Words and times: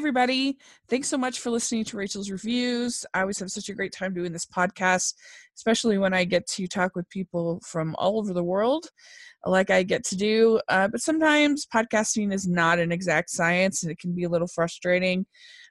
everybody. 0.00 0.56
Thanks 0.88 1.08
so 1.08 1.18
much 1.18 1.40
for 1.40 1.50
listening 1.50 1.84
to 1.84 1.98
Rachel's 1.98 2.30
reviews. 2.30 3.04
I 3.12 3.20
always 3.20 3.38
have 3.38 3.50
such 3.50 3.68
a 3.68 3.74
great 3.74 3.92
time 3.92 4.14
doing 4.14 4.32
this 4.32 4.46
podcast, 4.46 5.12
especially 5.54 5.98
when 5.98 6.14
I 6.14 6.24
get 6.24 6.46
to 6.46 6.66
talk 6.66 6.96
with 6.96 7.06
people 7.10 7.60
from 7.66 7.94
all 7.98 8.18
over 8.18 8.32
the 8.32 8.42
world, 8.42 8.86
like 9.44 9.68
I 9.68 9.82
get 9.82 10.02
to 10.04 10.16
do. 10.16 10.58
Uh, 10.70 10.88
but 10.88 11.02
sometimes 11.02 11.66
podcasting 11.66 12.32
is 12.32 12.48
not 12.48 12.78
an 12.78 12.92
exact 12.92 13.28
science 13.28 13.82
and 13.82 13.92
it 13.92 13.98
can 13.98 14.14
be 14.14 14.24
a 14.24 14.30
little 14.30 14.48
frustrating. 14.48 15.26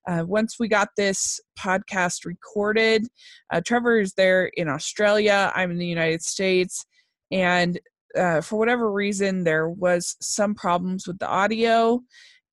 Uh, 0.08 0.24
once 0.28 0.58
we 0.60 0.68
got 0.68 0.90
this 0.96 1.42
podcast 1.58 2.24
recorded, 2.24 3.08
uh, 3.52 3.62
Trevor 3.66 4.00
is 4.00 4.14
there 4.14 4.52
in 4.58 4.70
Australia, 4.70 5.52
I'm 5.56 5.72
in 5.72 5.80
the 5.80 5.88
United 5.88 6.22
States, 6.22 6.86
and 7.32 7.80
uh, 8.16 8.42
for 8.42 8.60
whatever 8.60 8.92
reason, 8.92 9.44
there 9.44 9.70
was 9.70 10.16
some 10.22 10.54
problems 10.54 11.08
with 11.08 11.18
the 11.18 11.28
audio. 11.28 12.04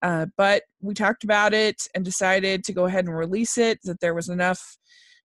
Uh, 0.06 0.26
but 0.36 0.62
we 0.80 0.94
talked 0.94 1.24
about 1.24 1.52
it 1.52 1.82
and 1.92 2.04
decided 2.04 2.62
to 2.62 2.72
go 2.72 2.84
ahead 2.84 3.06
and 3.06 3.16
release 3.16 3.58
it, 3.58 3.80
that 3.82 3.98
there 3.98 4.14
was 4.14 4.28
enough 4.28 4.60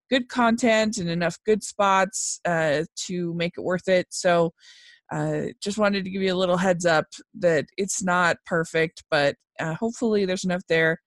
good 0.09 0.27
content 0.27 0.97
and 0.97 1.07
enough 1.07 1.37
good 1.45 1.63
spots 1.63 2.39
uh, 2.45 2.83
to 2.95 3.31
make 3.35 3.53
it 3.59 3.63
worth 3.63 3.87
it. 3.87 4.07
So 4.09 4.53
uh, 5.11 5.53
just 5.61 5.77
wanted 5.77 6.03
to 6.03 6.09
give 6.09 6.23
you 6.23 6.33
a 6.33 6.41
little 6.41 6.57
heads 6.57 6.87
up 6.87 7.05
that 7.35 7.65
it's 7.77 8.01
not 8.01 8.37
perfect, 8.47 9.03
but 9.11 9.35
uh, 9.59 9.75
hopefully 9.75 10.25
there's 10.25 10.45
enough 10.45 10.63
there 10.67 10.97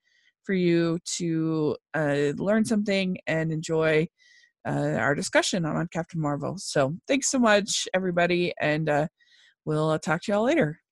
for 0.45 0.55
you 0.55 1.01
to 1.17 1.77
uh, 1.95 2.31
learn 2.37 2.65
something 2.65 3.19
and 3.27 3.51
enjoy 3.51 4.07
uh, 4.69 4.99
our 5.05 5.17
discussion 5.17 5.67
on, 5.67 5.89
Captain 5.93 6.21
Marvel. 6.21 6.55
So 6.59 6.95
thanks 7.09 7.29
so 7.29 7.41
much, 7.41 7.89
everybody, 7.93 8.53
and 8.61 8.89
we'll 9.65 9.99
talk 9.99 10.23
to 10.23 10.33
y'all 10.33 10.45
later. 10.45 10.84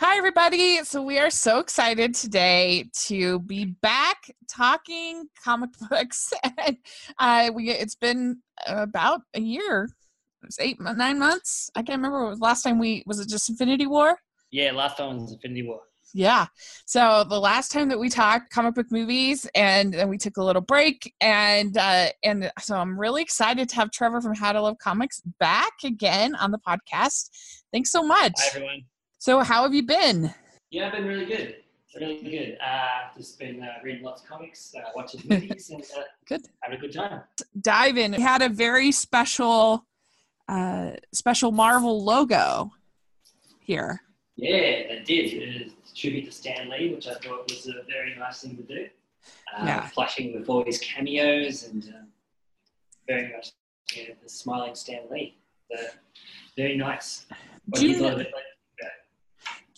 Hi, 0.00 0.16
everybody. 0.16 0.84
So, 0.84 1.02
we 1.02 1.18
are 1.18 1.28
so 1.28 1.58
excited 1.58 2.14
today 2.14 2.88
to 3.06 3.40
be 3.40 3.64
back 3.64 4.30
talking 4.48 5.26
comic 5.42 5.70
books. 5.90 6.32
and 6.44 6.76
uh, 7.18 7.50
we, 7.52 7.70
it's 7.70 7.96
been 7.96 8.40
about 8.68 9.22
a 9.34 9.40
year, 9.40 9.88
it 10.40 10.46
was 10.46 10.56
eight, 10.60 10.80
nine 10.80 11.18
months. 11.18 11.68
I 11.74 11.82
can't 11.82 12.00
remember. 12.00 12.36
last 12.36 12.62
time 12.62 12.78
we 12.78 13.02
was 13.06 13.18
it 13.18 13.28
just 13.28 13.50
Infinity 13.50 13.88
War? 13.88 14.16
Yeah, 14.52 14.70
last 14.70 14.98
time 14.98 15.18
was 15.18 15.32
Infinity 15.32 15.64
War. 15.64 15.80
Yeah. 16.14 16.46
So 16.86 17.24
the 17.28 17.40
last 17.40 17.72
time 17.72 17.88
that 17.88 17.98
we 17.98 18.08
talked 18.08 18.52
comic 18.52 18.76
book 18.76 18.92
movies, 18.92 19.50
and 19.56 19.92
then 19.92 20.08
we 20.08 20.16
took 20.16 20.36
a 20.36 20.44
little 20.44 20.62
break, 20.62 21.12
and 21.20 21.76
uh, 21.76 22.10
and 22.22 22.52
so 22.60 22.76
I'm 22.76 22.96
really 22.96 23.22
excited 23.22 23.68
to 23.70 23.74
have 23.74 23.90
Trevor 23.90 24.20
from 24.20 24.36
How 24.36 24.52
to 24.52 24.62
Love 24.62 24.78
Comics 24.78 25.22
back 25.40 25.72
again 25.82 26.36
on 26.36 26.52
the 26.52 26.58
podcast. 26.58 27.30
Thanks 27.72 27.90
so 27.90 28.04
much. 28.04 28.34
Hi 28.36 28.46
everyone. 28.54 28.84
So, 29.18 29.40
how 29.40 29.62
have 29.64 29.74
you 29.74 29.82
been? 29.82 30.32
Yeah, 30.70 30.86
I've 30.86 30.92
been 30.92 31.06
really 31.06 31.26
good. 31.26 31.56
Really 31.96 32.22
good. 32.22 32.58
Uh, 32.64 33.08
just 33.16 33.38
been 33.38 33.62
uh, 33.62 33.66
reading 33.82 34.04
lots 34.04 34.22
of 34.22 34.28
comics, 34.28 34.74
uh, 34.76 34.90
watching 34.94 35.22
movies, 35.28 35.70
and 35.70 35.82
uh, 35.96 36.02
good. 36.28 36.42
having 36.60 36.78
a 36.78 36.80
good 36.80 36.92
time. 36.92 37.22
Dive 37.60 37.96
in. 37.96 38.12
We 38.12 38.20
had 38.22 38.42
a 38.42 38.48
very 38.48 38.92
special, 38.92 39.84
uh, 40.48 40.92
special 41.12 41.50
Marvel 41.50 42.04
logo 42.04 42.70
here. 43.60 44.00
Yeah, 44.36 44.54
it 44.54 45.04
did. 45.06 45.32
It 45.32 45.62
is 45.66 45.72
a 45.72 45.94
tribute 45.96 46.26
to 46.26 46.32
Stan 46.32 46.68
Lee, 46.70 46.94
which 46.94 47.08
I 47.08 47.14
thought 47.14 47.50
was 47.50 47.66
a 47.66 47.82
very 47.90 48.14
nice 48.16 48.42
thing 48.42 48.56
to 48.56 48.62
do. 48.62 48.86
Uh, 49.56 49.64
Yeah. 49.64 49.88
Flashing 49.88 50.38
with 50.38 50.48
all 50.48 50.64
his 50.64 50.78
cameos 50.78 51.64
and 51.64 51.82
uh, 51.88 52.04
very 53.08 53.32
much 53.32 53.50
the 53.92 54.28
smiling 54.28 54.76
Stan 54.76 55.00
Lee. 55.10 55.36
Very 56.56 56.76
nice. 56.76 57.26
What 57.66 57.80
Do 57.80 57.80
do 57.80 57.86
you 57.88 57.94
you 57.94 57.98
thought 58.00 58.08
know- 58.10 58.14
of 58.16 58.20
it? 58.20 58.32
Like, 58.32 58.44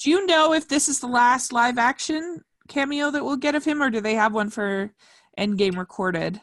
Do 0.01 0.09
you 0.09 0.25
know 0.25 0.55
if 0.55 0.67
this 0.67 0.89
is 0.89 0.99
the 0.99 1.07
last 1.07 1.53
live 1.53 1.77
action 1.77 2.43
cameo 2.69 3.11
that 3.11 3.23
we'll 3.23 3.37
get 3.37 3.55
of 3.55 3.65
him, 3.65 3.83
or 3.83 3.91
do 3.91 4.01
they 4.01 4.15
have 4.15 4.33
one 4.33 4.49
for 4.49 4.93
Endgame 5.39 5.77
recorded? 5.77 6.41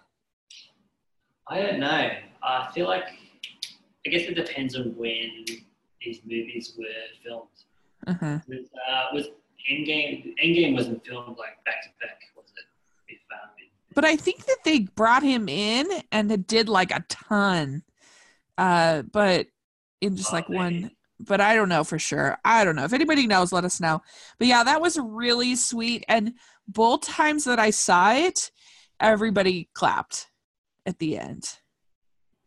I 1.48 1.62
don't 1.62 1.80
know. 1.80 2.10
I 2.44 2.72
feel 2.74 2.88
like 2.88 3.06
I 4.06 4.10
guess 4.10 4.22
it 4.30 4.36
depends 4.36 4.76
on 4.76 4.96
when 4.96 5.44
these 6.02 6.22
movies 6.24 6.76
were 6.78 6.86
filmed. 7.26 7.48
Uh-huh. 8.06 8.40
With, 8.48 8.68
uh, 8.90 9.06
was 9.12 9.30
Endgame? 9.72 10.36
Endgame 10.44 10.76
wasn't 10.76 11.04
filmed 11.04 11.38
like 11.40 11.64
back 11.66 11.82
to 11.82 11.90
back, 12.00 12.20
was 12.36 12.46
it? 12.58 12.66
If, 13.14 13.20
um, 13.34 13.50
But 13.96 14.06
I 14.06 14.18
think 14.18 14.46
that 14.46 14.60
they 14.66 14.82
brought 14.82 15.24
him 15.24 15.50
in 15.50 15.88
and 16.12 16.32
it 16.32 16.46
did 16.46 16.70
like 16.70 16.92
a 16.92 17.04
ton, 17.10 17.82
uh, 18.60 19.02
but 19.02 19.48
in 20.00 20.16
just 20.16 20.32
Oh, 20.32 20.36
like 20.36 20.48
maybe. 20.48 20.58
one. 20.58 20.92
But 21.20 21.42
I 21.42 21.56
don't 21.56 21.70
know 21.70 21.84
for 21.84 21.98
sure. 21.98 22.38
I 22.46 22.64
don't 22.64 22.76
know. 22.76 22.84
If 22.84 22.94
anybody 22.94 23.26
knows, 23.26 23.52
let 23.52 23.66
us 23.66 23.80
know. 23.82 24.02
But 24.38 24.48
yeah, 24.48 24.64
that 24.64 24.82
was 24.82 25.00
really 25.00 25.56
sweet. 25.56 26.06
And 26.08 26.34
both 26.68 27.02
times 27.02 27.44
that 27.46 27.58
I 27.60 27.72
saw 27.72 28.14
it, 28.14 28.52
everybody 29.00 29.70
clapped 29.74 30.28
at 30.86 31.00
the 31.00 31.18
end. 31.18 31.50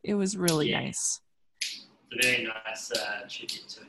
It 0.05 0.15
was 0.15 0.37
really 0.37 0.71
Yeah. 0.71 0.81
nice. 0.85 1.21
it's 1.61 2.27
a 2.27 2.29
very 2.31 2.45
nice 2.45 2.91
uh, 2.93 3.21
tribute 3.29 3.69
to 3.71 3.81
him. 3.81 3.89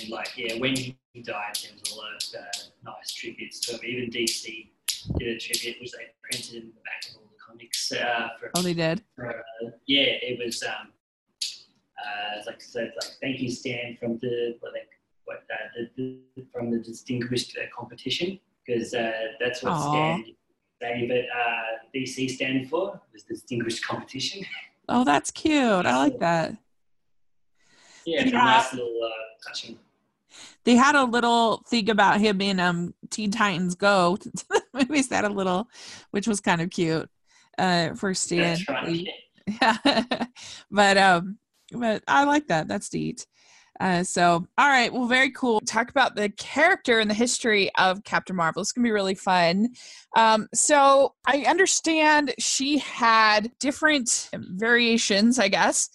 And 0.00 0.10
like, 0.10 0.36
yeah, 0.36 0.58
when 0.58 0.74
he 0.76 0.96
died, 1.22 1.54
there 1.62 1.72
was 1.78 1.92
a 1.92 1.96
lot 1.96 2.12
of 2.12 2.40
uh, 2.40 2.90
nice 2.92 3.12
tributes 3.12 3.60
to 3.60 3.72
him. 3.74 3.80
Even 3.84 4.10
DC 4.10 4.70
did 5.18 5.36
a 5.36 5.38
tribute, 5.38 5.80
which 5.80 5.92
they 5.92 6.06
printed 6.22 6.54
in 6.62 6.68
the 6.68 6.80
back 6.82 7.10
of 7.10 7.16
all 7.16 7.22
the 7.30 7.38
comics. 7.46 7.92
Uh, 7.92 8.28
for, 8.38 8.50
Oh, 8.56 8.62
they 8.62 8.74
did. 8.74 9.02
for, 9.14 9.28
uh, 9.30 9.70
yeah, 9.86 10.02
it 10.22 10.38
was 10.44 10.62
um, 10.62 10.88
uh, 12.04 12.36
it's 12.38 12.46
like 12.46 12.60
so 12.60 12.80
like 12.80 13.16
thank 13.20 13.40
you, 13.40 13.50
Stan, 13.50 13.96
from 13.98 14.18
the 14.18 14.56
they, 14.74 14.80
what 15.24 15.38
uh, 15.50 15.86
the, 15.96 16.18
the, 16.36 16.44
from 16.52 16.70
the 16.70 16.78
distinguished 16.78 17.56
uh, 17.58 17.64
competition 17.76 18.38
because 18.66 18.94
uh, 18.94 19.12
that's 19.40 19.62
what 19.62 19.72
Aw. 19.72 19.88
Stan 19.90 20.24
it. 20.80 21.26
Uh, 21.34 21.86
DC 21.94 22.30
stand 22.30 22.68
for 22.68 23.00
was 23.12 23.22
distinguished 23.24 23.84
competition. 23.84 24.44
Oh, 24.90 25.04
that's 25.04 25.30
cute. 25.30 25.84
I 25.84 25.98
like 25.98 26.18
that. 26.20 26.56
Yeah, 28.06 28.22
it's 28.22 28.32
Yeah. 28.32 28.40
a 28.40 28.44
nice 28.44 28.72
little 28.72 28.98
uh, 29.04 29.46
touching. 29.46 29.78
They 30.64 30.76
had 30.76 30.94
a 30.94 31.04
little 31.04 31.62
thing 31.68 31.90
about 31.90 32.20
him 32.22 32.40
in 32.40 32.58
um 32.58 32.94
Teen 33.10 33.30
Titans 33.30 33.74
Go. 33.74 34.16
Movies 34.72 35.08
that 35.08 35.26
a 35.26 35.28
little, 35.28 35.68
which 36.10 36.26
was 36.26 36.40
kind 36.40 36.62
of 36.62 36.70
cute. 36.70 37.06
Uh, 37.58 37.92
for 37.94 38.14
Stan. 38.14 38.56
Yeah. 39.60 39.76
but 40.70 40.96
um 40.96 41.38
but 41.72 42.02
I 42.06 42.24
like 42.24 42.48
that. 42.48 42.68
That's 42.68 42.92
neat. 42.92 43.26
Uh, 43.80 44.02
so 44.02 44.46
all 44.58 44.68
right, 44.68 44.92
well, 44.92 45.06
very 45.06 45.30
cool. 45.30 45.60
Talk 45.60 45.90
about 45.90 46.16
the 46.16 46.30
character 46.30 46.98
and 46.98 47.08
the 47.08 47.14
history 47.14 47.70
of 47.78 48.02
Captain 48.02 48.34
Marvel. 48.34 48.60
It's 48.60 48.72
gonna 48.72 48.84
be 48.86 48.90
really 48.90 49.14
fun. 49.14 49.68
Um, 50.16 50.48
so 50.52 51.14
I 51.26 51.42
understand 51.42 52.34
she 52.38 52.78
had 52.78 53.52
different 53.60 54.30
variations, 54.34 55.38
I 55.38 55.48
guess, 55.48 55.90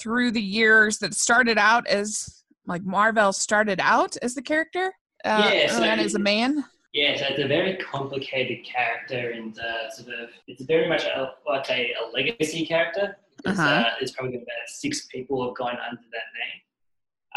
through 0.00 0.30
the 0.30 0.42
years 0.42 0.98
that 0.98 1.14
started 1.14 1.58
out 1.58 1.86
as 1.86 2.42
like 2.66 2.84
Marvel 2.84 3.32
started 3.32 3.80
out 3.80 4.16
as 4.22 4.34
the 4.34 4.42
character. 4.42 4.94
Uh, 5.24 5.50
Yeah, 5.52 5.70
so 5.70 5.78
early 5.78 5.88
as 5.88 6.14
a 6.14 6.18
man. 6.18 6.64
Yeah, 6.94 7.18
so 7.18 7.26
it's 7.28 7.42
a 7.42 7.46
very 7.46 7.76
complicated 7.76 8.64
character, 8.64 9.32
and 9.32 9.58
uh, 9.58 9.90
sort 9.90 10.18
of 10.18 10.30
it's 10.46 10.62
very 10.62 10.88
much 10.88 11.04
a, 11.04 11.32
like 11.46 11.68
a, 11.68 11.92
a 11.92 12.10
legacy 12.14 12.64
character. 12.64 13.18
Because 13.46 13.60
Uh-huh. 13.60 13.86
uh, 13.86 13.90
there's 13.98 14.12
probably 14.12 14.36
about 14.36 14.66
six 14.66 15.06
people 15.06 15.44
have 15.46 15.54
gone 15.56 15.78
under 15.88 16.02
that 16.16 16.28
name. 16.40 16.58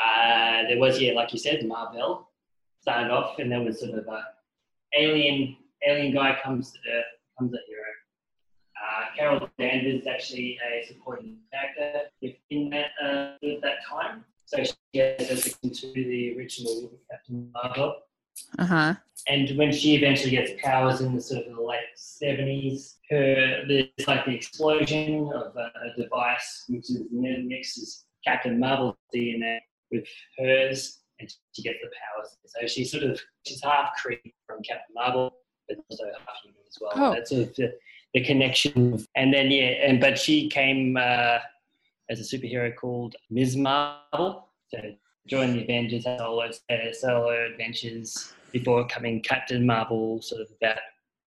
Uh, 0.04 0.68
there 0.68 0.80
was, 0.80 1.00
yeah, 1.00 1.14
like 1.14 1.32
you 1.34 1.40
said, 1.40 1.66
Marvel 1.68 2.30
started 2.82 3.12
off, 3.12 3.38
and 3.40 3.52
there 3.52 3.62
was 3.62 3.80
sort 3.80 3.98
of 4.00 4.08
a 4.08 4.24
alien 4.98 5.56
alien 5.88 6.14
guy 6.14 6.38
comes 6.44 6.72
to 6.72 6.80
Earth, 6.92 7.06
becomes 7.36 7.54
a 7.54 7.62
hero. 7.68 7.84
Uh, 8.82 9.06
Carol 9.16 9.50
Danvers 9.60 10.02
is 10.02 10.08
actually 10.08 10.58
a 10.68 10.86
supporting 10.88 11.38
character 11.52 12.10
within 12.22 12.70
that 12.72 12.92
uh, 13.04 13.48
at 13.56 13.62
that 13.62 13.78
time. 13.88 14.26
So 14.46 14.64
she 14.64 14.98
has 15.00 15.58
to 15.62 15.94
the 15.94 16.36
original 16.38 16.92
Captain 17.12 17.52
Marvel. 17.54 17.96
Uh 18.58 18.66
huh. 18.66 18.96
And 19.28 19.58
when 19.58 19.72
she 19.72 19.96
eventually 19.96 20.32
gets 20.32 20.52
powers 20.64 21.02
in 21.02 21.16
the 21.16 21.22
sort 21.22 21.46
of 21.46 21.56
the 21.56 21.62
late 21.62 21.80
seventies, 21.96 22.98
her 23.10 23.64
there's 23.68 24.08
like 24.08 24.26
the 24.26 24.36
explosion 24.36 25.32
of 25.34 25.56
a, 25.56 25.72
a 25.86 26.02
device 26.02 26.66
which 26.68 26.90
is 26.90 27.04
mixes 27.12 28.06
Captain 28.26 28.60
Marvel's 28.60 28.96
DNA 29.14 29.60
with 29.92 30.08
hers, 30.38 31.00
and 31.20 31.32
she 31.54 31.64
gets 31.64 31.80
the 31.82 31.90
powers. 31.90 32.38
So 32.46 32.68
she's 32.68 32.92
sort 32.92 33.04
of 33.04 33.20
she's 33.46 33.62
half 33.64 33.92
Kree 34.04 34.34
from 34.46 34.62
Captain 34.64 34.94
Marvel, 34.96 35.34
but 35.68 35.78
also 35.90 36.06
half 36.06 36.36
human 36.44 36.62
as 36.68 36.78
well. 36.80 36.92
Oh. 36.96 37.14
That's 37.14 37.30
sort 37.30 37.44
of 37.44 37.56
the, 37.56 37.74
the 38.14 38.24
connection. 38.24 39.06
And 39.16 39.34
then 39.34 39.52
yeah, 39.52 39.86
and 39.86 40.00
but 40.00 40.18
she 40.18 40.50
came 40.50 40.98
uh, 40.98 41.40
as 42.10 42.20
a 42.20 42.24
superhero 42.38 42.76
called 42.76 43.16
Ms. 43.30 43.56
Marvel. 43.56 44.50
So 44.70 44.80
joined 45.28 45.56
the 45.56 45.64
Avengers, 45.64 46.06
had 46.06 46.20
solo, 46.20 46.44
uh, 46.44 46.94
solo 46.94 47.46
adventures 47.52 48.34
before 48.52 48.84
becoming 48.84 49.22
Captain 49.22 49.66
Marvel, 49.66 50.22
sort 50.22 50.42
of 50.42 50.48
about 50.62 50.80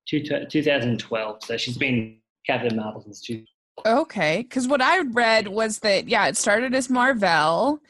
two, 0.07 0.23
2012. 0.23 1.45
So 1.45 1.57
she's 1.57 1.79
been 1.79 2.19
Captain 2.47 2.77
Marvel 2.77 3.03
since 3.03 3.21
two. 3.21 3.45
Okay, 3.87 4.43
because 4.43 4.69
what 4.69 4.83
I 4.83 5.01
read 5.01 5.49
was 5.49 5.79
that 5.81 6.09
yeah, 6.09 6.27
it 6.27 6.37
started 6.37 6.75
as 6.75 6.91
Marvel, 6.91 7.81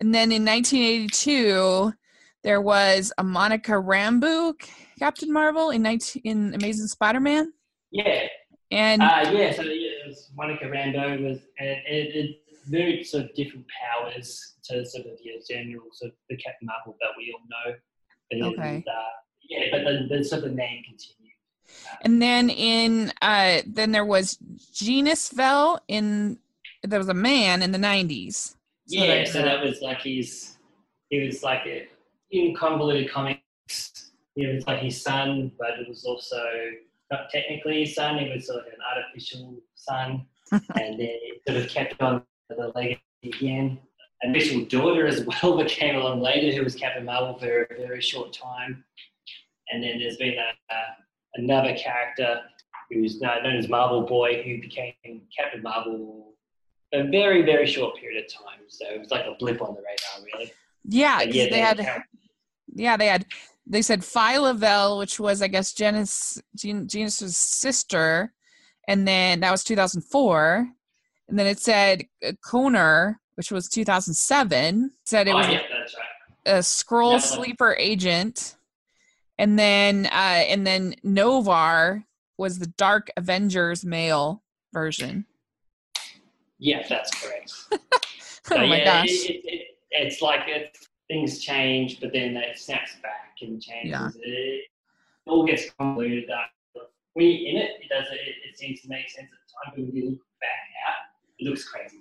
and 0.00 0.14
then 0.14 0.32
in 0.32 0.44
1982 0.44 1.94
there 2.42 2.60
was 2.60 3.12
a 3.18 3.24
Monica 3.24 3.72
Rambeau 3.72 4.54
Captain 5.00 5.32
Marvel 5.32 5.70
in 5.70 5.82
19, 5.82 6.22
in 6.24 6.54
Amazing 6.54 6.86
Spider-Man? 6.86 7.52
Yeah, 7.90 8.26
And 8.70 9.02
uh, 9.02 9.30
yeah. 9.32 9.52
So 9.52 9.62
yeah, 9.62 10.04
it 10.04 10.08
was 10.08 10.30
Monica 10.36 10.66
Rambeau 10.66 11.24
was, 11.24 11.38
and 11.58 11.68
it, 11.68 12.14
it 12.14 12.36
very 12.70 13.02
sort 13.04 13.24
of 13.24 13.34
different 13.34 13.66
powers 13.68 14.54
to 14.64 14.84
sort 14.86 15.06
of 15.06 15.12
yeah, 15.22 15.34
general 15.48 15.86
sort 15.92 16.12
of 16.12 16.16
the 16.28 16.36
Captain 16.36 16.66
Marvel 16.66 16.96
that 17.00 17.10
we 17.18 17.34
all 17.34 17.44
know. 17.48 17.76
And, 18.30 18.54
Okay. 18.54 18.84
Uh, 18.86 19.02
yeah, 19.48 19.66
but 19.72 19.84
then 19.84 20.08
the 20.08 20.24
sort 20.24 20.44
of 20.44 20.50
the 20.50 20.54
name 20.54 20.82
continued. 20.84 21.34
and 22.02 22.22
then 22.22 22.50
in 22.50 23.12
uh 23.22 23.62
then 23.66 23.90
there 23.90 24.04
was 24.04 24.38
Genis-Vell 24.72 25.80
in 25.88 26.38
there 26.82 26.98
was 26.98 27.08
a 27.08 27.14
man 27.14 27.62
in 27.62 27.72
the 27.72 27.78
90s. 27.78 28.34
So 28.34 28.54
yeah, 28.86 29.06
there's 29.06 29.32
so 29.32 29.38
that. 29.38 29.44
that 29.44 29.64
was 29.64 29.80
like 29.82 30.02
his. 30.02 30.56
He 31.10 31.20
was 31.20 31.42
like 31.42 31.66
a, 31.66 31.88
in 32.30 32.54
convoluted 32.54 33.10
comics. 33.10 33.42
It 34.36 34.54
was 34.54 34.66
like 34.66 34.80
his 34.80 35.00
son, 35.00 35.52
but 35.58 35.78
it 35.80 35.88
was 35.88 36.04
also 36.04 36.42
not 37.10 37.30
technically 37.30 37.84
his 37.84 37.94
son. 37.94 38.18
It 38.18 38.34
was 38.34 38.46
sort 38.46 38.60
of 38.60 38.66
an 38.66 38.78
artificial 38.96 39.56
son, 39.74 40.26
and 40.52 40.62
then 40.98 41.00
it 41.00 41.42
sort 41.46 41.60
of 41.60 41.68
kept 41.68 42.00
on 42.00 42.22
the 42.56 42.72
legacy 42.74 43.00
again. 43.24 43.78
An 44.22 44.30
official 44.36 44.64
daughter 44.66 45.06
as 45.06 45.24
well 45.24 45.56
that 45.58 45.68
came 45.68 45.96
along 45.96 46.20
later, 46.20 46.56
who 46.56 46.62
was 46.62 46.74
Captain 46.74 47.04
Marvel 47.04 47.38
for 47.38 47.62
a 47.62 47.76
very 47.76 48.00
short 48.00 48.32
time. 48.32 48.84
And 49.72 49.82
then 49.82 49.98
there's 49.98 50.16
been 50.16 50.34
a, 50.34 50.74
another 51.34 51.74
character 51.76 52.40
who's 52.90 53.20
known 53.20 53.44
known 53.44 53.56
as 53.56 53.68
Marvel 53.68 54.02
Boy, 54.02 54.42
who 54.42 54.60
became 54.60 54.94
Captain 55.36 55.62
Marvel 55.62 56.34
for 56.92 57.00
a 57.00 57.04
very, 57.04 57.42
very 57.42 57.66
short 57.66 57.96
period 57.96 58.24
of 58.24 58.32
time. 58.32 58.60
So 58.68 58.86
it 58.86 58.98
was 58.98 59.10
like 59.10 59.24
a 59.26 59.34
blip 59.38 59.62
on 59.62 59.74
the 59.74 59.80
radar, 59.80 60.26
really. 60.34 60.52
Yeah, 60.84 61.22
yeah, 61.22 61.44
they 61.44 61.50
they 61.50 61.58
had 61.58 61.78
count- 61.78 62.02
yeah, 62.74 62.96
they 62.96 63.06
had 63.06 63.26
they 63.66 63.82
said 63.82 64.00
Phyla 64.00 64.56
Vell, 64.56 64.98
which 64.98 65.20
was 65.20 65.42
I 65.42 65.48
guess 65.48 65.72
Genis 65.72 66.40
Gen, 66.56 66.88
Genis's 66.88 67.36
sister, 67.36 68.32
and 68.88 69.06
then 69.06 69.40
that 69.40 69.50
was 69.50 69.64
2004. 69.64 70.68
And 71.30 71.38
then 71.38 71.46
it 71.46 71.60
said 71.60 72.04
uh, 72.26 72.32
Khn'nr, 72.44 73.16
which 73.36 73.50
was 73.50 73.68
2007. 73.68 74.90
Said 75.06 75.28
it 75.28 75.30
oh, 75.30 75.36
was 75.36 75.46
yeah, 75.46 75.58
right. 75.58 75.66
a 76.46 76.58
Skrull 76.58 77.12
Yeah, 77.12 77.18
sleeper 77.18 77.74
agent. 77.78 78.56
And 79.38 79.58
then 79.58 80.06
uh 80.06 80.44
and 80.48 80.66
then 80.66 80.94
Noh-Varr 81.02 82.04
was 82.36 82.58
the 82.58 82.66
Dark 82.66 83.10
Avengers 83.16 83.84
male 83.84 84.42
version. 84.72 85.24
Yeah, 86.58 86.86
that's 86.86 87.10
correct. 87.22 87.52
oh 87.72 87.78
So, 88.44 88.58
my 88.66 88.78
yeah, 88.78 88.84
gosh. 88.84 89.08
It, 89.08 89.30
it, 89.30 89.42
it, 89.44 89.66
it's 89.92 90.20
like 90.20 90.42
it, 90.46 90.76
things 91.08 91.38
change, 91.38 92.00
but 92.00 92.12
then 92.12 92.36
it 92.36 92.58
snaps 92.58 92.96
back 93.02 93.36
and 93.40 93.62
changes. 93.62 93.90
Yeah. 93.90 94.08
It, 94.22 94.64
all 95.26 95.46
gets 95.46 95.70
convoluted. 95.78 96.28
Uh, 96.28 96.80
when 97.14 97.26
you're 97.26 97.50
in 97.50 97.56
it, 97.56 97.70
it 97.82 97.88
does. 97.88 98.06
It, 98.12 98.48
it 98.48 98.58
seems 98.58 98.80
to 98.82 98.88
make 98.88 99.08
sense 99.08 99.28
at 99.32 99.38
the 99.46 99.52
time, 99.52 99.72
but 99.76 99.86
when 99.86 99.96
you 99.96 100.10
look 100.10 100.20
back 100.40 100.50
out, 100.88 101.00
it 101.06 101.09
looks 101.42 101.68
crazy. 101.68 101.98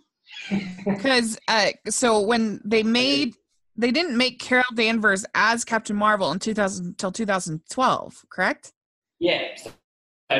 because 0.85 1.37
uh, 1.47 1.69
so 1.89 2.19
when 2.21 2.61
they 2.63 2.83
made 2.83 3.35
they 3.75 3.91
didn't 3.91 4.17
make 4.17 4.39
Carol 4.39 4.65
Danvers 4.75 5.25
as 5.35 5.63
Captain 5.63 5.95
Marvel 5.95 6.31
in 6.31 6.39
2000 6.39 6.85
until 6.85 7.11
2012, 7.11 8.25
correct? 8.29 8.73
Yeah, 9.19 9.55
so, 9.55 9.71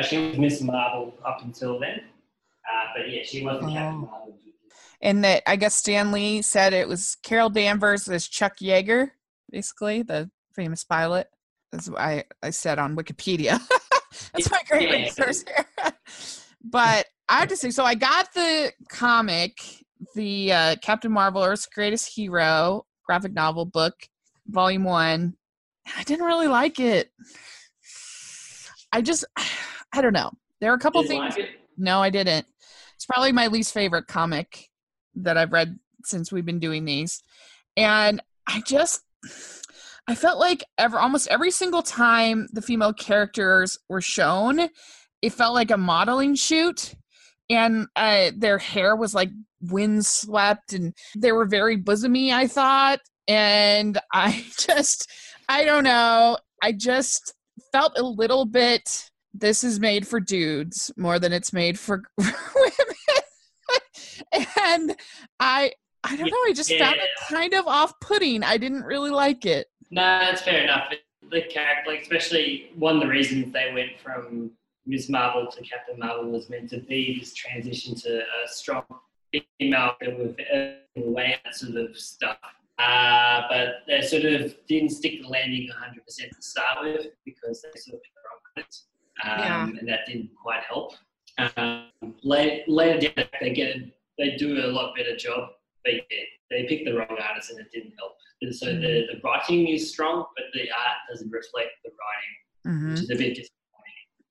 she 0.02 0.18
was 0.18 0.38
Miss 0.38 0.60
Marvel 0.60 1.14
up 1.24 1.38
until 1.42 1.78
then, 1.80 2.00
uh, 2.00 2.84
but 2.94 3.10
yeah, 3.10 3.22
she 3.24 3.42
wasn't 3.44 3.72
Captain 3.72 3.94
Oh. 4.02 4.10
Marvel. 4.10 4.34
And 5.02 5.24
that 5.24 5.42
I 5.46 5.56
guess 5.56 5.74
Stan 5.74 6.12
Lee 6.12 6.42
said 6.42 6.74
it 6.74 6.86
was 6.86 7.16
Carol 7.22 7.48
Danvers 7.48 8.06
as 8.08 8.28
Chuck 8.28 8.58
Yeager, 8.58 9.10
basically 9.50 10.02
the 10.02 10.30
famous 10.54 10.84
pilot. 10.84 11.28
That's 11.72 11.88
what 11.88 12.00
I 12.00 12.24
I 12.42 12.50
said 12.50 12.78
on 12.78 12.96
Wikipedia. 12.96 13.58
That's 14.34 14.50
my 14.50 14.60
great 14.68 14.90
Yeah. 14.90 15.04
resource 15.04 15.42
here. 15.46 15.92
but 16.64 17.06
I 17.30 17.38
have 17.40 17.48
to 17.48 17.56
say, 17.56 17.70
so 17.70 17.84
I 17.84 17.94
got 17.94 18.34
the 18.34 18.72
comic, 18.88 19.58
the 20.14 20.52
uh, 20.52 20.76
Captain 20.82 21.12
Marvel: 21.12 21.42
Earth's 21.42 21.66
Greatest 21.66 22.14
Hero 22.14 22.84
graphic 23.10 23.32
novel 23.32 23.64
book, 23.64 23.94
volume 24.46 24.84
one. 24.84 25.34
I 25.96 26.04
didn't 26.04 26.26
really 26.26 26.46
like 26.46 26.78
it. 26.78 27.10
I 28.92 29.00
just, 29.00 29.24
I 29.92 30.00
don't 30.00 30.12
know. 30.12 30.30
There 30.60 30.70
are 30.70 30.76
a 30.76 30.78
couple 30.78 31.02
things. 31.02 31.36
like? 31.36 31.48
No, 31.76 32.00
I 32.00 32.10
didn't. 32.10 32.46
It's 32.94 33.06
probably 33.06 33.32
my 33.32 33.48
least 33.48 33.74
favorite 33.74 34.06
comic 34.06 34.68
that 35.16 35.36
I've 35.36 35.50
read 35.50 35.78
since 36.04 36.30
we've 36.30 36.44
been 36.44 36.60
doing 36.60 36.84
these. 36.84 37.20
And 37.76 38.22
I 38.46 38.62
just 38.64 39.02
I 40.06 40.14
felt 40.14 40.38
like 40.38 40.62
ever 40.78 40.98
almost 40.98 41.26
every 41.28 41.50
single 41.50 41.82
time 41.82 42.46
the 42.52 42.62
female 42.62 42.92
characters 42.92 43.76
were 43.88 44.00
shown, 44.00 44.68
it 45.20 45.32
felt 45.32 45.54
like 45.54 45.72
a 45.72 45.76
modeling 45.76 46.36
shoot. 46.36 46.94
And 47.50 47.88
uh, 47.96 48.30
their 48.36 48.58
hair 48.58 48.96
was 48.96 49.14
like 49.14 49.30
windswept 49.60 50.72
and 50.72 50.94
they 51.16 51.32
were 51.32 51.44
very 51.44 51.76
bosomy, 51.76 52.32
I 52.32 52.46
thought. 52.46 53.00
And 53.28 53.98
I 54.12 54.44
just, 54.56 55.10
I 55.48 55.64
don't 55.64 55.84
know. 55.84 56.38
I 56.62 56.72
just 56.72 57.34
felt 57.72 57.98
a 57.98 58.02
little 58.02 58.44
bit 58.44 59.10
this 59.32 59.62
is 59.62 59.78
made 59.78 60.06
for 60.06 60.20
dudes 60.20 60.90
more 60.96 61.18
than 61.18 61.32
it's 61.32 61.52
made 61.52 61.78
for 61.78 62.02
women. 62.18 62.32
and 64.60 64.96
I 65.38 65.72
I 66.02 66.16
don't 66.16 66.30
know, 66.30 66.36
I 66.46 66.52
just 66.54 66.72
found 66.74 66.96
it 66.96 67.08
kind 67.28 67.52
of 67.52 67.66
off-putting. 67.66 68.42
I 68.42 68.56
didn't 68.56 68.84
really 68.84 69.10
like 69.10 69.44
it. 69.44 69.66
No, 69.90 70.00
that's 70.00 70.40
fair 70.40 70.62
enough. 70.62 70.90
The 71.30 71.42
character, 71.42 71.90
like 71.90 72.02
especially 72.02 72.70
one 72.74 72.96
of 72.96 73.02
the 73.02 73.08
reasons 73.08 73.52
they 73.52 73.70
went 73.74 74.00
from 74.02 74.52
Ms. 74.86 75.08
Marvel 75.08 75.46
to 75.50 75.62
Captain 75.62 75.98
Marvel 75.98 76.30
was 76.30 76.48
meant 76.48 76.70
to 76.70 76.78
be 76.80 77.18
this 77.20 77.34
transition 77.34 77.94
to 77.96 78.18
a 78.20 78.48
strong 78.48 78.84
female 79.58 79.94
with 80.02 80.36
away 80.96 81.36
that 81.44 81.54
sort 81.54 81.76
of 81.76 81.96
stuff. 81.96 82.38
Uh, 82.78 83.42
but 83.50 83.68
they 83.86 84.00
sort 84.00 84.24
of 84.24 84.54
didn't 84.66 84.88
stick 84.90 85.20
the 85.22 85.28
landing 85.28 85.68
100% 85.68 86.30
to 86.30 86.42
start 86.42 86.82
with 86.82 87.08
because 87.26 87.62
they 87.62 87.78
sort 87.78 87.96
of 87.96 88.02
picked 88.54 88.80
the 89.24 89.28
wrong. 89.28 89.62
Um, 89.68 89.76
And 89.78 89.88
that 89.88 90.00
didn't 90.06 90.30
quite 90.42 90.62
help. 90.62 90.94
Um, 91.56 91.88
later, 92.22 92.62
later 92.66 93.12
down, 93.14 93.26
they 93.40 93.50
get 93.52 93.76
they 94.18 94.36
do 94.36 94.64
a 94.64 94.68
lot 94.68 94.94
better 94.96 95.16
job, 95.16 95.50
but 95.84 95.94
yeah, 95.94 96.02
they 96.50 96.64
picked 96.64 96.84
the 96.86 96.94
wrong 96.94 97.16
artist 97.18 97.50
and 97.50 97.58
it 97.60 97.70
didn't 97.72 97.94
help. 97.98 98.12
And 98.42 98.54
so 98.54 98.66
the, 98.66 99.06
the 99.12 99.20
writing 99.24 99.68
is 99.68 99.90
strong, 99.90 100.24
but 100.36 100.44
the 100.52 100.62
art 100.62 100.98
doesn't 101.10 101.30
reflect 101.30 101.70
the 101.84 101.90
writing, 101.90 102.80
Mhm. 102.82 102.90
which 102.92 103.00
is 103.02 103.10
a 103.10 103.14
bit 103.16 103.36
disappointing. 103.36 103.59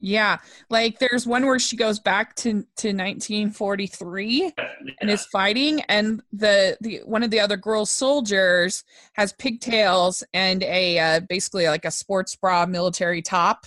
Yeah, 0.01 0.37
like 0.69 0.99
there's 0.99 1.27
one 1.27 1.45
where 1.45 1.59
she 1.59 1.75
goes 1.75 1.99
back 1.99 2.33
to 2.37 2.51
to 2.77 2.93
1943 2.93 4.53
But, 4.55 4.65
and 5.01 5.09
is 5.09 5.25
fighting, 5.25 5.81
and 5.89 6.21
the 6.31 6.77
the 6.79 7.01
one 7.03 7.21
of 7.21 7.31
the 7.31 7.41
other 7.41 7.57
girls 7.57 7.91
soldiers 7.91 8.85
has 9.13 9.33
pigtails 9.33 10.23
and 10.33 10.63
a 10.63 10.99
uh, 10.99 11.19
basically 11.27 11.67
like 11.67 11.83
a 11.83 11.91
sports 11.91 12.33
bra 12.37 12.65
military 12.65 13.21
top, 13.21 13.65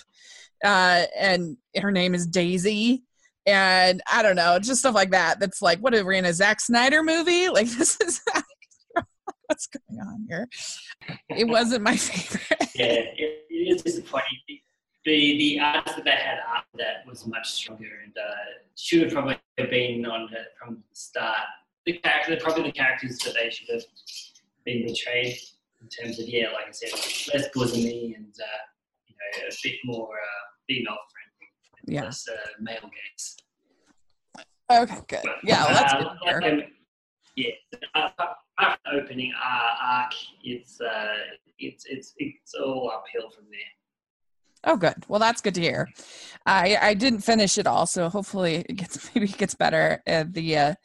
uh, 0.65 1.03
and 1.17 1.57
her 1.79 1.91
name 1.91 2.15
is 2.15 2.25
Daisy. 2.25 3.03
And 3.45 4.01
I 4.11 4.23
don't 4.23 4.37
know, 4.37 4.57
just 4.57 4.79
stuff 4.79 4.95
like 4.95 5.11
that. 5.11 5.39
That's 5.39 5.61
like, 5.61 5.79
what 5.79 5.93
are 5.93 6.05
we 6.05 6.17
in 6.17 6.23
a 6.25 6.33
Zack 6.33 6.61
Snyder 6.61 7.03
movie? 7.03 7.49
Like, 7.53 7.67
this 7.67 7.99
is 7.99 8.21
what's 9.47 9.67
going 9.67 9.99
on 9.99 10.25
here. 10.29 10.47
It 11.29 11.47
wasn't 11.47 11.83
my 11.83 11.97
favorite. 11.97 12.69
yeah, 12.73 12.85
it, 12.85 13.45
it 13.49 13.75
is 13.75 13.81
disappointing. 13.83 14.61
The 15.05 15.37
the 15.37 15.59
artist 15.59 15.95
that 15.97 16.05
they 16.05 16.11
had 16.11 16.37
after 16.55 16.77
that 16.77 17.05
was 17.07 17.27
much 17.27 17.51
stronger 17.51 17.89
and 18.05 18.15
uh, 18.17 18.33
should 18.77 19.01
have 19.03 19.11
probably 19.11 19.37
been 19.57 20.05
on 20.05 20.29
it 20.31 20.47
from 20.57 20.75
the 20.89 20.95
start. 20.95 21.35
The 21.85 21.97
character, 21.97 22.37
probably 22.41 22.63
the 22.63 22.71
characters 22.71 23.17
that 23.19 23.33
they 23.33 23.49
should 23.49 23.67
have 23.73 23.83
been 24.65 24.85
portrayed 24.85 25.35
in 25.81 25.89
terms 25.89 26.19
of 26.19 26.27
yeah, 26.27 26.51
like 26.53 26.67
I 26.69 26.71
said, 26.71 26.91
less 27.33 27.49
bosomy 27.55 28.15
and 28.15 28.33
uh, 28.39 28.63
you 29.07 29.15
know 29.15 29.47
a 29.49 29.51
bit 29.61 29.75
more 29.83 30.07
uh, 30.13 30.43
female 30.69 30.97
friendly, 31.11 31.95
Yeah. 31.95 32.03
less 32.05 32.25
uh, 32.29 32.35
male 32.61 32.79
gaze. 32.89 33.37
Okay, 34.71 34.95
good. 35.07 35.19
But, 35.23 35.35
Yeah, 35.43 35.65
well, 35.65 35.73
that's 35.73 35.93
uh, 35.93 36.15
good. 36.23 36.41
to 36.41 36.51
um, 36.53 36.63
yeah, 37.35 37.49
uh, 37.95 38.09
after 38.59 38.89
opening 38.93 39.33
uh, 39.33 39.69
arc, 39.83 40.13
it's 40.43 40.79
uh, 40.79 41.07
it's 41.59 41.83
it's 41.89 42.13
it's 42.17 42.53
all 42.53 42.89
uphill 42.95 43.29
from 43.29 43.45
there. 43.51 43.59
Oh, 44.63 44.77
good. 44.77 45.05
Well, 45.07 45.19
that's 45.19 45.41
good 45.41 45.55
to 45.55 45.61
hear. 45.61 45.89
I 46.45 46.77
I 46.81 46.93
didn't 46.93 47.21
finish 47.21 47.57
it 47.57 47.67
all, 47.67 47.85
so 47.85 48.09
hopefully 48.09 48.65
it 48.67 48.75
gets 48.75 49.09
maybe 49.15 49.27
it 49.29 49.37
gets 49.37 49.55
better. 49.55 50.01
At 50.05 50.33
the 50.33 50.57
uh, 50.57 50.75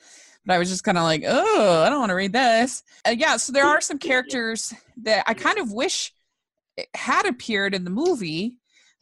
but 0.46 0.54
I 0.54 0.58
was 0.58 0.68
just 0.68 0.84
kind 0.84 0.98
of 0.98 1.04
like, 1.04 1.24
oh, 1.26 1.82
I 1.84 1.90
don't 1.90 2.00
want 2.00 2.10
to 2.10 2.14
read 2.14 2.32
this. 2.32 2.82
Uh, 3.06 3.14
yeah, 3.16 3.36
so 3.36 3.52
there 3.52 3.66
are 3.66 3.80
some 3.80 3.98
characters 3.98 4.72
that 5.02 5.24
I 5.26 5.34
kind 5.34 5.58
of 5.58 5.72
wish 5.72 6.12
had 6.94 7.26
appeared 7.26 7.74
in 7.74 7.84
the 7.84 7.90
movie. 7.90 8.54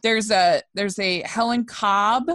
There's 0.02 0.30
a 0.30 0.62
there's 0.74 0.98
a 0.98 1.22
Helen 1.22 1.64
Cobb, 1.64 2.30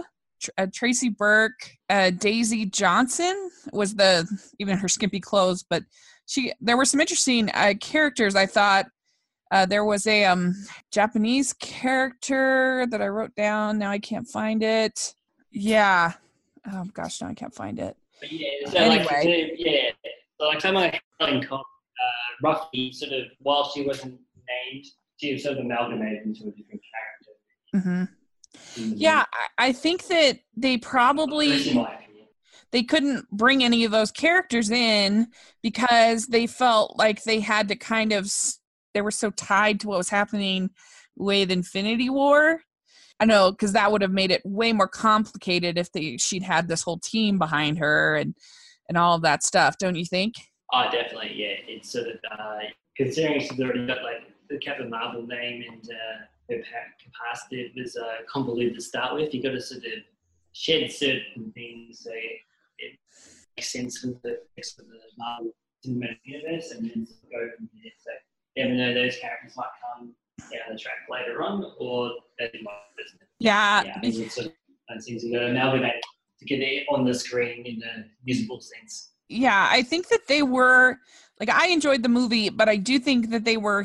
uh, 0.58 0.66
Tracy 0.72 1.08
Burke, 1.08 1.76
uh, 1.88 2.10
Daisy 2.10 2.66
Johnson 2.66 3.50
was 3.72 3.94
the 3.94 4.26
even 4.58 4.78
her 4.78 4.88
skimpy 4.88 5.20
clothes, 5.20 5.62
but 5.62 5.82
she 6.26 6.52
there 6.60 6.76
were 6.76 6.84
some 6.84 7.00
interesting 7.00 7.50
uh, 7.50 7.74
characters 7.80 8.34
I 8.34 8.46
thought 8.46 8.86
Uh, 9.52 9.66
there 9.66 9.84
was 9.84 10.06
a 10.06 10.24
um, 10.24 10.54
Japanese 10.90 11.52
character 11.52 12.86
that 12.90 13.02
I 13.02 13.08
wrote 13.08 13.34
down. 13.34 13.76
Now 13.78 13.90
I 13.90 13.98
can't 13.98 14.26
find 14.26 14.62
it. 14.62 15.14
Yeah. 15.50 16.14
Oh 16.72 16.86
gosh, 16.94 17.20
now 17.20 17.28
I 17.28 17.34
can't 17.34 17.54
find 17.54 17.78
it. 17.78 17.94
But 18.18 18.32
yeah, 18.32 18.48
so 18.66 18.78
Anyway. 18.78 19.04
like, 19.04 19.22
so, 19.22 19.28
yeah, 19.28 19.90
so 20.40 20.46
like 20.46 20.60
someone 20.62 20.84
like 20.84 21.02
Helen 21.20 21.44
uh, 21.52 21.60
roughly 22.42 22.92
sort 22.92 23.12
of, 23.12 23.24
while 23.40 23.70
she 23.74 23.84
wasn't 23.84 24.18
named, 24.72 24.86
she 25.18 25.34
was 25.34 25.42
sort 25.42 25.58
of 25.58 25.64
amalgamated 25.66 26.24
into 26.24 26.44
a 26.44 26.50
different 26.52 26.80
character. 27.74 28.08
Mm-hmm. 28.78 28.90
the 28.90 28.96
Yeah, 28.96 29.24
I, 29.58 29.66
I 29.66 29.72
think 29.72 30.06
that 30.06 30.38
they 30.56 30.78
probably 30.78 31.68
in 31.68 31.76
my 31.76 31.94
opinion. 31.94 32.26
they 32.70 32.84
couldn't 32.84 33.30
bring 33.30 33.62
any 33.62 33.84
of 33.84 33.90
those 33.90 34.10
characters 34.10 34.70
in 34.70 35.28
because 35.62 36.28
they 36.28 36.46
felt 36.46 36.96
like 36.96 37.24
they 37.24 37.40
had 37.40 37.68
to 37.68 37.76
kind 37.76 38.12
of 38.12 38.32
they 38.94 39.02
were 39.02 39.10
so 39.10 39.30
tied 39.30 39.80
to 39.80 39.88
what 39.88 39.98
was 39.98 40.08
happening 40.08 40.70
with 41.16 41.50
Infinity 41.50 42.10
War. 42.10 42.62
I 43.20 43.24
know 43.24 43.52
because 43.52 43.72
that 43.72 43.92
would 43.92 44.02
have 44.02 44.10
made 44.10 44.30
it 44.30 44.42
way 44.44 44.72
more 44.72 44.88
complicated 44.88 45.78
if 45.78 45.92
they 45.92 46.16
she'd 46.16 46.42
had 46.42 46.68
this 46.68 46.82
whole 46.82 46.98
team 46.98 47.38
behind 47.38 47.78
her 47.78 48.16
and 48.16 48.34
and 48.88 48.98
all 48.98 49.16
of 49.16 49.22
that 49.22 49.42
stuff. 49.42 49.78
Don't 49.78 49.94
you 49.94 50.04
think? 50.04 50.34
Oh, 50.72 50.88
definitely, 50.90 51.34
yeah. 51.34 51.54
It's 51.68 51.92
sort 51.92 52.08
of 52.08 52.16
uh, 52.30 52.58
considering 52.96 53.40
she's 53.40 53.60
already 53.60 53.86
got 53.86 54.02
like 54.02 54.28
the 54.48 54.58
Captain 54.58 54.90
Marvel 54.90 55.26
name 55.26 55.64
and 55.70 55.84
uh, 55.84 56.24
her 56.50 56.58
pa- 56.58 57.04
capacity 57.04 57.72
was 57.76 57.96
uh, 57.96 58.22
convoluted 58.28 58.74
to 58.74 58.80
start 58.80 59.14
with. 59.14 59.32
You 59.34 59.42
got 59.42 59.50
to 59.50 59.60
sort 59.60 59.84
of 59.84 59.92
shed 60.52 60.90
certain 60.90 61.52
things 61.54 62.00
so 62.00 62.10
it 62.12 62.98
makes 63.56 63.72
sense 63.72 64.02
with 64.02 64.20
the 64.22 64.38
rest 64.56 64.78
of 64.80 64.86
the 64.86 64.98
Marvel 65.16 65.52
cinematic 65.86 66.18
universe, 66.24 66.70
and 66.72 66.88
then 66.88 67.06
go 67.30 67.48
from 67.56 67.68
there. 67.74 67.92
So 67.98 68.10
never 68.56 68.74
know 68.74 68.94
those 68.94 69.16
characters 69.18 69.56
might 69.56 69.66
come 69.80 70.14
down 70.50 70.72
the 70.72 70.78
track 70.78 70.94
later 71.10 71.42
on, 71.42 71.72
or 71.78 72.12
they 72.38 72.50
might. 72.62 72.78
Yeah, 73.38 73.82
Yeah, 73.84 74.00
think 74.00 74.30
sort 74.30 74.46
of 74.46 74.52
those 74.88 75.04
things 75.04 75.24
you 75.24 75.32
got 75.32 75.40
to 75.40 75.50
amalgamate 75.50 75.94
to 76.38 76.44
get 76.44 76.60
it 76.60 76.86
on 76.90 77.04
the 77.04 77.14
screen 77.14 77.64
in 77.66 77.82
a 77.82 78.04
visible 78.24 78.60
sense. 78.60 79.12
yeah 79.28 79.68
i 79.70 79.82
think 79.82 80.08
that 80.08 80.26
they 80.28 80.42
were 80.42 80.98
like 81.40 81.48
i 81.48 81.68
enjoyed 81.68 82.02
the 82.02 82.08
movie 82.08 82.50
but 82.50 82.68
i 82.68 82.76
do 82.76 82.98
think 82.98 83.30
that 83.30 83.44
they 83.44 83.56
were 83.56 83.84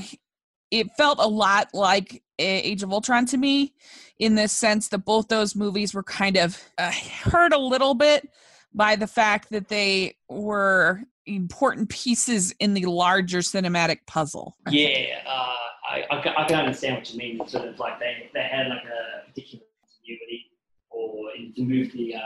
it 0.71 0.87
felt 0.97 1.19
a 1.19 1.27
lot 1.27 1.69
like 1.73 2.23
age 2.39 2.83
of 2.83 2.91
ultron 2.91 3.25
to 3.25 3.37
me 3.37 3.73
in 4.19 4.35
this 4.35 4.51
sense 4.51 4.89
that 4.89 4.99
both 4.99 5.27
those 5.27 5.55
movies 5.55 5.93
were 5.93 6.03
kind 6.03 6.37
of 6.37 6.61
uh, 6.77 6.91
hurt 7.23 7.53
a 7.53 7.57
little 7.57 7.93
bit 7.93 8.27
by 8.73 8.95
the 8.95 9.07
fact 9.07 9.49
that 9.51 9.69
they 9.69 10.15
were 10.29 11.01
important 11.27 11.89
pieces 11.89 12.53
in 12.59 12.73
the 12.73 12.85
larger 12.85 13.39
cinematic 13.39 13.99
puzzle 14.07 14.55
Yeah, 14.69 15.19
uh, 15.27 15.53
I, 15.89 16.03
I, 16.09 16.43
I 16.43 16.47
can 16.47 16.59
understand 16.59 16.97
what 16.97 17.11
you 17.11 17.17
mean. 17.17 17.47
Sort 17.47 17.67
of 17.67 17.79
like 17.79 17.99
they, 17.99 18.29
they 18.33 18.43
had 18.43 18.67
like 18.67 18.83
a 18.85 19.27
particular 19.27 19.65
continuity 19.81 20.51
or 20.89 21.29
to 21.55 21.61
move 21.63 21.91
the 21.93 22.15
uh, 22.15 22.19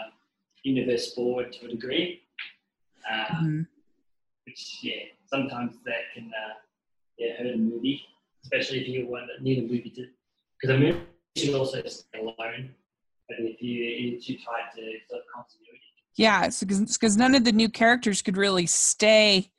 universe 0.64 1.14
forward 1.14 1.52
to 1.54 1.66
a 1.66 1.70
degree, 1.70 2.22
uh, 3.12 3.26
Mhm. 3.34 3.68
which, 4.46 4.80
yeah, 4.84 5.04
sometimes 5.28 5.78
that 5.86 6.14
can 6.14 6.26
uh, 6.28 6.54
yeah, 7.18 7.38
hurt 7.38 7.54
a 7.54 7.58
movie, 7.58 8.02
especially 8.44 8.82
if 8.82 8.88
you 8.88 9.08
want 9.08 9.30
need 9.42 9.60
a 9.60 9.62
movie 9.62 9.90
to. 9.96 10.08
Because 10.60 10.76
a 10.76 10.80
movie 10.80 11.00
should 11.38 11.56
also 11.56 11.82
stay 11.86 12.20
alone, 12.20 12.74
but 13.28 13.38
if 13.40 13.62
you, 13.62 13.74
you're 13.84 14.22
too 14.22 14.36
tied 14.38 14.72
to 14.76 14.82
sort 15.10 15.22
of 15.22 15.28
continuity. 15.34 15.91
Yeah 16.16 16.50
because 16.60 17.18
none 17.18 17.36
of 17.36 17.44
the 17.44 17.52
new 17.52 17.70
characters 17.70 18.22
could 18.22 18.38
really 18.38 18.66
stay 18.66 19.50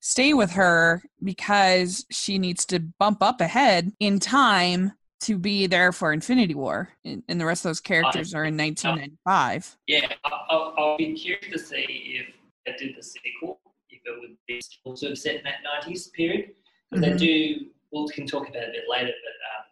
stay 0.00 0.32
with 0.34 0.52
her 0.52 1.02
because 1.22 2.06
she 2.10 2.38
needs 2.38 2.64
to 2.66 2.80
bump 2.80 3.22
up 3.22 3.40
ahead 3.40 3.92
in 4.00 4.18
time 4.18 4.92
to 5.20 5.38
be 5.38 5.66
there 5.66 5.92
for 5.92 6.12
Infinity 6.12 6.54
War, 6.54 6.88
and, 7.04 7.22
the 7.28 7.44
rest 7.44 7.64
of 7.64 7.68
those 7.68 7.80
characters 7.80 8.34
are 8.34 8.44
in 8.46 8.56
1995. 8.56 9.76
Yeah, 9.86 10.08
I'll, 10.24 10.74
I'll 10.78 10.96
be 10.96 11.12
curious 11.12 11.52
to 11.52 11.58
see 11.58 12.16
if 12.18 12.34
they 12.64 12.86
did 12.86 12.96
the 12.96 13.02
sequel, 13.02 13.60
if 13.90 14.00
it 14.04 14.20
would 14.20 14.36
be 14.48 14.60
still 14.62 14.96
sort 14.96 15.12
of 15.12 15.18
set 15.18 15.36
in 15.36 15.42
that 15.44 15.56
90s 15.84 16.10
period. 16.12 16.52
Because 16.90 17.04
Mhm. 17.04 17.18
they 17.18 17.26
do, 17.26 17.66
we'll 17.92 18.08
can 18.08 18.26
talk 18.26 18.48
about 18.48 18.62
it 18.62 18.68
a 18.70 18.72
bit 18.72 18.84
later, 18.88 19.12
but 19.12 19.60
um, 19.60 19.66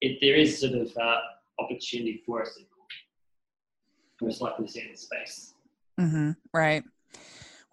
it, 0.00 0.18
there 0.20 0.36
is 0.36 0.60
sort 0.60 0.74
of 0.74 0.96
uh, 0.96 1.20
opportunity 1.58 2.22
for 2.24 2.42
a 2.42 2.46
sequel. 2.46 2.86
Most 4.22 4.40
likely 4.40 4.66
to 4.66 4.72
set 4.72 4.86
in 4.86 4.96
space. 4.96 5.53
Mm-hmm. 6.00 6.32
Right. 6.52 6.84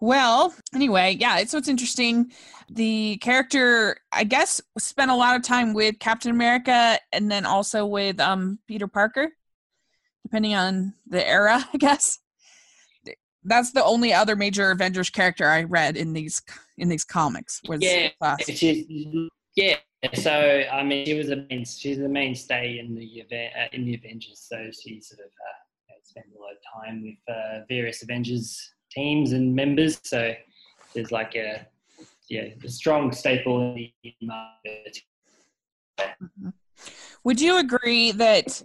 Well, 0.00 0.52
anyway, 0.74 1.16
yeah, 1.18 1.38
it's 1.38 1.52
what's 1.52 1.68
interesting. 1.68 2.32
The 2.68 3.18
character, 3.18 3.96
I 4.12 4.24
guess, 4.24 4.60
spent 4.78 5.10
a 5.10 5.14
lot 5.14 5.36
of 5.36 5.42
time 5.42 5.74
with 5.74 6.00
Captain 6.00 6.30
America 6.30 6.98
and 7.12 7.30
then 7.30 7.46
also 7.46 7.86
with 7.86 8.18
um 8.18 8.58
Peter 8.66 8.88
Parker, 8.88 9.28
depending 10.24 10.54
on 10.54 10.94
the 11.06 11.26
era, 11.26 11.64
I 11.74 11.76
guess. 11.76 12.18
That's 13.44 13.72
the 13.72 13.84
only 13.84 14.12
other 14.12 14.36
major 14.36 14.70
Avengers 14.70 15.10
character 15.10 15.46
I 15.46 15.64
read 15.64 15.96
in 15.96 16.12
these 16.12 16.42
in 16.78 16.88
these 16.88 17.04
comics. 17.04 17.60
Was 17.68 17.82
Yeah, 17.82 18.08
Flash. 18.18 18.44
She's, 18.46 18.86
yeah, 19.54 19.76
so 20.14 20.64
I 20.72 20.82
mean, 20.82 21.06
she 21.06 21.14
was 21.14 21.30
a 21.30 21.36
main, 21.48 21.64
she's 21.64 21.98
the 21.98 22.08
mainstay 22.08 22.78
in 22.78 22.94
the 22.94 23.04
event 23.04 23.52
uh, 23.56 23.68
in 23.72 23.84
the 23.84 23.94
Avengers. 23.94 24.44
So 24.48 24.70
she 24.72 25.00
sort 25.00 25.20
of 25.20 25.26
uh, 25.26 25.61
spent 26.12 26.26
a 26.36 26.40
lot 26.40 26.52
of 26.52 26.84
time 26.84 27.02
with 27.02 27.34
uh, 27.34 27.64
various 27.68 28.02
Avengers 28.02 28.74
teams 28.90 29.32
and 29.32 29.54
members. 29.54 29.98
So 30.04 30.34
there's 30.94 31.10
like 31.10 31.34
a 31.34 31.66
yeah, 32.28 32.48
a 32.64 32.68
strong 32.68 33.12
staple 33.12 33.74
in 33.74 33.90
the 34.04 34.12
Marvel. 34.22 34.52
Would 37.24 37.40
you 37.40 37.58
agree 37.58 38.12
that 38.12 38.62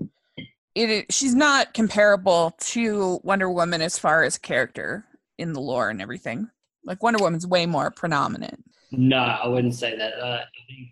it 0.75 1.12
she's 1.12 1.36
not 1.36 1.74
comparable 1.74 2.56
to 2.60 3.20
Wonder 3.24 3.50
Woman 3.50 3.82
as 3.82 3.98
far 3.98 4.24
as 4.24 4.38
character 4.38 5.06
in 5.38 5.54
the 5.54 5.62
lore 5.62 5.89
and 5.89 6.01
everything? 6.01 6.50
Like 6.84 7.01
Wonder 7.04 7.24
Woman's 7.24 7.48
way 7.48 7.66
more 7.66 7.92
predominant. 7.92 8.63
No, 8.92 9.18
I 9.18 9.48
wouldn't 9.48 9.75
say 9.75 9.98
that. 9.98 10.13
Uh, 10.20 10.39
I 10.39 10.46
think, 10.68 10.89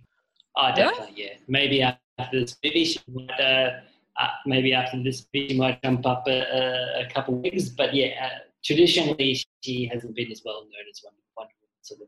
oh, 0.57 0.67
Really? 0.67 0.75
definitely, 0.75 1.23
yeah. 1.23 1.33
Maybe 1.47 1.81
after 1.81 2.39
this 2.39 2.57
movie, 2.63 2.85
she 2.85 2.99
might, 3.13 3.39
uh, 3.39 3.79
uh, 4.19 4.27
maybe 4.45 4.73
after 4.73 5.01
this 5.03 5.25
she 5.33 5.57
might 5.57 5.81
jump 5.83 6.05
up 6.05 6.23
a, 6.27 6.39
a, 6.41 7.05
a 7.05 7.13
couple 7.13 7.35
weeks. 7.41 7.69
But 7.69 7.93
yeah, 7.93 8.25
uh, 8.25 8.39
traditionally, 8.63 9.41
she 9.61 9.89
hasn't 9.91 10.15
been 10.15 10.31
as 10.31 10.41
well 10.45 10.61
known 10.61 10.85
as 10.89 11.01
Wonder 11.03 11.19
Wonder 11.37 11.53
Woman. 11.61 11.81
Sort 11.81 12.01
of 12.01 12.07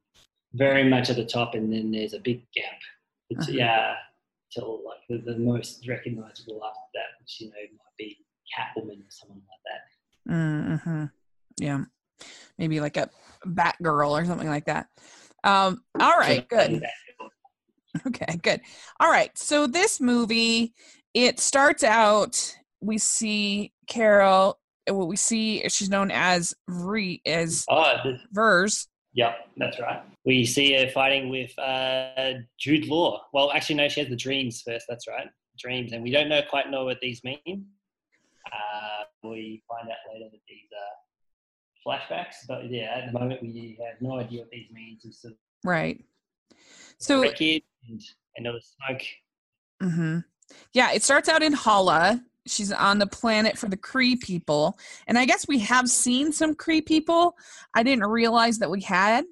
very 0.54 0.90
much 0.90 1.10
at 1.10 1.16
the 1.18 1.26
top, 1.26 1.54
and 1.54 1.72
then 1.72 1.92
there's 1.92 2.14
a 2.14 2.20
big 2.20 2.46
gap. 2.56 2.80
It's, 3.30 3.48
Uh-huh. 3.48 3.58
Yeah, 3.58 3.96
till 4.52 4.82
like 4.86 5.00
the, 5.10 5.32
the 5.34 5.38
most 5.38 5.88
recognizable 5.88 6.62
after 6.66 6.80
that, 6.96 7.20
which 7.20 7.38
you 7.40 7.48
know 7.48 7.56
might 7.56 7.98
be 7.98 8.18
Catwoman 8.58 9.00
or 9.02 9.10
someone 9.10 9.42
like 9.48 9.64
that. 9.66 10.34
Mm-hmm. 10.34 11.06
Yeah, 11.60 11.84
maybe 12.58 12.80
like 12.80 12.98
a 12.98 13.10
Batgirl 13.46 14.12
or 14.12 14.26
something 14.26 14.48
like 14.50 14.66
that. 14.66 14.88
Um, 15.44 15.82
all 16.00 16.18
right, 16.18 16.48
good. 16.48 16.84
Okay, 18.06 18.40
good. 18.44 18.62
All 19.00 19.10
right. 19.10 19.36
So 19.38 19.66
this 19.66 20.00
movie, 20.00 20.74
it 21.14 21.40
starts 21.40 21.84
out. 21.84 22.56
We 22.82 22.98
see 22.98 23.72
Carol. 23.88 24.60
uh, 24.90 24.94
What 24.94 25.08
we 25.08 25.16
see, 25.16 25.68
she's 25.70 25.90
known 25.90 26.12
as 26.12 26.54
Vre, 26.70 27.16
as 27.26 27.66
Oh, 27.70 27.96
this, 28.04 28.20
Vers. 28.32 28.88
Yep, 29.14 29.36
that's 29.58 29.80
right. 29.80 30.02
We 30.26 30.46
see 30.46 30.74
her 30.74 30.90
fighting 30.92 31.30
with 31.30 31.58
uh, 31.58 32.34
Jude 32.60 32.86
Law. 32.88 33.22
Well, 33.34 33.52
actually, 33.52 33.76
no, 33.76 33.88
she 33.90 34.00
has 34.02 34.10
the 34.10 34.16
dreams 34.16 34.62
first. 34.62 34.86
That's 34.88 35.08
right, 35.08 35.28
dreams, 35.58 35.94
and 35.94 36.04
we 36.04 36.12
don't 36.12 36.30
know 36.30 36.42
quite 36.50 36.70
know 36.70 36.86
what 36.86 37.00
these 37.02 37.24
mean. 37.24 37.66
Uh, 38.52 39.04
we 39.24 39.64
find 39.68 39.90
out 39.90 39.98
later 40.14 40.30
that 40.32 40.40
these 40.48 40.70
are 40.78 41.98
flashbacks, 42.00 42.36
but 42.48 42.70
yeah, 42.70 42.94
at 43.02 43.12
the 43.12 43.20
moment 43.20 43.42
we 43.42 43.78
have 43.86 44.00
no 44.02 44.20
idea 44.20 44.42
what 44.42 44.50
these 44.52 44.70
mean. 44.72 44.98
It's 45.04 45.22
sort 45.22 45.34
of 45.34 45.38
Right. 45.66 46.04
So 47.00 47.22
wreckage 47.22 47.64
and 47.90 48.02
another 48.38 48.60
smoke. 48.62 49.02
hmm 49.82 50.20
Yeah, 50.74 50.92
it 50.92 51.04
starts 51.04 51.30
out 51.30 51.44
in 51.44 51.54
Hala. 51.54 52.22
She's 52.46 52.72
on 52.72 53.00
the 53.00 53.08
planet 53.08 53.58
for 53.58 53.68
the 53.68 53.78
Kree 53.78 54.20
people. 54.20 54.78
And 55.08 55.18
I 55.18 55.26
guess 55.26 55.48
we 55.48 55.60
have 55.60 55.90
seen 55.90 56.32
some 56.32 56.56
Kree 56.56 56.86
people. 56.86 57.36
I 57.74 57.84
didn't 57.84 58.06
realize 58.06 58.60
that 58.60 58.72
we 58.72 58.82
had. 58.82 59.26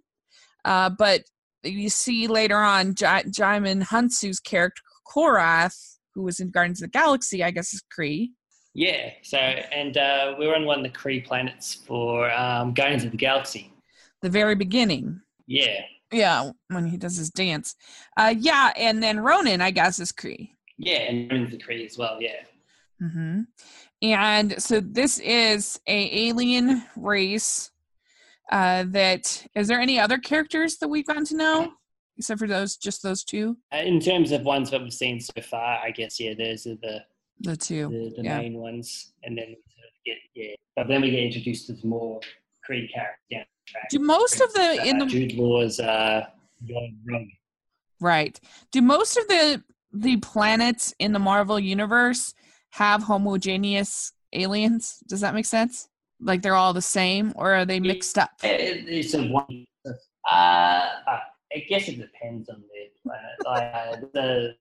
Uh, 0.66 0.90
but 0.90 1.24
you 1.64 1.90
see 1.90 2.28
later 2.28 2.58
on, 2.58 2.96
J- 2.96 3.24
Djimon 3.28 3.84
Hounsou's 3.84 4.40
character, 4.40 4.82
Korath, 5.08 5.98
who 6.14 6.24
was 6.24 6.40
in 6.40 6.50
Guardians 6.50 6.82
of 6.82 6.92
the 6.92 6.98
Galaxy, 6.98 7.44
I 7.44 7.52
guess 7.52 7.74
is 7.74 7.84
Kree. 7.98 8.30
Yeah. 8.74 9.12
So, 9.24 9.38
and 9.38 9.96
uh, 9.96 10.36
we 10.38 10.48
were 10.48 10.56
on 10.56 10.66
one 10.66 10.86
of 10.86 10.92
the 10.92 10.98
Kree 10.98 11.26
planets 11.26 11.74
for 11.74 12.32
um, 12.32 12.74
Guardians 12.74 13.06
of 13.06 13.12
the 13.12 13.18
Galaxy. 13.18 13.72
The 14.22 14.30
very 14.30 14.56
beginning. 14.56 15.22
Yeah. 15.48 15.82
Yeah, 16.12 16.52
when 16.68 16.86
he 16.86 16.98
does 16.98 17.18
his 17.18 17.30
dance. 17.30 17.76
Uh, 18.16 18.34
yeah, 18.38 18.72
and 18.78 19.02
then 19.02 19.20
Ronan, 19.20 19.62
I 19.62 19.72
guess, 19.72 20.00
is 20.00 20.12
Kree. 20.12 20.50
Yeah, 20.78 20.98
and 21.00 21.30
Guardians 21.30 21.52
the 21.52 21.58
Kree 21.58 21.86
as 21.86 21.98
well. 21.98 22.18
Yeah. 22.22 22.42
hmm 23.00 23.42
And 24.02 24.62
so 24.62 24.80
this 24.80 25.20
is 25.20 25.80
a 25.88 26.28
alien 26.28 26.84
race. 26.96 27.72
Uh, 28.52 28.84
that 28.90 29.48
is 29.56 29.68
there 29.68 29.80
any 29.82 30.00
other 30.00 30.18
characters 30.20 30.78
that 30.78 30.88
we've 30.88 31.06
gotten 31.08 31.26
to 31.26 31.36
know? 31.36 31.74
except 32.18 32.40
for 32.40 32.48
those 32.48 32.78
just 32.78 33.04
those 33.04 33.24
two. 33.26 33.58
Uh, 33.74 33.78
in 33.78 34.00
terms 34.00 34.32
of 34.32 34.44
ones 34.44 34.72
that 34.72 34.82
we've 34.82 34.94
seen 34.94 35.20
so 35.20 35.34
far, 35.42 35.80
I 35.84 35.92
guess 35.92 36.18
yeah, 36.20 36.34
those 36.38 36.66
are 36.66 36.76
the 36.82 37.02
The 37.42 37.58
two. 37.58 37.90
the, 37.90 38.14
the 38.18 38.24
yeah. 38.24 38.38
main 38.38 38.54
ones, 38.54 39.12
and 39.24 39.38
then 39.38 39.48
we 39.48 39.56
sort 39.56 39.86
of 39.88 39.94
get 40.06 40.16
yeah, 40.34 40.56
but 40.78 40.88
then 40.88 41.02
we 41.02 41.10
get 41.12 41.20
introduced 41.24 41.68
to 41.68 41.76
more 41.88 42.22
Creed 42.64 42.90
characters 42.94 43.20
down 43.32 43.44
the 43.66 43.72
track. 43.72 43.90
Do 43.90 44.00
most 44.00 44.40
of 44.42 44.54
the 44.54 44.88
in 44.88 45.02
Uh, 45.02 45.06
the 45.06 45.12
Jude 45.12 45.34
Law's 45.34 45.80
uh, 45.80 46.26
right? 48.00 48.40
Do 48.72 48.82
most 48.82 49.18
of 49.18 49.28
the 49.28 49.64
the 49.96 50.18
planets 50.18 50.94
in 51.00 51.14
the 51.14 51.20
Marvel 51.20 51.60
universe 51.60 52.34
have 52.72 53.04
homogeneous 53.04 54.12
aliens? 54.34 55.00
Does 55.08 55.22
that 55.22 55.34
make 55.34 55.46
sense? 55.46 55.88
Like 56.20 56.42
they're 56.42 56.56
all 56.56 56.74
the 56.74 56.82
same, 56.82 57.34
or 57.36 57.54
are 57.54 57.66
they 57.66 57.80
mixed 57.80 58.18
up? 58.18 58.32
It- 58.44 58.88
It's 58.88 59.14
a 59.14 59.24
one. 59.28 59.66
Uh, 59.86 59.94
uh, 60.32 61.20
I 61.54 61.60
guess 61.70 61.88
it 61.88 61.98
depends 62.00 62.50
on 62.50 62.62
the 62.62 62.90
planet. 63.04 63.32
Like 63.46 63.64
uh, 63.74 63.96
the 64.14 64.56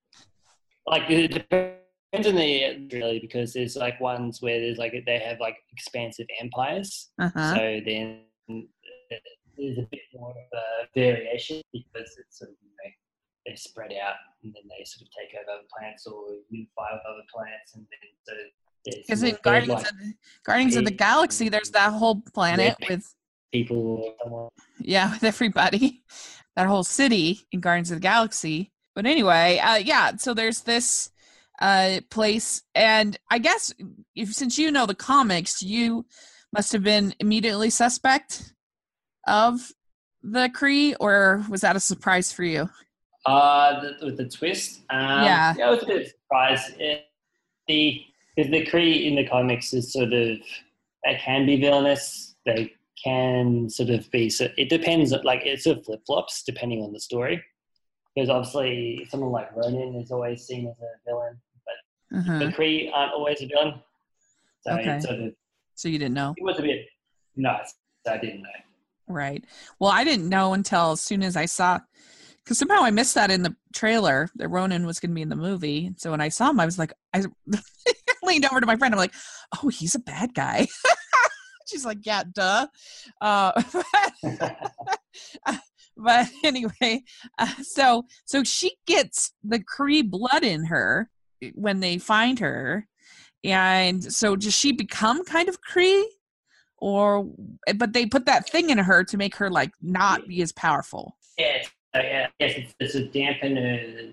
like 0.87 1.11
it 1.11 1.29
depends 1.29 2.26
on 2.29 2.35
the 2.37 2.88
really 2.93 3.19
because 3.19 3.53
there's 3.55 3.76
like 3.76 3.99
ones 4.00 4.43
where 4.43 4.61
there's 4.61 4.79
like 4.79 4.93
they 5.07 5.19
have 5.19 5.41
like 5.41 5.57
expansive 5.73 6.26
empires. 6.41 7.11
Uh-huh. 7.19 7.55
So 7.55 7.81
then 7.85 8.21
uh, 8.50 9.17
there's 9.57 9.79
a 9.79 9.87
bit 9.91 10.00
more 10.14 10.31
of 10.31 10.37
a 10.59 10.87
variation 10.95 11.62
because 11.73 12.11
it's 12.19 12.38
sort 12.38 12.50
of 12.50 12.57
you 12.62 12.69
know 12.71 12.91
they 13.46 13.54
spread 13.54 13.92
out 13.92 14.14
and 14.42 14.52
then 14.54 14.62
they 14.68 14.84
sort 14.84 15.02
of 15.02 15.08
take 15.12 15.34
over 15.38 15.50
other 15.50 15.68
planets 15.76 16.06
or 16.06 16.24
unify 16.50 16.92
with 16.92 17.02
other 17.08 17.24
planets 17.32 17.74
and 17.74 17.86
then 17.90 18.10
so 18.26 19.00
Because 19.02 19.22
in 19.22 19.36
Guardians 19.42 19.82
bird-like 19.82 19.92
of 19.92 19.98
the, 19.98 20.14
Guardians 20.44 20.76
of 20.76 20.84
the 20.84 20.90
Galaxy, 20.90 21.48
there's 21.48 21.70
that 21.70 21.92
whole 21.92 22.22
planet 22.32 22.76
Yeah. 22.80 22.88
with 22.88 23.14
people 23.52 24.14
yeah, 24.80 25.10
with 25.14 25.24
everybody, 25.24 26.02
that 26.56 26.66
whole 26.66 26.84
city 26.84 27.40
in 27.52 27.60
Guardians 27.60 27.90
of 27.90 27.96
the 27.96 28.02
Galaxy. 28.02 28.72
But 28.94 29.06
anyway, 29.06 29.58
uh, 29.58 29.76
yeah. 29.76 30.16
So 30.16 30.34
there's 30.34 30.60
this 30.62 31.10
uh, 31.60 32.00
place, 32.10 32.62
and 32.74 33.16
I 33.30 33.38
guess 33.38 33.72
if 34.14 34.32
since 34.32 34.58
you 34.58 34.70
know 34.70 34.86
the 34.86 34.94
comics, 34.94 35.62
you 35.62 36.06
must 36.52 36.72
have 36.72 36.82
been 36.82 37.14
immediately 37.20 37.70
suspect 37.70 38.54
of 39.26 39.72
the 40.22 40.48
Kree, 40.54 40.94
or 41.00 41.44
was 41.48 41.62
that 41.62 41.76
a 41.76 41.80
surprise 41.80 42.32
for 42.32 42.44
you? 42.44 42.68
Uh, 43.26 43.81
the, 43.81 44.07
with 44.07 44.16
the 44.19 44.28
twist. 44.28 44.81
Um, 44.90 45.23
Yeah. 45.25 45.54
yeah, 45.57 45.66
I 45.66 45.71
was 45.71 45.83
a 45.83 45.87
bit 45.87 45.97
of 45.97 46.02
a 46.02 46.09
surprise. 46.11 46.73
It, 46.78 47.07
the 47.69 48.04
because 48.37 48.50
the 48.50 48.66
Kree 48.66 49.07
in 49.07 49.14
the 49.14 49.26
comics 49.26 49.73
is 49.73 49.93
sort 49.93 50.12
of 50.12 50.38
they 51.04 51.14
can 51.21 51.47
be 51.47 51.57
villainous. 51.61 52.35
They 52.45 52.73
can 53.02 53.71
sort 53.71 53.90
of 53.90 54.11
be. 54.11 54.28
So 54.28 54.49
it 54.59 54.69
depends. 54.69 55.12
Like 55.25 55.47
it 55.47 55.62
sort 55.62 55.78
of 55.78 55.85
flip 55.87 56.00
flops 56.07 56.43
depending 56.43 56.83
on 56.83 56.93
the 56.93 57.00
story. 57.00 57.43
Because 58.14 58.28
obviously, 58.31 59.07
someone 59.11 59.33
like 59.33 59.54
Ronan 59.57 59.95
is 59.97 60.11
always 60.12 60.45
seen 60.47 60.69
as 60.69 60.76
a 60.81 61.11
villain, 61.11 61.40
but 61.64 62.19
Uh-huh. 62.19 62.38
the 62.38 62.47
Kree 62.52 62.90
aren't 62.93 63.12
always 63.12 63.40
a 63.43 63.47
villain. 63.47 63.75
So 64.62 64.73
Okay. 64.73 64.97
it 64.99 65.02
sort 65.02 65.21
of 65.21 65.33
So 65.75 65.88
you 65.88 65.99
didn't 65.99 66.14
know, 66.14 66.35
it 66.37 66.45
was 66.45 66.59
a 66.59 66.62
bit 66.62 66.87
nuts. 67.37 67.75
I 68.07 68.19
didn't 68.19 68.43
know. 68.43 68.49
right? 69.09 69.43
Well, 69.78 69.90
I 69.90 70.04
didn't 70.04 70.28
know 70.28 70.52
until 70.52 70.93
as 70.93 71.00
soon 71.00 71.23
as 71.23 71.37
I 71.37 71.47
saw, 71.47 71.81
because 72.44 72.58
somehow 72.58 72.82
I 72.82 72.90
missed 72.90 73.14
that 73.14 73.30
in 73.30 73.42
the 73.42 73.56
trailer 73.72 74.28
that 74.36 74.48
Ronan 74.48 74.86
was 74.86 75.00
going 75.00 75.10
to 75.10 75.14
be 75.14 75.22
in 75.22 75.30
the 75.30 75.36
movie. 75.36 75.92
So 75.96 76.10
when 76.10 76.20
I 76.20 76.28
saw 76.28 76.50
him, 76.50 76.60
I 76.60 76.66
was 76.66 76.78
like, 76.78 76.92
I 77.14 77.24
leaned 78.22 78.44
over 78.44 78.60
to 78.60 78.66
my 78.66 78.76
friend. 78.76 78.94
I'm 78.94 78.98
like, 78.98 79.14
oh, 79.62 79.68
he's 79.68 79.94
a 79.94 80.00
bad 80.00 80.34
guy. 80.34 80.68
She's 81.66 81.86
like, 81.86 81.98
yeah, 82.02 82.24
duh. 82.30 82.66
Uh, 83.22 83.62
but 85.96 86.28
anyway, 86.44 87.02
uh, 87.38 87.48
so 87.62 88.04
so 88.26 88.44
she 88.44 88.76
gets 88.86 89.32
the 89.42 89.60
Kree 89.60 90.08
blood 90.08 90.44
in 90.44 90.66
her 90.66 91.08
when 91.54 91.80
they 91.80 91.96
find 91.96 92.38
her, 92.40 92.87
and 93.42 94.04
so 94.12 94.37
does 94.37 94.54
she 94.54 94.72
become 94.72 95.24
kind 95.24 95.48
of 95.48 95.59
Kree, 95.62 96.04
or 96.76 97.26
but 97.76 97.94
they 97.94 98.04
put 98.04 98.26
that 98.26 98.46
thing 98.46 98.68
in 98.68 98.76
her 98.76 99.02
to 99.04 99.16
make 99.16 99.37
her 99.37 99.48
like 99.48 99.72
not 99.80 100.28
be 100.28 100.42
as 100.42 100.52
powerful. 100.52 101.16
Yeah, 101.38 101.62
yeah, 102.02 102.26
yes, 102.40 102.52
it's, 102.57 102.74
it's 102.80 102.94
a 102.94 103.04
dampen 103.07 103.59
uh, 103.59 104.12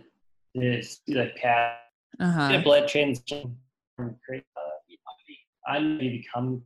the 0.55 0.87
the 1.07 1.31
power 1.41 1.75
Uh 2.19 2.31
huh. 2.31 2.49
yeah, 2.51 2.61
blood 2.61 2.87
transition 2.87 3.57
from 3.95 4.15
Kree. 4.29 4.43
Uh, 4.55 4.69
I 5.67 5.79
know 5.79 6.01
you 6.01 6.21
become 6.21 6.63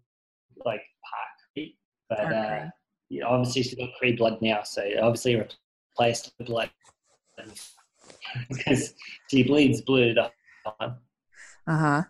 like 0.65 0.81
part 1.03 1.69
but 2.09 2.19
uh, 2.19 2.31
Kree. 2.31 2.71
you 3.09 3.23
obviously 3.23 3.63
still 3.63 3.85
got 3.85 3.95
Kree 4.01 4.17
blood 4.17 4.41
now, 4.41 4.63
so 4.63 4.83
obviously 5.01 5.35
replaced 5.35 6.31
the 6.37 6.43
blood 6.45 6.69
because 8.49 8.93
she 9.29 9.43
bleeds 9.43 9.81
blue 9.81 10.13
the 10.13 10.31
time. 10.79 10.95
Uh 11.67 11.77
huh. 11.77 12.03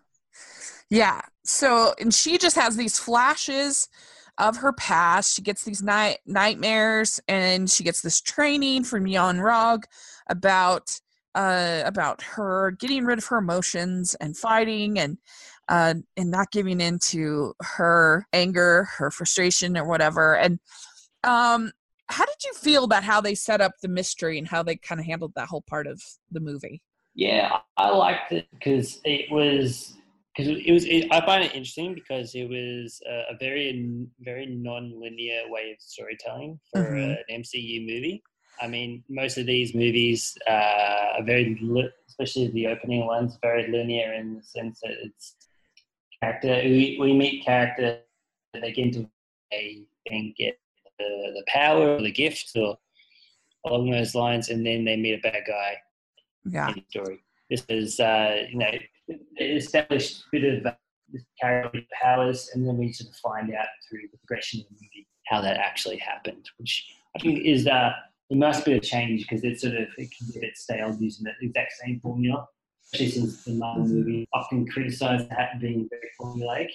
Yeah. 0.90 1.22
So, 1.44 1.94
and 2.00 2.14
she 2.14 2.38
just 2.38 2.56
has 2.56 2.76
these 2.76 3.00
flashes 3.00 3.88
of 4.38 4.58
her 4.58 4.74
past. 4.74 5.36
She 5.36 5.42
gets 5.42 5.64
these 5.64 5.82
night 5.82 6.20
nightmares, 6.26 7.20
and 7.28 7.70
she 7.70 7.84
gets 7.84 8.02
this 8.02 8.22
training 8.22 8.84
from 8.84 9.08
Yon-Rogg 9.08 9.84
about 10.30 11.00
uh, 11.36 11.84
about 11.86 12.22
her 12.22 12.72
getting 12.72 13.06
rid 13.06 13.18
of 13.18 13.26
her 13.26 13.38
emotions 13.38 14.16
and 14.16 14.38
fighting, 14.38 15.00
and 15.00 15.18
uh, 15.70 15.96
and 16.18 16.32
not 16.32 16.52
giving 16.52 16.82
in 16.82 17.00
to 17.00 17.54
her 17.62 18.28
anger, 18.34 18.88
her 18.98 19.12
frustration, 19.12 19.78
or 19.78 19.86
whatever. 19.86 20.36
And 20.36 20.60
um, 21.24 21.72
how 22.08 22.26
did 22.26 22.44
you 22.44 22.54
feel 22.54 22.84
about 22.84 23.04
how 23.04 23.20
they 23.22 23.36
set 23.36 23.62
up 23.62 23.72
the 23.82 23.88
mystery 23.88 24.38
and 24.38 24.48
how 24.48 24.64
they 24.64 24.76
kind 24.76 25.00
of 25.00 25.08
handled 25.08 25.34
that 25.36 25.48
whole 25.48 25.64
part 25.68 25.88
of 25.88 26.02
the 26.32 26.40
movie? 26.40 26.82
Yeah, 27.16 27.60
I 27.78 27.86
I 27.86 27.90
liked 27.92 28.32
it 28.32 28.48
because 28.52 29.00
it 29.06 29.32
was 29.32 29.96
because 30.36 30.58
it 30.66 30.72
was. 30.72 30.86
It, 30.86 31.08
I 31.12 31.26
find 31.26 31.44
it 31.44 31.54
interesting 31.56 31.94
because 31.94 32.36
it 32.36 32.50
was 32.50 33.02
a, 33.08 33.34
a 33.34 33.38
very 33.40 34.06
very 34.20 34.46
non-linear 34.48 35.44
way 35.50 35.72
of 35.72 35.80
storytelling 35.80 36.60
for 36.72 36.82
Mhm. 36.82 37.18
an 37.30 37.42
MCU 37.42 37.82
movie. 37.82 38.24
I 38.62 38.68
mean, 38.68 39.04
most 39.10 39.38
of 39.38 39.46
these 39.46 39.74
movies 39.76 40.38
uh, 40.48 41.18
are 41.20 41.24
very, 41.24 41.58
li- 41.62 41.90
especially 42.08 42.48
the 42.52 42.68
opening 42.68 43.06
ones, 43.06 43.38
very 43.42 43.70
linear 43.70 44.14
in 44.14 44.36
the 44.36 44.44
sense 44.44 44.80
that 44.82 44.92
it's 45.04 45.36
character. 46.22 46.62
We, 46.64 46.98
we 47.00 47.14
meet 47.14 47.44
character, 47.44 48.00
that 48.54 48.62
they 48.62 48.72
get 48.72 48.86
into 48.86 49.10
a 49.54 49.86
get 50.38 50.58
the, 51.00 51.32
the 51.36 51.44
power 51.48 51.96
or 51.98 52.02
the 52.02 52.12
gift 52.12 52.52
or 52.56 52.78
along 53.66 53.92
those 53.92 54.16
lines, 54.16 54.50
and 54.50 54.66
then 54.66 54.86
they 54.86 54.96
meet 54.96 55.14
a 55.20 55.22
bad 55.22 55.44
guy 55.48 55.76
Yeah. 56.46 56.70
in 56.70 56.76
the 56.76 56.84
story. 56.90 57.20
This 57.50 57.66
is, 57.70 58.00
uh, 58.00 58.46
you 58.50 58.58
know, 58.58 58.72
established 59.40 60.22
a 60.22 60.26
bit 60.32 60.60
of 60.60 60.66
uh, 60.66 60.74
character 61.40 61.82
powers, 62.02 62.50
and 62.54 62.68
then 62.68 62.78
we 62.78 62.92
sort 62.92 63.10
of 63.10 63.16
find 63.18 63.54
out 63.54 63.68
through 63.88 64.02
the 64.12 64.18
progression 64.18 64.62
of 64.62 64.68
the 64.68 64.74
movie 64.74 65.08
how 65.28 65.42
that 65.42 65.58
actually 65.58 65.98
happened, 65.98 66.46
which 66.58 66.86
I 67.16 67.20
think 67.20 67.46
is 67.46 67.68
uh, 67.68 67.92
it 68.30 68.38
must 68.38 68.66
be 68.66 68.74
a 68.74 68.80
change 68.80 69.22
because 69.22 69.44
it's 69.44 69.62
sort 69.62 69.76
of 69.76 69.88
it 69.98 70.10
can 70.18 70.42
get 70.42 70.58
stale 70.58 70.96
using 71.00 71.26
the 71.26 71.48
exact 71.48 71.74
same 71.84 72.00
formula, 72.00 72.48
especially 72.86 73.12
since 73.12 73.44
the 73.44 73.54
Marvel 73.54 73.86
movie 73.86 74.28
often 74.34 74.68
criticised 74.68 75.30
that 75.30 75.60
being 75.60 75.88
very 75.90 76.10
formulaic. 76.20 76.70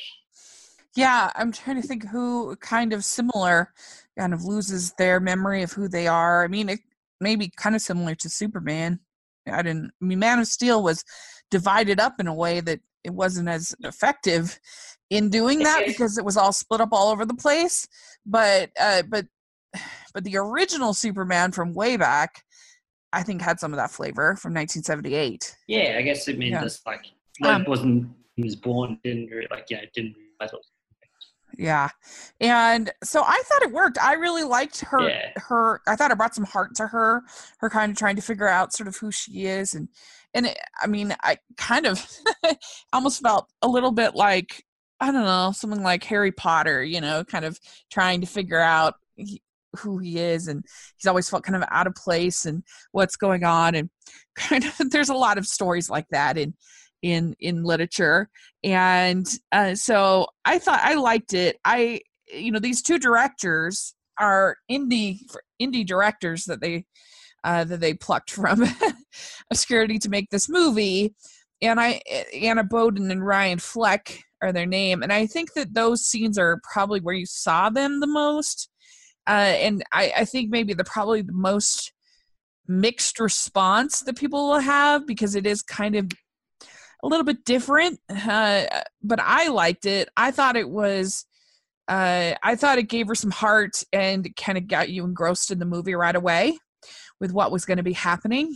Yeah, 0.97 1.31
I'm 1.37 1.53
trying 1.53 1.81
to 1.81 1.87
think 1.87 2.07
who 2.09 2.57
kind 2.57 2.93
of 2.93 3.05
similar 3.05 3.73
kind 4.19 4.35
of 4.35 4.45
loses 4.45 4.93
their 4.93 5.21
memory 5.21 5.63
of 5.63 5.73
who 5.73 5.89
they 5.89 6.09
are. 6.09 6.43
I 6.43 6.49
mean, 6.49 6.69
it 6.69 6.81
may 7.21 7.37
be 7.37 7.51
kind 7.57 7.77
of 7.77 7.83
similar 7.83 8.15
to 8.17 8.29
Superman. 8.29 8.99
I 9.47 9.63
didn't, 9.63 9.93
I 10.03 10.05
mean, 10.05 10.19
Man 10.19 10.41
of 10.41 10.47
Steel 10.47 10.83
was 10.83 11.05
divided 11.51 12.01
up 12.01 12.15
in 12.21 12.27
a 12.27 12.35
way 12.35 12.61
that 12.61 12.81
it 13.05 13.11
wasn't 13.11 13.49
as 13.49 13.75
effective 13.81 14.59
in 15.09 15.31
doing 15.31 15.61
that 15.61 15.85
because 15.87 16.19
it 16.19 16.25
was 16.25 16.37
all 16.37 16.53
split 16.53 16.81
up 16.81 16.91
all 16.93 17.11
over 17.11 17.25
the 17.25 17.35
place. 17.35 17.87
But, 18.27 18.71
uh, 18.79 19.03
but, 19.09 19.27
but 20.15 20.25
the 20.25 20.37
original 20.37 20.95
Superman 20.95 21.53
from 21.53 21.75
way 21.75 21.97
back, 21.97 22.45
I 23.13 23.23
think 23.23 23.43
had 23.43 23.59
some 23.59 23.73
of 23.73 23.77
that 23.79 23.91
flavor 23.91 24.37
from 24.37 24.55
1978. 24.55 25.57
Yeah, 25.67 25.97
I 25.99 26.03
guess 26.03 26.29
it 26.29 26.39
means 26.39 26.53
Yeah. 26.53 26.63
just 26.63 26.87
like 26.87 27.05
Um, 27.45 27.65
wasn't 27.67 28.09
he 28.37 28.45
was 28.45 28.55
born 28.57 28.99
didn't 29.03 29.31
re- 29.31 29.47
like 29.51 29.67
yeah 29.71 29.79
it 29.79 29.91
didn't 29.95 30.15
realize 30.17 30.53
what 30.53 30.63
Yeah. 31.59 31.89
And 32.41 32.91
so 33.03 33.23
I 33.23 33.43
thought 33.45 33.63
it 33.63 33.73
worked. 33.73 33.99
I 34.01 34.15
really 34.15 34.45
liked 34.45 34.81
her 34.83 35.09
Yeah. 35.09 35.33
her 35.37 35.81
I 35.87 35.97
thought 35.97 36.11
it 36.11 36.17
brought 36.19 36.35
some 36.35 36.45
heart 36.45 36.75
to 36.77 36.87
her, 36.87 37.23
her 37.59 37.71
kind 37.71 37.91
of 37.93 37.99
trying 37.99 38.17
to 38.17 38.23
figure 38.23 38.49
out 38.49 38.73
sort 38.73 38.89
of 38.89 38.97
who 38.97 39.11
she 39.11 39.47
is 39.47 39.75
and 39.75 39.89
and 40.33 40.47
it, 40.47 40.59
I 40.81 40.87
mean, 40.87 41.15
I 41.23 41.39
kind 41.57 41.87
of 41.87 42.07
almost 42.93 43.21
felt 43.23 43.49
a 43.63 43.69
little 43.69 43.93
bit 43.93 44.15
like 44.15 44.65
I 45.01 45.07
don't 45.13 45.25
know, 45.25 45.53
something 45.55 45.83
like 45.83 46.05
Harry 46.05 46.31
Potter, 46.33 46.85
you 46.85 47.01
know, 47.01 47.25
kind 47.25 47.45
of 47.45 47.59
trying 47.91 48.21
to 48.21 48.27
figure 48.27 48.61
out 48.61 48.95
he, 49.17 49.43
who 49.79 49.99
he 49.99 50.19
is 50.19 50.47
and 50.49 50.65
he's 50.97 51.07
always 51.07 51.29
felt 51.31 51.45
kind 51.45 51.57
of 51.57 51.67
out 51.71 51.87
of 51.87 51.95
place 51.95 52.45
and 52.45 52.63
what's 52.93 53.17
going 53.17 53.45
on 53.45 53.75
and 53.75 53.89
kind 54.37 54.65
of 54.65 54.91
there's 54.91 55.09
a 55.09 55.15
lot 55.15 55.39
of 55.39 55.47
stories 55.47 55.89
like 55.91 56.07
that 56.11 56.37
in 56.39 56.55
in 57.03 57.35
in 57.41 57.63
literature 57.65 58.29
and 58.63 59.27
uh, 59.53 59.75
so 59.75 60.27
i 60.45 60.59
thought 60.59 60.81
i 60.83 60.95
liked 60.95 61.33
it 61.33 61.57
i 61.65 62.01
you 62.33 62.53
know 62.53 62.59
these 62.59 62.83
two 62.83 62.99
directors 62.99 63.95
are 64.19 64.57
indie 64.71 65.21
indie 65.61 65.87
directors 65.87 66.45
that 66.45 66.61
they 66.61 66.85
uh, 67.45 67.65
that 67.65 67.81
they 67.81 67.95
plucked 67.95 68.31
from 68.31 68.65
obscurity 69.51 69.99
to 69.99 70.09
make 70.09 70.31
this 70.31 70.49
movie. 70.49 71.15
And 71.63 71.81
I, 71.81 72.01
Anna 72.35 72.65
Boden 72.65 73.11
and 73.11 73.27
Ryan 73.27 73.59
Fleck 73.59 74.23
are 74.43 74.53
their 74.53 74.67
name, 74.67 75.03
and 75.03 75.13
I 75.13 75.27
think 75.27 75.53
that 75.55 75.75
those 75.75 76.05
scenes 76.05 76.39
are 76.39 76.61
probably 76.73 77.01
where 77.01 77.15
you 77.15 77.27
saw 77.27 77.69
them 77.69 78.01
the 78.01 78.07
most. 78.07 78.69
Uh, 79.27 79.55
and 79.61 79.85
I, 79.93 80.13
I 80.19 80.25
think 80.25 80.51
maybe 80.51 80.73
the 80.73 80.85
probably 80.85 81.23
the 81.23 81.33
most 81.33 81.93
mixed 82.67 83.21
response 83.21 84.01
that 84.01 84.17
people 84.17 84.49
will 84.49 84.61
have 84.61 85.07
because 85.07 85.35
it 85.35 85.47
is 85.47 85.61
kind 85.61 85.95
of 85.95 86.11
a 87.03 87.09
little 87.09 87.25
bit 87.25 87.45
different. 87.45 88.01
Uh, 88.09 88.65
but 89.03 89.21
I 89.21 89.49
liked 89.49 89.87
it. 89.87 90.09
I 90.17 90.31
thought 90.31 90.57
it 90.57 90.69
was. 90.69 91.25
Uh, 91.89 92.35
I 92.43 92.55
thought 92.55 92.79
it 92.79 92.85
gave 92.85 93.09
her 93.09 93.17
some 93.17 93.33
heart 93.33 93.83
and 93.93 94.35
kind 94.37 94.57
of 94.57 94.69
got 94.69 94.91
you 94.91 95.05
engrossed 95.05 95.51
in 95.51 95.59
the 95.59 95.65
movie 95.65 95.95
right 95.95 96.15
away 96.15 96.59
with 97.19 97.33
what 97.33 97.51
was 97.51 97.65
going 97.65 97.79
to 97.79 97.83
be 97.83 97.93
happening. 97.93 98.55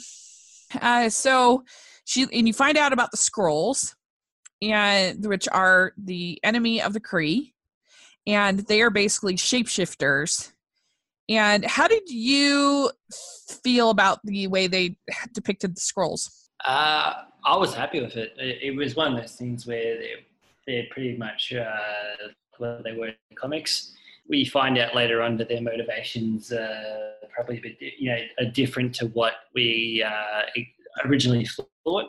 Uh, 0.80 1.08
so 1.08 1.64
she 2.04 2.26
and 2.32 2.46
you 2.46 2.54
find 2.54 2.78
out 2.78 2.92
about 2.92 3.10
the 3.10 3.16
Skrulls, 3.16 3.94
and 4.62 5.24
which 5.26 5.48
are 5.48 5.92
the 5.96 6.38
enemy 6.42 6.80
of 6.80 6.92
the 6.92 7.00
Kree, 7.00 7.52
and 8.26 8.60
they 8.60 8.82
are 8.82 8.90
basically 8.90 9.34
shapeshifters. 9.34 10.52
And 11.28 11.64
how 11.64 11.88
did 11.88 12.08
you 12.08 12.90
feel 13.62 13.90
about 13.90 14.20
the 14.24 14.46
way 14.46 14.66
they 14.66 14.96
depicted 15.32 15.74
the 15.74 15.80
Skrulls? 15.80 16.30
Uh, 16.64 17.12
I 17.44 17.56
was 17.56 17.74
happy 17.74 18.00
with 18.00 18.16
it. 18.16 18.34
it. 18.38 18.58
it. 18.62 18.76
was 18.76 18.96
one 18.96 19.12
of 19.12 19.20
those 19.20 19.32
things 19.32 19.66
where 19.66 19.98
they're, 19.98 20.16
they're 20.66 20.86
pretty 20.90 21.16
much 21.16 21.52
uh, 21.52 22.28
what 22.58 22.82
they 22.84 22.92
were 22.92 23.08
in 23.08 23.14
comics. 23.36 23.92
We 24.28 24.46
find 24.46 24.78
out 24.78 24.94
later 24.94 25.20
on 25.20 25.36
that 25.36 25.48
their 25.48 25.60
motivations 25.60 26.50
uh, 26.50 27.12
probably 27.34 27.58
a 27.58 27.60
bit, 27.60 27.76
you 27.98 28.10
know, 28.10 28.18
are 28.38 28.50
different 28.50 28.94
to 28.96 29.06
what 29.08 29.34
we 29.54 30.02
uh, 30.06 30.42
originally 31.04 31.46
thought. 31.84 32.06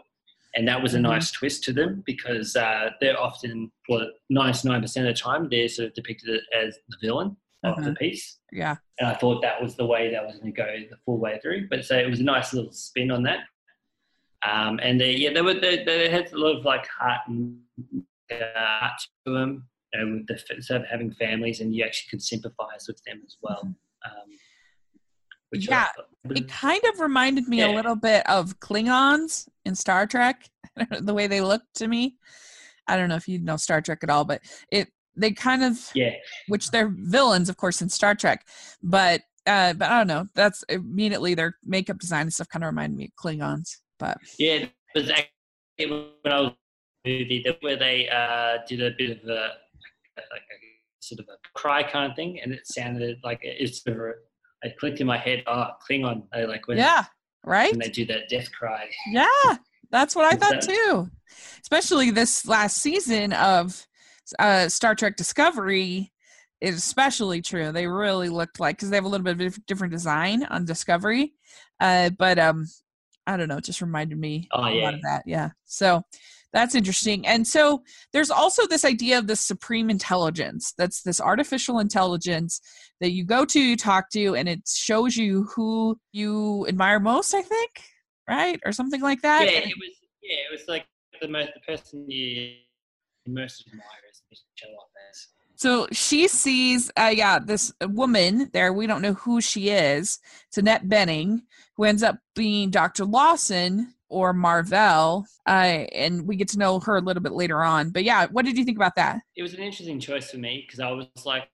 And 0.56 0.66
that 0.70 0.82
was 0.82 0.94
a 0.94 0.98
mm-hmm. 0.98 1.08
nice 1.08 1.32
twist 1.32 1.66
to 1.66 1.74
them 1.74 2.02
because 2.06 2.56
uh, 2.56 2.92
they're 3.02 3.20
often, 3.20 3.70
well, 3.90 4.08
99% 4.32 4.84
of 4.84 5.04
the 5.04 5.14
time, 5.14 5.50
they're 5.50 5.68
sort 5.68 5.90
of 5.90 5.94
depicted 5.94 6.40
as 6.58 6.78
the 6.88 6.98
villain 7.02 7.36
of 7.66 7.76
the 7.78 7.90
mm-hmm. 7.90 7.94
piece. 7.96 8.38
Yeah. 8.54 8.76
And 9.00 9.10
I 9.10 9.16
thought 9.16 9.42
that 9.42 9.62
was 9.62 9.76
the 9.76 9.86
way 9.86 10.10
that 10.12 10.26
was 10.26 10.38
going 10.38 10.54
to 10.54 10.58
go 10.58 10.66
the 10.90 10.98
full 11.06 11.20
way 11.20 11.40
through. 11.42 11.68
But 11.70 11.84
so 11.84 11.98
it 11.98 12.10
was 12.10 12.22
a 12.22 12.24
nice 12.24 12.54
little 12.54 12.72
spin 12.72 13.12
on 13.12 13.24
that. 13.24 13.40
Um, 14.50 14.80
and 14.82 15.00
they, 15.00 15.12
yeah, 15.16 15.34
they 15.34 15.42
were 15.42 15.54
they, 15.54 15.84
they 15.84 16.10
had 16.10 16.32
a 16.32 16.38
lot 16.38 16.58
of 16.58 16.66
like 16.66 16.88
heart 16.88 17.22
and 17.28 17.58
uh, 18.32 18.36
heart 18.56 19.02
to 19.26 19.34
them. 19.34 19.68
You 19.94 20.06
know, 20.06 20.24
with 20.28 20.28
the 20.28 20.62
sort 20.62 20.82
of 20.82 20.88
having 20.88 21.12
families, 21.12 21.62
and 21.62 21.74
you 21.74 21.84
actually 21.84 22.10
could 22.10 22.22
sympathise 22.22 22.88
with 22.88 23.02
them 23.06 23.22
as 23.26 23.38
well. 23.42 23.62
Mm-hmm. 23.64 24.20
Um, 24.22 24.38
yeah, 25.52 25.88
it 26.32 26.48
kind 26.48 26.82
of 26.94 27.00
reminded 27.00 27.48
me 27.48 27.60
yeah. 27.60 27.74
a 27.74 27.74
little 27.74 27.96
bit 27.96 28.28
of 28.30 28.60
Klingons 28.60 29.48
in 29.64 29.76
Star 29.76 30.06
Trek, 30.06 30.50
the 31.00 31.14
way 31.14 31.28
they 31.28 31.42
looked 31.42 31.76
to 31.76 31.88
me. 31.88 32.18
I 32.88 32.98
don't 32.98 33.10
know 33.10 33.16
if 33.16 33.28
you 33.28 33.40
know 33.40 33.58
Star 33.58 33.82
Trek 33.82 34.00
at 34.04 34.10
all, 34.10 34.26
but 34.26 34.42
it 34.72 34.90
they 35.16 35.32
kind 35.32 35.64
of 35.64 35.80
yeah, 35.96 36.12
which 36.48 36.72
they're 36.72 36.94
villains, 36.94 37.50
of 37.50 37.58
course, 37.58 37.82
in 37.82 37.90
Star 37.90 38.16
Trek, 38.16 38.46
but 38.84 39.22
uh, 39.48 39.74
but 39.74 39.90
I 39.90 39.98
don't 39.98 40.08
know. 40.08 40.28
That's 40.36 40.64
immediately 40.70 41.36
their 41.36 41.56
makeup 41.64 42.00
design 42.00 42.24
and 42.24 42.34
stuff 42.34 42.50
kind 42.50 42.64
of 42.64 42.68
reminded 42.68 42.98
me 42.98 43.06
of 43.06 43.12
Klingons. 43.16 43.78
But 44.00 44.18
yeah, 44.38 44.66
it 44.66 44.72
was 44.96 45.12
when 45.78 46.34
I 46.34 46.42
was 46.42 46.54
movie 47.06 47.46
where 47.62 47.78
they 47.78 48.10
uh, 48.10 48.58
did 48.68 48.82
a 48.82 48.92
bit 48.98 49.12
of 49.12 49.30
a 49.30 49.50
like 50.18 50.42
a 50.42 50.58
sort 51.00 51.20
of 51.20 51.28
a 51.30 51.38
cry 51.54 51.84
kind 51.84 52.10
of 52.10 52.16
thing, 52.16 52.40
and 52.42 52.52
it 52.52 52.68
sounded 52.68 53.18
like 53.24 53.40
it's 53.44 53.84
sort 53.84 54.10
of 54.10 54.16
I 54.64 54.74
clicked 54.80 55.00
in 55.00 55.08
my 55.08 55.18
head, 55.18 55.44
oh, 55.48 55.68
Klingon. 55.88 56.24
I 56.34 56.46
like 56.46 56.68
when 56.68 56.78
yeah, 56.78 57.06
right. 57.44 57.72
When 57.72 57.80
they 57.80 57.90
do 57.90 58.06
that 58.08 58.30
death 58.30 58.52
cry. 58.52 58.90
Yeah, 59.12 59.58
that's 59.92 60.16
what 60.16 60.26
I 60.26 60.36
thought 60.36 60.62
too. 60.62 61.10
Especially 61.62 62.12
this 62.12 62.48
last 62.48 62.78
season 62.78 63.34
of 63.34 63.86
uh, 64.40 64.68
Star 64.70 64.96
Trek 64.96 65.16
Discovery 65.16 66.12
is 66.62 66.78
especially 66.78 67.42
true. 67.42 67.72
They 67.72 67.86
really 67.86 68.30
looked 68.30 68.60
like 68.60 68.78
because 68.78 68.90
they 68.90 68.98
have 68.98 69.06
a 69.06 69.10
little 69.10 69.24
bit 69.24 69.42
of 69.42 69.66
different 69.66 69.92
design 69.94 70.44
on 70.46 70.66
Discovery, 70.66 71.34
uh, 71.80 72.10
but 72.12 72.40
um, 72.40 72.66
I 73.28 73.38
don't 73.38 73.48
know. 73.48 73.58
It 73.58 73.64
just 73.64 73.82
reminded 73.82 74.18
me 74.20 74.48
oh, 74.52 74.68
yeah. 74.68 74.82
a 74.82 74.84
lot 74.84 74.94
of 74.94 75.02
that. 75.02 75.24
Yeah. 75.26 75.50
So 75.66 76.04
that's 76.54 76.74
interesting. 76.76 77.28
And 77.28 77.46
so 77.46 77.84
there's 78.14 78.32
also 78.32 78.66
this 78.66 78.86
idea 78.86 79.18
of 79.18 79.28
this 79.28 79.42
supreme 79.42 79.90
intelligence. 79.90 80.74
That's 80.78 81.02
this 81.02 81.20
artificial 81.20 81.80
intelligence 81.80 82.62
that 83.02 83.12
you 83.12 83.26
go 83.26 83.44
to, 83.46 83.60
you 83.60 83.76
talk 83.76 84.10
to, 84.12 84.36
and 84.36 84.48
it 84.48 84.62
shows 84.68 85.18
you 85.18 85.50
who 85.56 86.00
you 86.14 86.66
admire 86.68 87.00
most, 87.00 87.34
I 87.34 87.42
think, 87.42 87.72
right? 88.30 88.60
Or 88.66 88.72
something 88.72 89.02
like 89.02 89.22
that. 89.22 89.44
Yeah, 89.46 89.60
it 89.60 89.76
was 89.78 89.96
yeah, 90.24 90.38
it 90.50 90.52
was 90.52 90.68
like 90.68 90.86
the 91.22 91.28
most 91.28 91.52
the 91.54 91.74
person 91.74 92.10
you 92.10 92.54
most 93.28 93.66
admire 93.68 93.84
is 94.32 94.44
show 94.56 94.70
up 94.70 94.90
as. 95.12 95.28
So 95.56 95.88
she 95.92 96.28
sees, 96.28 96.92
uh, 96.98 97.14
yeah, 97.14 97.40
this 97.40 97.74
woman 97.82 98.50
there. 98.54 98.74
We 98.74 98.88
don't 98.88 99.02
know 99.02 99.14
who 99.14 99.42
she 99.42 99.70
is. 99.70 100.20
It's 100.48 100.58
Annette 100.58 100.88
Bening, 100.88 101.42
who 101.76 101.86
ends 101.86 102.04
up 102.04 102.18
being 102.36 102.70
Dr. 102.70 103.06
Lawson, 103.06 103.96
or 104.10 104.34
Mar-Vell, 104.34 105.26
uh, 105.48 105.50
and 105.50 106.28
we 106.28 106.36
get 106.36 106.48
to 106.50 106.60
know 106.60 106.80
her 106.80 106.96
a 106.96 107.02
little 107.02 107.24
bit 107.24 107.34
later 107.34 107.64
on. 107.64 107.90
But 107.90 108.04
yeah, 108.04 108.28
what 108.28 108.46
did 108.46 108.58
you 108.58 108.64
think 108.64 108.78
about 108.78 108.96
that? 108.96 109.20
It 109.36 109.42
was 109.42 109.54
an 109.54 109.60
interesting 109.60 110.00
choice 110.00 110.32
for 110.32 110.38
me 110.38 110.64
because 110.66 110.80
I 110.80 110.92
was 110.92 111.08
like, 111.26 111.50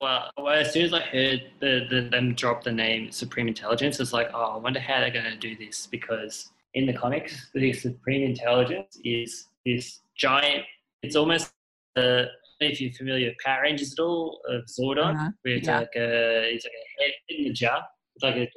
well, 0.00 0.30
as 0.50 0.72
soon 0.72 0.84
as 0.84 0.92
I 0.92 1.00
heard 1.00 1.42
the, 1.60 1.86
the, 1.90 2.08
them 2.10 2.34
drop 2.34 2.64
the 2.64 2.72
name 2.72 3.10
Supreme 3.10 3.48
Intelligence, 3.48 4.00
it's 4.00 4.12
like, 4.12 4.30
oh, 4.32 4.54
I 4.54 4.56
wonder 4.56 4.80
how 4.80 5.00
they're 5.00 5.10
going 5.10 5.24
to 5.24 5.36
do 5.36 5.56
this 5.56 5.86
because 5.86 6.50
in 6.74 6.86
the 6.86 6.92
comics, 6.92 7.50
the 7.54 7.72
Supreme 7.72 8.22
Intelligence 8.22 8.98
is 9.04 9.48
this 9.66 10.00
giant. 10.16 10.64
It's 11.02 11.16
almost 11.16 11.52
uh, 11.96 12.24
if 12.60 12.80
you're 12.80 12.92
familiar 12.92 13.28
with 13.28 13.36
Power 13.44 13.62
Rangers 13.62 13.92
at 13.92 14.02
all, 14.02 14.40
of 14.48 14.64
Zordon, 14.66 15.14
uh-huh. 15.14 15.30
where 15.42 15.54
it's 15.54 15.66
yeah. 15.66 15.78
like 15.78 15.94
a 15.96 16.54
it's 16.54 16.64
like 16.64 16.72
a 16.72 17.02
head 17.02 17.12
in 17.28 17.46
a 17.46 17.52
jar. 17.52 17.82
It's 18.16 18.24
like 18.24 18.36
a 18.36 18.48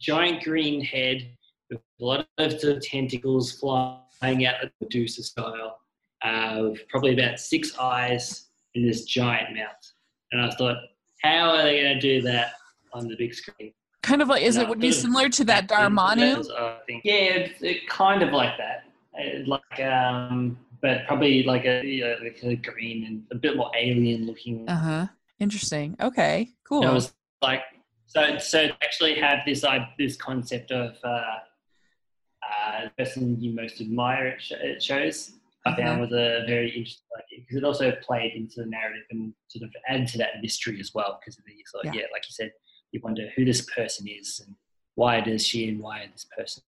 giant 0.00 0.42
green 0.42 0.80
head 0.80 1.30
with 1.70 1.80
a 2.00 2.04
lot 2.04 2.26
of 2.38 2.60
the 2.60 2.80
tentacles 2.80 3.52
flying 3.52 4.46
out 4.46 4.62
of 4.62 4.70
Medusa 4.80 5.22
style, 5.22 5.78
uh, 6.22 6.58
with 6.62 6.86
probably 6.88 7.14
about 7.14 7.40
six 7.40 7.76
eyes 7.78 8.48
in 8.74 8.86
this 8.86 9.04
giant 9.04 9.56
mouth. 9.56 9.92
And 10.32 10.42
I 10.42 10.50
thought, 10.50 10.76
how 11.22 11.50
are 11.50 11.62
they 11.62 11.82
going 11.82 11.94
to 11.94 12.00
do 12.00 12.22
that 12.22 12.52
on 12.92 13.08
the 13.08 13.16
big 13.16 13.34
screen? 13.34 13.72
Kind 14.02 14.22
of 14.22 14.28
like, 14.28 14.42
is 14.42 14.56
it 14.56 14.68
would 14.68 14.78
be 14.78 14.92
similar 14.92 15.28
to 15.30 15.44
that 15.44 15.68
Dormammu? 15.68 16.44
I. 16.56 16.78
Yeah, 17.04 17.14
it's 17.14 17.62
it 17.62 17.88
kind 17.88 18.22
of 18.22 18.30
like 18.32 18.56
that. 18.58 18.84
It, 19.14 19.48
like, 19.48 19.80
um, 19.80 20.58
but 20.80 21.06
probably 21.06 21.42
like 21.42 21.64
a, 21.64 21.84
you 21.84 22.04
know, 22.04 22.16
like 22.22 22.38
a 22.42 22.56
green 22.56 23.04
and 23.04 23.22
a 23.32 23.34
bit 23.34 23.56
more 23.56 23.70
alien 23.76 24.26
looking. 24.26 24.68
Uh 24.68 24.76
huh. 24.76 25.06
Interesting. 25.38 25.96
Okay. 26.00 26.50
Cool. 26.64 26.84
it 26.84 26.92
was 26.92 27.12
like 27.42 27.62
so. 28.06 28.38
So 28.38 28.68
actually 28.82 29.14
have 29.20 29.40
this 29.46 29.64
uh, 29.64 29.86
this 29.98 30.16
concept 30.16 30.70
of 30.70 30.96
uh, 31.04 31.08
uh, 31.08 32.84
the 32.84 32.90
person 33.04 33.40
you 33.40 33.54
most 33.54 33.80
admire 33.80 34.26
it, 34.28 34.42
sh- 34.42 34.52
at 34.52 34.82
shows. 34.82 35.32
I 35.66 35.76
found 35.76 35.88
uh-huh. 35.88 36.00
was 36.00 36.12
a 36.12 36.44
very 36.46 36.68
interesting 36.68 37.04
because 37.30 37.56
it 37.56 37.64
also 37.64 37.92
played 38.02 38.32
into 38.34 38.62
the 38.62 38.66
narrative 38.66 39.04
and 39.10 39.34
sort 39.48 39.64
of 39.64 39.70
added 39.88 40.08
to 40.08 40.18
that 40.18 40.40
mystery 40.40 40.78
as 40.80 40.92
well. 40.94 41.18
Because 41.20 41.38
of 41.38 41.44
the 41.44 41.52
sort 41.66 41.86
of, 41.86 41.94
yeah. 41.94 42.02
yeah, 42.02 42.06
like 42.12 42.24
you 42.26 42.32
said, 42.32 42.52
you 42.92 43.00
wonder 43.02 43.28
who 43.36 43.44
this 43.44 43.66
person 43.74 44.06
is 44.08 44.42
and 44.44 44.54
why 44.94 45.20
does 45.20 45.46
she 45.46 45.68
and 45.68 45.80
why 45.80 46.08
this 46.12 46.26
person 46.36 46.62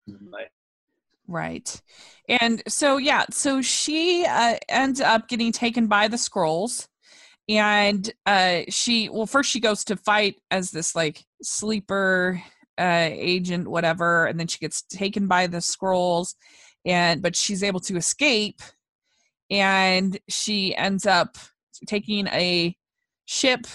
Right. 1.31 1.81
And 2.29 2.61
so, 2.67 2.97
yeah, 2.97 3.25
so 3.31 3.63
she 3.63 4.27
uh, 4.29 4.57
ends 4.69 5.01
up 5.01 5.29
getting 5.29 5.53
taken 5.53 5.87
by 5.87 6.09
the 6.09 6.17
Skrulls. 6.17 6.89
And 7.49 8.13
uh, 8.27 8.63
she, 8.69 9.09
well, 9.09 9.27
first 9.27 9.49
she 9.49 9.61
goes 9.61 9.85
to 9.85 9.97
fight 9.97 10.37
as 10.51 10.73
this 10.73 10.97
like 10.97 11.25
sleeper 11.41 12.43
uh, 12.79 13.09
agent, 13.13 13.69
whatever, 13.69 14.27
and 14.27 14.41
then 14.41 14.49
she 14.49 14.59
gets 14.59 14.83
taken 14.83 15.29
by 15.29 15.47
the 15.47 15.59
Skrulls. 15.59 16.35
and 16.85 17.23
but 17.23 17.37
she's 17.37 17.63
able 17.63 17.81
to 17.81 17.97
escape, 17.97 18.61
and 19.51 20.19
she 20.29 20.75
ends 20.75 21.07
up 21.07 21.39
taking 21.87 22.27
a 22.29 22.77
ship, 23.27 23.67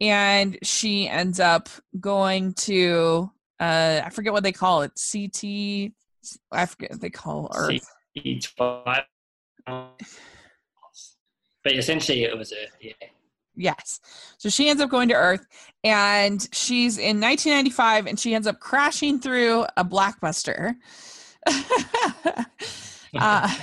and 0.00 0.58
she 0.62 1.08
ends 1.08 1.40
up 1.40 1.68
going 2.00 2.54
to 2.54 3.30
uh, 3.60 4.02
I 4.04 4.10
forget 4.10 4.32
what 4.32 4.42
they 4.42 4.52
call 4.52 4.82
it, 4.82 4.92
CT. 5.12 5.92
I 6.52 6.66
forget 6.66 6.90
what 6.92 7.00
they 7.00 7.10
call 7.10 7.50
Earth. 7.54 7.86
But 11.64 11.72
essentially, 11.72 12.24
it 12.24 12.36
was 12.36 12.52
Earth. 12.52 12.76
Yeah. 12.80 12.92
Yes. 13.56 14.00
So 14.38 14.48
she 14.48 14.68
ends 14.68 14.82
up 14.82 14.90
going 14.90 15.08
to 15.08 15.14
Earth 15.14 15.46
and 15.84 16.46
she's 16.52 16.98
in 16.98 17.20
1995 17.20 18.06
and 18.06 18.18
she 18.18 18.34
ends 18.34 18.46
up 18.46 18.58
crashing 18.58 19.20
through 19.20 19.64
a 19.76 19.84
Blockbuster. 19.84 20.74
uh, 23.16 23.54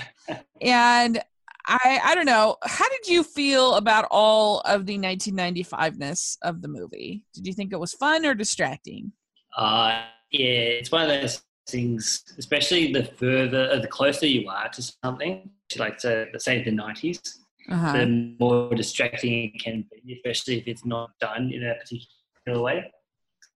and 0.62 1.22
I 1.68 2.00
I 2.04 2.16
don't 2.16 2.26
know. 2.26 2.58
How 2.64 2.88
did 2.90 3.08
you 3.08 3.24
feel 3.24 3.76
about 3.76 4.08
all 4.12 4.62
of 4.62 4.86
the 4.86 4.98
1995ness 4.98 6.38
of 6.42 6.62
the 6.62 6.68
movie? 6.68 7.24
Did 7.34 7.48
you 7.48 7.54
think 7.54 7.74
it 7.74 7.80
was 7.80 7.94
fun 7.94 8.26
or 8.26 8.34
distracting? 8.34 9.12
Uh, 9.58 10.04
yeah, 10.32 10.48
it's 10.48 10.92
one 10.92 11.02
of 11.02 11.10
those 11.10 11.42
things, 11.68 12.24
especially 12.38 12.92
the 12.92 13.04
further, 13.04 13.80
the 13.80 13.88
closer 13.88 14.26
you 14.26 14.50
are 14.50 14.70
to 14.70 14.82
something, 15.04 15.50
to 15.70 15.80
like 15.80 15.98
to 16.00 16.28
say 16.38 16.64
the 16.64 16.72
90s, 16.72 17.38
uh-huh. 17.70 17.94
the 17.94 18.36
more 18.40 18.74
distracting 18.74 19.52
it 19.54 19.64
can 19.64 19.86
be, 19.92 20.14
especially 20.16 20.58
if 20.58 20.68
it's 20.68 20.86
not 20.86 21.12
done 21.20 21.52
in 21.52 21.64
a 21.64 21.76
particular 21.76 22.62
way. 22.62 22.92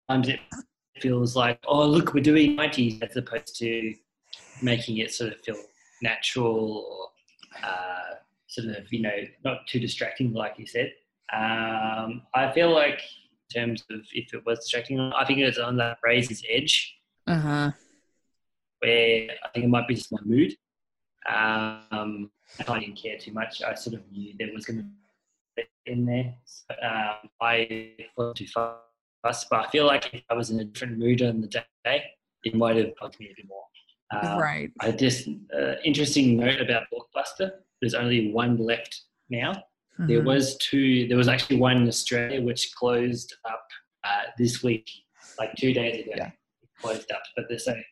Sometimes 0.09 0.29
it 0.29 0.39
feels 1.01 1.35
like, 1.35 1.59
oh, 1.67 1.85
look, 1.85 2.13
we're 2.13 2.23
doing 2.23 2.57
90s, 2.57 3.01
as 3.01 3.15
opposed 3.17 3.57
to 3.57 3.93
making 4.61 4.97
it 4.97 5.11
sort 5.13 5.33
of 5.33 5.39
feel 5.41 5.57
natural 6.01 6.85
or 6.89 7.67
uh, 7.67 8.15
sort 8.47 8.67
of, 8.67 8.91
you 8.91 9.01
know, 9.01 9.17
not 9.43 9.67
too 9.67 9.79
distracting, 9.79 10.33
like 10.33 10.55
you 10.57 10.65
said. 10.65 10.91
Um, 11.33 12.21
I 12.33 12.51
feel 12.53 12.73
like 12.73 13.01
in 13.49 13.61
terms 13.61 13.83
of 13.89 14.01
if 14.13 14.33
it 14.33 14.45
was 14.45 14.59
distracting, 14.59 14.99
I 14.99 15.25
think 15.25 15.39
it 15.39 15.45
was 15.45 15.57
on 15.57 15.77
that 15.77 15.97
razor's 16.03 16.43
edge. 16.49 16.95
Uh 17.27 17.39
huh. 17.39 17.71
Where 18.86 19.28
I 19.43 19.50
think 19.50 19.65
it 19.65 19.69
might 19.69 19.88
be 19.88 19.95
just 19.95 20.12
my 20.12 20.19
mood. 20.24 20.54
Um, 21.28 22.30
I 22.67 22.80
didn't 22.80 22.95
care 22.95 23.17
too 23.17 23.34
much. 23.34 23.63
I 23.63 23.74
sort 23.74 23.95
of 23.95 24.12
knew 24.12 24.34
there 24.38 24.50
was 24.54 24.65
going 24.65 24.78
to 24.78 24.86
be 25.56 25.63
in 25.91 26.06
there. 26.06 26.36
So, 26.45 26.76
um, 26.84 27.30
I 27.41 27.95
thought 28.15 28.36
too 28.36 28.48
fast, 28.48 29.48
but 29.50 29.65
I 29.65 29.67
feel 29.69 29.86
like 29.86 30.13
if 30.13 30.24
I 30.30 30.36
was 30.36 30.52
in 30.52 30.60
a 30.60 30.65
different 30.65 31.00
mood 31.00 31.24
on 31.24 31.41
the 31.41 31.48
day, 31.48 32.04
it 32.43 32.54
might 32.54 32.76
have 32.78 32.95
bugged 33.02 33.19
me 33.19 33.32
a 33.32 33.34
bit 33.36 33.48
more. 33.48 33.63
Um, 34.12 34.38
right. 34.39 34.71
I 34.82 34.91
just 34.91 35.28
uh, 35.28 35.74
interesting 35.84 36.38
note 36.38 36.62
about 36.62 36.84
Blockbuster. 36.93 37.52
There's 37.82 37.95
only 37.95 38.32
one 38.32 38.58
left 38.58 39.02
now. 39.30 39.54
Mm-hmm. 39.54 40.08
There 40.08 40.21
was 40.21 40.58
two. 40.58 41.08
There 41.08 41.17
was 41.17 41.28
actually 41.28 41.58
one 41.58 41.78
in 41.78 41.88
Australia 41.88 42.39
which 42.41 42.71
closed 42.76 43.34
up 43.50 43.65
uh, 44.04 44.30
this 44.38 44.62
week, 44.62 44.88
like 45.39 45.56
two 45.56 45.74
days 45.74 46.04
ago. 46.04 46.13
Yeah. 46.15 46.28
It 46.62 46.69
closed 46.80 47.12
up, 47.12 47.24
but 47.36 47.45
there's 47.50 47.67
only 47.67 47.86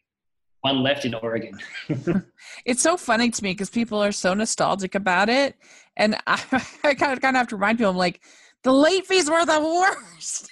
one 0.63 0.83
left 0.83 1.05
in 1.05 1.13
Oregon. 1.13 1.57
it's 2.65 2.81
so 2.81 2.97
funny 2.97 3.29
to 3.29 3.43
me 3.43 3.51
because 3.51 3.69
people 3.69 4.03
are 4.03 4.11
so 4.11 4.33
nostalgic 4.33 4.95
about 4.95 5.29
it, 5.29 5.55
and 5.95 6.15
I, 6.27 6.41
I 6.83 6.93
kind 6.95 7.13
of 7.13 7.21
kind 7.21 7.35
of 7.35 7.39
have 7.39 7.47
to 7.49 7.55
remind 7.55 7.77
people. 7.77 7.91
I'm 7.91 7.97
like, 7.97 8.21
the 8.63 8.73
late 8.73 9.05
fees 9.05 9.29
were 9.29 9.45
the 9.45 9.59
worst. 9.61 10.49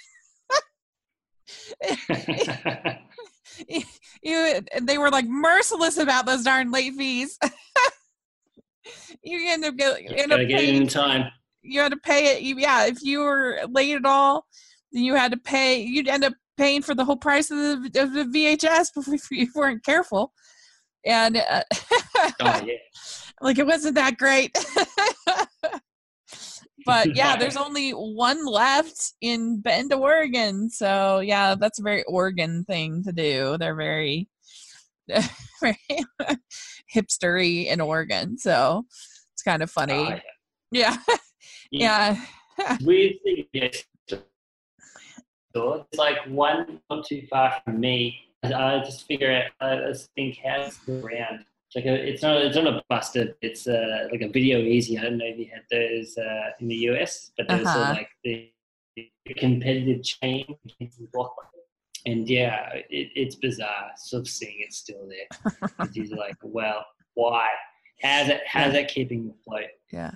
you, 4.22 4.60
they 4.82 4.98
were 4.98 5.10
like 5.10 5.26
merciless 5.26 5.98
about 5.98 6.26
those 6.26 6.44
darn 6.44 6.70
late 6.70 6.94
fees. 6.94 7.38
you 9.22 9.50
end 9.50 9.64
up, 9.64 9.76
get, 9.76 10.00
end 10.10 10.32
up 10.32 10.40
get 10.46 10.62
it 10.62 10.74
in 10.74 10.86
time 10.86 11.30
you 11.62 11.80
had 11.80 11.92
to 11.92 11.98
pay 11.98 12.36
it. 12.36 12.42
You, 12.42 12.56
yeah, 12.58 12.86
if 12.86 13.02
you 13.02 13.20
were 13.20 13.60
late 13.68 13.94
at 13.94 14.04
all, 14.04 14.46
then 14.92 15.02
you 15.02 15.14
had 15.14 15.32
to 15.32 15.38
pay. 15.38 15.80
You'd 15.80 16.08
end 16.08 16.24
up 16.24 16.34
paying 16.62 16.80
for 16.80 16.94
the 16.94 17.04
whole 17.04 17.16
price 17.16 17.50
of 17.50 17.58
the, 17.58 18.00
of 18.00 18.12
the 18.12 18.24
VHS 18.24 18.90
if 19.12 19.30
you 19.32 19.48
weren't 19.54 19.84
careful. 19.84 20.32
And 21.04 21.36
uh, 21.36 21.64
oh, 22.40 22.62
yeah. 22.64 22.74
like 23.40 23.58
it 23.58 23.66
wasn't 23.66 23.96
that 23.96 24.16
great. 24.16 24.56
but 26.86 27.16
yeah, 27.16 27.34
there's 27.36 27.56
only 27.56 27.90
one 27.90 28.46
left 28.46 29.14
in 29.20 29.60
Bend, 29.60 29.92
Oregon. 29.92 30.70
So 30.70 31.18
yeah, 31.18 31.56
that's 31.56 31.80
a 31.80 31.82
very 31.82 32.04
Oregon 32.04 32.64
thing 32.64 33.02
to 33.02 33.12
do. 33.12 33.56
They're 33.58 33.74
very, 33.74 34.28
very 35.60 35.78
hipstery 36.94 37.66
in 37.66 37.80
Oregon. 37.80 38.38
So 38.38 38.84
it's 39.32 39.42
kind 39.42 39.64
of 39.64 39.70
funny. 39.72 39.94
Oh, 39.94 40.20
yeah. 40.70 40.96
yeah. 41.72 42.24
Yeah. 42.60 42.76
Is, 42.88 43.16
it's 43.52 43.84
like 45.96 46.18
one 46.26 46.80
not 46.90 47.06
too 47.06 47.26
far 47.30 47.60
from 47.64 47.80
me. 47.80 48.18
I 48.44 48.82
just 48.84 49.06
figure 49.06 49.32
out, 49.32 49.44
I 49.60 49.90
just 49.90 50.10
think, 50.14 50.38
how's 50.44 50.76
the 50.78 51.00
around? 51.00 51.44
It's 51.68 51.76
like 51.76 51.86
a, 51.86 51.94
it's 51.94 52.22
not, 52.22 52.36
it's 52.38 52.56
not 52.56 52.66
a 52.66 52.82
buster. 52.88 53.34
It's 53.40 53.66
uh, 53.66 54.08
like 54.10 54.20
a 54.20 54.28
Video 54.28 54.60
Ezy. 54.60 54.98
I 54.98 55.04
don't 55.04 55.18
know 55.18 55.26
if 55.26 55.38
you 55.38 55.48
had 55.52 55.62
those 55.70 56.18
uh, 56.18 56.50
in 56.60 56.68
the 56.68 56.74
US, 56.90 57.30
but 57.36 57.48
there's 57.48 57.66
uh-huh. 57.66 57.92
like 57.92 58.08
the, 58.24 58.50
the, 58.96 59.10
competitive 59.38 60.02
chain 60.02 60.44
And 62.04 62.28
yeah, 62.28 62.68
it, 62.74 63.10
it's 63.14 63.36
bizarre 63.36 63.92
sort 63.96 64.22
of 64.22 64.28
seeing 64.28 64.56
it 64.58 64.72
still 64.72 65.08
there. 65.08 65.70
It's 65.94 66.10
like, 66.10 66.36
well, 66.42 66.84
why? 67.14 67.46
How's 68.02 68.28
it, 68.28 68.40
how's 68.46 68.72
that 68.72 68.88
keeping 68.88 69.32
afloat? 69.40 69.70
Yeah. 69.92 70.12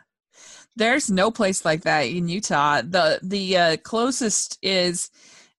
There's 0.77 1.11
no 1.11 1.31
place 1.31 1.65
like 1.65 1.83
that 1.83 2.03
in 2.03 2.29
Utah. 2.29 2.83
The 2.83 3.19
the 3.23 3.57
uh, 3.57 3.77
closest 3.79 4.59
is 4.63 5.11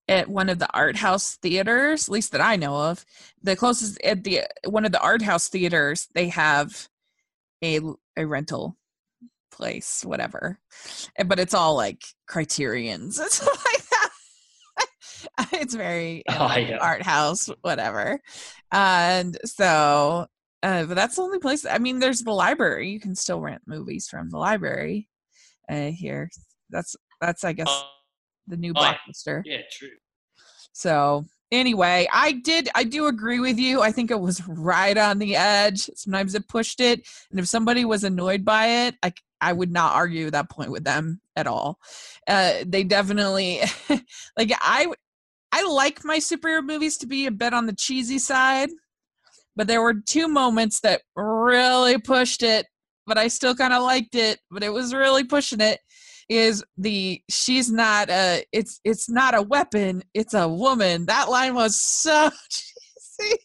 at 0.08 0.28
one 0.28 0.48
of 0.48 0.58
the 0.58 0.72
art 0.72 0.96
house 0.96 1.36
theaters, 1.36 2.08
at 2.08 2.12
least 2.12 2.32
that 2.32 2.40
I 2.40 2.56
know 2.56 2.76
of. 2.76 3.04
The 3.42 3.56
closest 3.56 4.00
at 4.02 4.24
the 4.24 4.42
one 4.64 4.84
of 4.84 4.92
the 4.92 5.00
art 5.00 5.22
house 5.22 5.48
theaters, 5.48 6.08
they 6.14 6.28
have 6.28 6.88
a 7.62 7.80
a 8.16 8.26
rental 8.26 8.76
place, 9.50 10.04
whatever. 10.04 10.58
But 11.26 11.38
it's 11.38 11.54
all 11.54 11.74
like 11.74 12.04
criterions. 12.26 13.18
It's 13.18 13.44
like 13.46 13.88
that. 13.90 14.10
it's 15.52 15.74
very 15.74 16.22
know, 16.28 16.48
oh, 16.50 16.56
yeah. 16.56 16.78
art 16.78 17.02
house, 17.02 17.50
whatever. 17.62 18.20
And 18.72 19.36
so 19.44 20.28
uh, 20.62 20.84
but 20.84 20.94
that's 20.94 21.16
the 21.16 21.22
only 21.22 21.38
place. 21.38 21.64
I 21.64 21.78
mean, 21.78 22.00
there's 22.00 22.22
the 22.22 22.32
library. 22.32 22.90
You 22.90 23.00
can 23.00 23.14
still 23.14 23.40
rent 23.40 23.62
movies 23.66 24.08
from 24.08 24.30
the 24.30 24.38
library 24.38 25.08
uh, 25.68 25.90
here. 25.90 26.30
That's 26.70 26.96
that's 27.20 27.44
I 27.44 27.52
guess 27.52 27.84
the 28.46 28.56
new 28.56 28.72
oh, 28.74 28.80
blockbuster. 28.80 29.42
Yeah, 29.44 29.62
true. 29.70 29.88
So 30.72 31.26
anyway, 31.52 32.08
I 32.12 32.32
did 32.32 32.68
I 32.74 32.84
do 32.84 33.06
agree 33.06 33.38
with 33.38 33.58
you. 33.58 33.82
I 33.82 33.92
think 33.92 34.10
it 34.10 34.20
was 34.20 34.46
right 34.48 34.96
on 34.96 35.18
the 35.18 35.36
edge. 35.36 35.90
Sometimes 35.94 36.34
it 36.34 36.48
pushed 36.48 36.80
it, 36.80 37.06
and 37.30 37.38
if 37.38 37.46
somebody 37.46 37.84
was 37.84 38.02
annoyed 38.02 38.44
by 38.44 38.66
it, 38.86 38.96
I 39.02 39.12
I 39.40 39.52
would 39.52 39.70
not 39.70 39.94
argue 39.94 40.30
that 40.30 40.50
point 40.50 40.72
with 40.72 40.82
them 40.82 41.20
at 41.36 41.46
all. 41.46 41.78
Uh, 42.26 42.64
they 42.66 42.82
definitely 42.82 43.60
like 44.36 44.52
I 44.60 44.92
I 45.52 45.62
like 45.62 46.04
my 46.04 46.18
superhero 46.18 46.64
movies 46.64 46.98
to 46.98 47.06
be 47.06 47.26
a 47.26 47.30
bit 47.30 47.54
on 47.54 47.66
the 47.66 47.74
cheesy 47.74 48.18
side 48.18 48.70
but 49.58 49.66
there 49.66 49.82
were 49.82 49.94
two 50.06 50.28
moments 50.28 50.80
that 50.80 51.02
really 51.14 51.98
pushed 51.98 52.42
it 52.42 52.66
but 53.06 53.18
i 53.18 53.28
still 53.28 53.54
kind 53.54 53.74
of 53.74 53.82
liked 53.82 54.14
it 54.14 54.38
but 54.50 54.62
it 54.62 54.72
was 54.72 54.94
really 54.94 55.24
pushing 55.24 55.60
it 55.60 55.80
is 56.28 56.62
the 56.76 57.22
she's 57.30 57.70
not 57.70 58.10
a 58.10 58.44
it's 58.52 58.80
it's 58.84 59.08
not 59.08 59.34
a 59.34 59.42
weapon 59.42 60.02
it's 60.14 60.34
a 60.34 60.48
woman. 60.48 61.06
That 61.06 61.30
line 61.30 61.54
was 61.54 61.80
so 61.80 62.30
cheesy. 62.50 63.38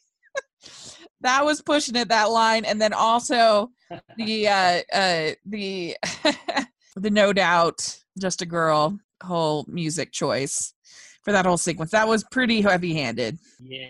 That 1.21 1.45
was 1.45 1.62
pushing 1.62 1.95
it 1.95 2.10
that 2.10 2.30
line 2.30 2.65
and 2.65 2.82
then 2.82 2.93
also 2.93 3.69
the 4.17 4.47
uh 4.47 4.82
uh 4.93 5.32
the 5.45 5.95
the 6.95 7.10
no 7.10 7.32
doubt 7.32 7.97
just 8.19 8.41
a 8.41 8.45
girl 8.45 8.99
whole 9.23 9.65
music 9.69 10.12
choice 10.12 10.73
for 11.23 11.32
that 11.32 11.45
whole 11.45 11.58
sequence. 11.58 11.91
That 11.91 12.10
was 12.10 12.26
pretty 12.32 12.62
heavy 12.62 12.93
handed 12.93 13.38
yeah 13.60 13.88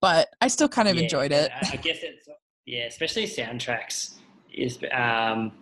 but 0.00 0.28
I 0.40 0.48
still 0.48 0.68
kind 0.68 0.88
of 0.88 0.96
yeah, 0.96 1.02
enjoyed 1.02 1.32
it. 1.32 1.50
I 1.54 1.76
guess 1.76 1.98
it's 2.02 2.28
yeah, 2.66 2.86
especially 2.86 3.26
soundtracks 3.26 4.14
is 4.52 4.78
um, 4.92 5.52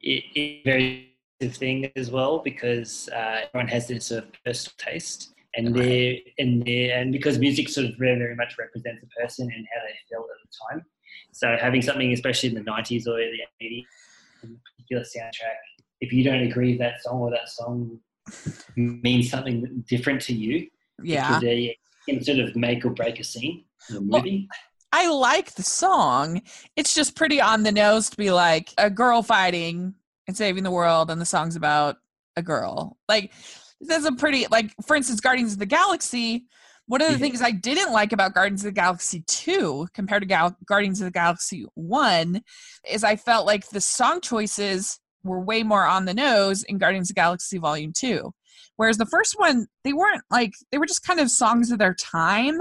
it, 0.00 0.24
it 0.34 0.64
very 0.64 1.12
thing 1.42 1.92
as 1.96 2.10
well 2.10 2.38
because 2.38 3.10
uh, 3.12 3.42
everyone 3.48 3.68
has 3.68 3.88
this 3.88 4.06
sort 4.06 4.24
of 4.24 4.32
personal 4.44 4.74
taste 4.78 5.34
and 5.56 5.74
they 5.74 6.32
and 6.38 6.64
they 6.64 6.90
and 6.90 7.12
because 7.12 7.38
music 7.38 7.68
sort 7.68 7.86
of 7.86 7.96
very 7.98 8.16
very 8.18 8.36
much 8.36 8.56
represents 8.58 9.02
a 9.02 9.20
person 9.20 9.50
and 9.54 9.66
how 9.74 9.80
they 9.86 9.94
felt 10.10 10.26
at 10.30 10.36
the 10.48 10.76
time. 10.76 10.84
So 11.32 11.56
having 11.60 11.82
something, 11.82 12.12
especially 12.12 12.50
in 12.50 12.54
the 12.54 12.62
'90s 12.62 13.06
or 13.06 13.16
the 13.16 13.40
'80s, 13.62 13.84
a 14.44 14.46
particular 14.70 15.02
soundtrack, 15.02 15.56
if 16.00 16.12
you 16.12 16.24
don't 16.24 16.42
agree 16.42 16.72
with 16.72 16.80
that 16.80 17.02
song 17.02 17.20
or 17.20 17.30
that 17.30 17.48
song 17.48 17.98
means 18.76 19.30
something 19.30 19.84
different 19.88 20.20
to 20.22 20.34
you, 20.34 20.68
yeah, 21.02 21.38
it 21.42 21.76
can 22.08 22.22
sort 22.22 22.38
of 22.38 22.54
make 22.56 22.84
or 22.84 22.90
break 22.90 23.20
a 23.20 23.24
scene 23.24 23.64
the 23.88 24.00
movie? 24.00 24.48
Well, 24.50 24.58
I 24.92 25.10
like 25.10 25.54
the 25.54 25.62
song. 25.62 26.42
It's 26.76 26.94
just 26.94 27.16
pretty 27.16 27.40
on 27.40 27.62
the 27.62 27.72
nose 27.72 28.08
to 28.10 28.16
be 28.16 28.30
like 28.30 28.72
a 28.78 28.88
girl 28.88 29.22
fighting 29.22 29.94
and 30.26 30.36
saving 30.36 30.64
the 30.64 30.70
world, 30.70 31.10
and 31.10 31.20
the 31.20 31.26
song's 31.26 31.56
about 31.56 31.96
a 32.36 32.42
girl. 32.42 32.96
Like, 33.08 33.32
that's 33.80 34.06
a 34.06 34.12
pretty, 34.12 34.46
like, 34.50 34.72
for 34.86 34.96
instance, 34.96 35.20
Guardians 35.20 35.52
of 35.52 35.58
the 35.58 35.66
Galaxy. 35.66 36.46
One 36.86 37.00
of 37.00 37.08
the 37.08 37.14
yeah. 37.14 37.18
things 37.18 37.42
I 37.42 37.50
didn't 37.50 37.92
like 37.92 38.12
about 38.12 38.34
Guardians 38.34 38.64
of 38.64 38.72
the 38.72 38.80
Galaxy 38.80 39.24
2 39.26 39.88
compared 39.92 40.22
to 40.22 40.26
Gal- 40.26 40.56
Guardians 40.66 41.00
of 41.00 41.06
the 41.06 41.10
Galaxy 41.10 41.66
1 41.74 42.40
is 42.88 43.04
I 43.04 43.16
felt 43.16 43.46
like 43.46 43.68
the 43.68 43.80
song 43.80 44.20
choices 44.20 45.00
were 45.24 45.40
way 45.40 45.62
more 45.62 45.84
on 45.84 46.04
the 46.04 46.14
nose 46.14 46.62
in 46.62 46.78
Guardians 46.78 47.10
of 47.10 47.16
the 47.16 47.20
Galaxy 47.20 47.58
Volume 47.58 47.92
2. 47.92 48.32
Whereas 48.76 48.98
the 48.98 49.06
first 49.06 49.34
one, 49.38 49.66
they 49.84 49.92
weren't 49.92 50.22
like, 50.30 50.52
they 50.70 50.78
were 50.78 50.86
just 50.86 51.06
kind 51.06 51.20
of 51.20 51.30
songs 51.30 51.70
of 51.70 51.78
their 51.78 51.94
time 51.94 52.60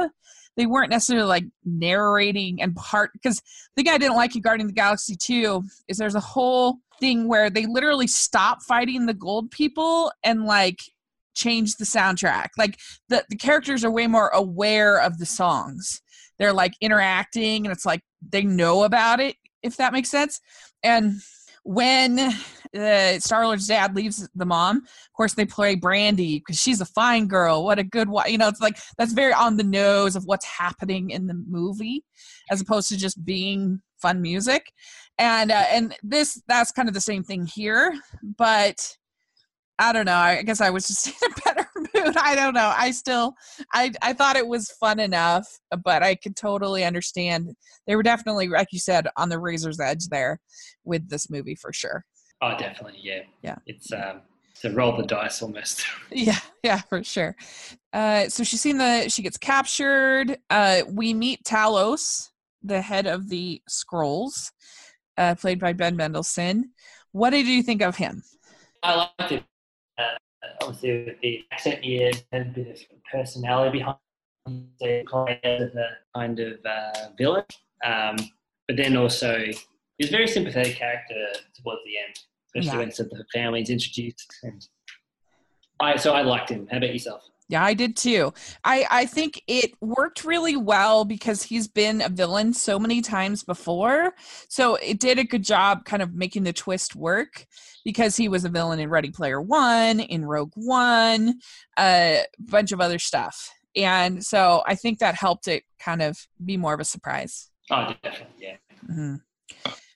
they 0.58 0.66
weren't 0.66 0.90
necessarily 0.90 1.28
like 1.28 1.46
narrating 1.66 2.62
and 2.62 2.76
part 2.76 3.12
because 3.14 3.42
the 3.76 3.84
thing 3.84 3.94
I 3.94 3.98
didn't 3.98 4.16
like 4.16 4.36
in 4.36 4.42
Guardian 4.42 4.68
of 4.68 4.74
the 4.74 4.80
Galaxy 4.80 5.16
2 5.16 5.64
is 5.88 5.98
there's 5.98 6.16
a 6.16 6.22
whole 6.22 6.78
thing 7.00 7.28
where 7.28 7.50
they 7.50 7.66
literally 7.66 8.08
stop 8.08 8.62
fighting 8.62 9.06
the 9.06 9.14
gold 9.14 9.52
people 9.52 10.12
and 10.24 10.46
like 10.46 10.82
change 11.36 11.76
the 11.76 11.86
soundtrack. 11.86 12.50
Like 12.58 12.80
the 13.10 13.26
the 13.30 13.36
characters 13.36 13.84
are 13.84 13.92
way 13.92 14.08
more 14.08 14.30
aware 14.30 15.00
of 15.00 15.18
the 15.18 15.26
songs. 15.26 16.02
They're 16.40 16.54
like 16.54 16.74
interacting, 16.82 17.66
and 17.66 17.74
it's 17.74 17.86
like 17.86 18.02
they 18.22 18.44
know 18.44 18.84
about 18.84 19.20
it. 19.20 19.36
If 19.62 19.78
that 19.78 19.94
makes 19.94 20.10
sense. 20.10 20.40
And 20.84 21.16
when 21.64 22.34
uh, 22.76 23.20
Star 23.20 23.46
Lord's 23.46 23.68
dad 23.68 23.96
leaves 23.96 24.28
the 24.36 24.46
mom, 24.46 24.78
of 24.78 25.14
course 25.16 25.34
they 25.34 25.46
play 25.46 25.76
Brandy 25.76 26.40
because 26.40 26.60
she's 26.60 26.82
a 26.82 26.86
fine 26.86 27.28
girl. 27.28 27.64
What 27.64 27.80
a 27.80 27.84
good 27.84 28.10
wife. 28.10 28.30
You 28.30 28.38
know, 28.38 28.48
it's 28.48 28.62
like 28.62 28.78
that's 28.98 29.14
very 29.14 29.34
on 29.34 29.58
the 29.58 29.64
nose 29.64 30.16
of 30.16 30.26
what's 30.26 30.46
happening 30.46 31.10
in 31.10 31.28
the 31.28 31.42
movie, 31.48 32.04
as 32.50 32.62
opposed 32.62 32.90
to 32.90 32.98
just 32.98 33.24
being 33.26 33.82
fun 34.02 34.22
music. 34.22 34.72
And 35.18 35.52
uh, 35.52 35.66
and 35.70 35.96
this 36.04 36.42
that's 36.48 36.72
kind 36.72 36.88
of 36.88 36.94
the 36.94 37.02
same 37.02 37.24
thing 37.24 37.46
here, 37.46 37.94
but 38.38 38.96
I 39.78 39.92
don't 39.92 40.06
know. 40.06 40.16
I 40.16 40.42
guess 40.42 40.62
I 40.62 40.70
was 40.70 40.88
just 40.88 41.08
in 41.24 41.32
a 41.32 41.42
better 41.44 41.68
mood. 41.76 42.18
I 42.18 42.36
don't 42.36 42.54
know. 42.54 42.74
I 42.76 42.92
still, 42.92 43.34
I, 43.74 43.92
I 44.02 44.14
thought 44.14 44.38
it 44.38 44.48
was 44.48 44.72
fun 44.80 45.00
enough, 45.00 45.48
but 45.84 46.04
I 46.04 46.16
could 46.16 46.36
totally 46.36 46.84
understand. 46.84 47.54
They 47.88 47.96
were 47.96 48.04
definitely, 48.04 48.48
like 48.48 48.70
you 48.72 48.80
said, 48.80 49.08
on 49.18 49.30
the 49.30 49.40
razor's 49.40 49.80
edge 49.80 50.08
there 50.08 50.40
with 50.84 51.10
this 51.10 51.30
movie 51.30 51.56
for 51.56 51.74
sure. 51.74 52.06
Oh, 52.42 52.58
definitely. 52.58 53.00
Yeah. 53.02 53.22
Yeah. 53.42 53.56
It's 53.66 53.92
um, 53.92 54.22
to 54.62 54.72
roll 54.72 54.96
the 54.98 55.04
dice 55.04 55.42
almost. 55.42 55.86
yeah. 56.12 56.40
Yeah, 56.64 56.82
for 56.82 57.04
sure. 57.04 57.36
Uh, 57.94 58.28
so 58.30 58.44
she's 58.44 58.62
seen 58.62 58.78
the, 58.78 59.10
she 59.10 59.22
gets 59.22 59.38
captured. 59.38 60.38
Uh, 60.50 60.82
we 60.88 61.14
meet 61.14 61.44
Talos, 61.44 62.30
the 62.64 62.82
head 62.82 63.08
of 63.08 63.30
the 63.30 63.62
Skrulls, 63.70 64.52
uh, 65.18 65.36
played 65.36 65.60
by 65.60 65.74
Ben 65.74 65.96
Mendelsohn. 65.96 66.72
What 67.12 67.30
did 67.30 67.48
you 67.48 67.64
think 67.64 67.82
of 67.82 67.96
him? 67.96 68.24
I 68.84 68.96
liked 68.96 69.32
it 69.32 69.44
obviously 70.62 71.06
with 71.06 71.22
the 71.22 71.44
accent 71.52 71.84
here 71.84 72.12
and 72.32 72.48
a 72.48 72.52
bit 72.52 72.68
of 72.68 72.80
personality 73.12 73.80
behind 73.80 73.98
the 74.80 75.04
play 75.08 75.40
as 75.44 75.74
a 75.76 75.98
kind 76.16 76.40
of 76.40 76.60
uh, 76.66 77.10
villain. 77.18 77.46
Um, 77.84 78.16
but 78.68 78.78
then 78.78 78.98
also, 78.98 79.46
he's 79.98 80.10
a 80.10 80.12
very 80.12 80.28
sympathetic 80.28 80.76
character 80.76 81.16
towards 81.62 81.82
the 81.86 81.98
end, 81.98 82.20
especially 82.56 82.86
yeah. 82.88 83.06
when 83.08 83.10
the 83.10 83.26
family's 83.34 83.70
introduced. 83.70 84.34
And 84.44 84.66
I, 85.80 85.98
so 85.98 86.14
I 86.14 86.22
liked 86.22 86.50
him. 86.50 86.68
How 86.72 86.78
about 86.78 86.94
yourself? 86.94 87.24
Yeah, 87.48 87.64
I 87.64 87.76
did 87.76 87.96
too. 87.96 88.34
I 88.64 88.88
I 88.90 89.06
think 89.06 89.44
it 89.46 89.74
worked 89.80 90.26
really 90.26 90.58
well 90.58 91.06
because 91.06 91.44
he's 91.44 91.68
been 91.68 92.02
a 92.02 92.10
villain 92.10 92.54
so 92.54 92.80
many 92.80 93.02
times 93.02 93.44
before. 93.44 94.16
So 94.50 94.76
it 94.76 95.00
did 95.00 95.20
a 95.20 95.24
good 95.24 95.44
job 95.44 95.86
kind 95.86 96.02
of 96.02 96.16
making 96.16 96.44
the 96.44 96.54
twist 96.54 96.96
work 96.96 97.46
because 97.84 98.18
he 98.18 98.28
was 98.30 98.46
a 98.46 98.50
villain 98.50 98.80
in 98.80 98.90
Ready 98.90 99.12
Player 99.12 99.40
1, 99.40 100.00
in 100.00 100.26
Rogue 100.26 100.54
One, 100.56 101.36
a 101.78 102.24
bunch 102.40 102.72
of 102.72 102.82
other 102.82 102.98
stuff. 102.98 103.52
And 103.76 104.26
so 104.26 104.64
I 104.66 104.74
think 104.74 105.00
that 105.00 105.14
helped 105.14 105.48
it 105.48 105.64
kind 105.80 106.02
of 106.02 106.18
be 106.44 106.58
more 106.58 106.74
of 106.74 106.80
a 106.80 106.86
surprise. 106.86 107.52
Oh, 107.70 107.94
definitely. 108.02 108.34
Yeah. 108.40 108.56
Mm-hmm. 108.90 109.16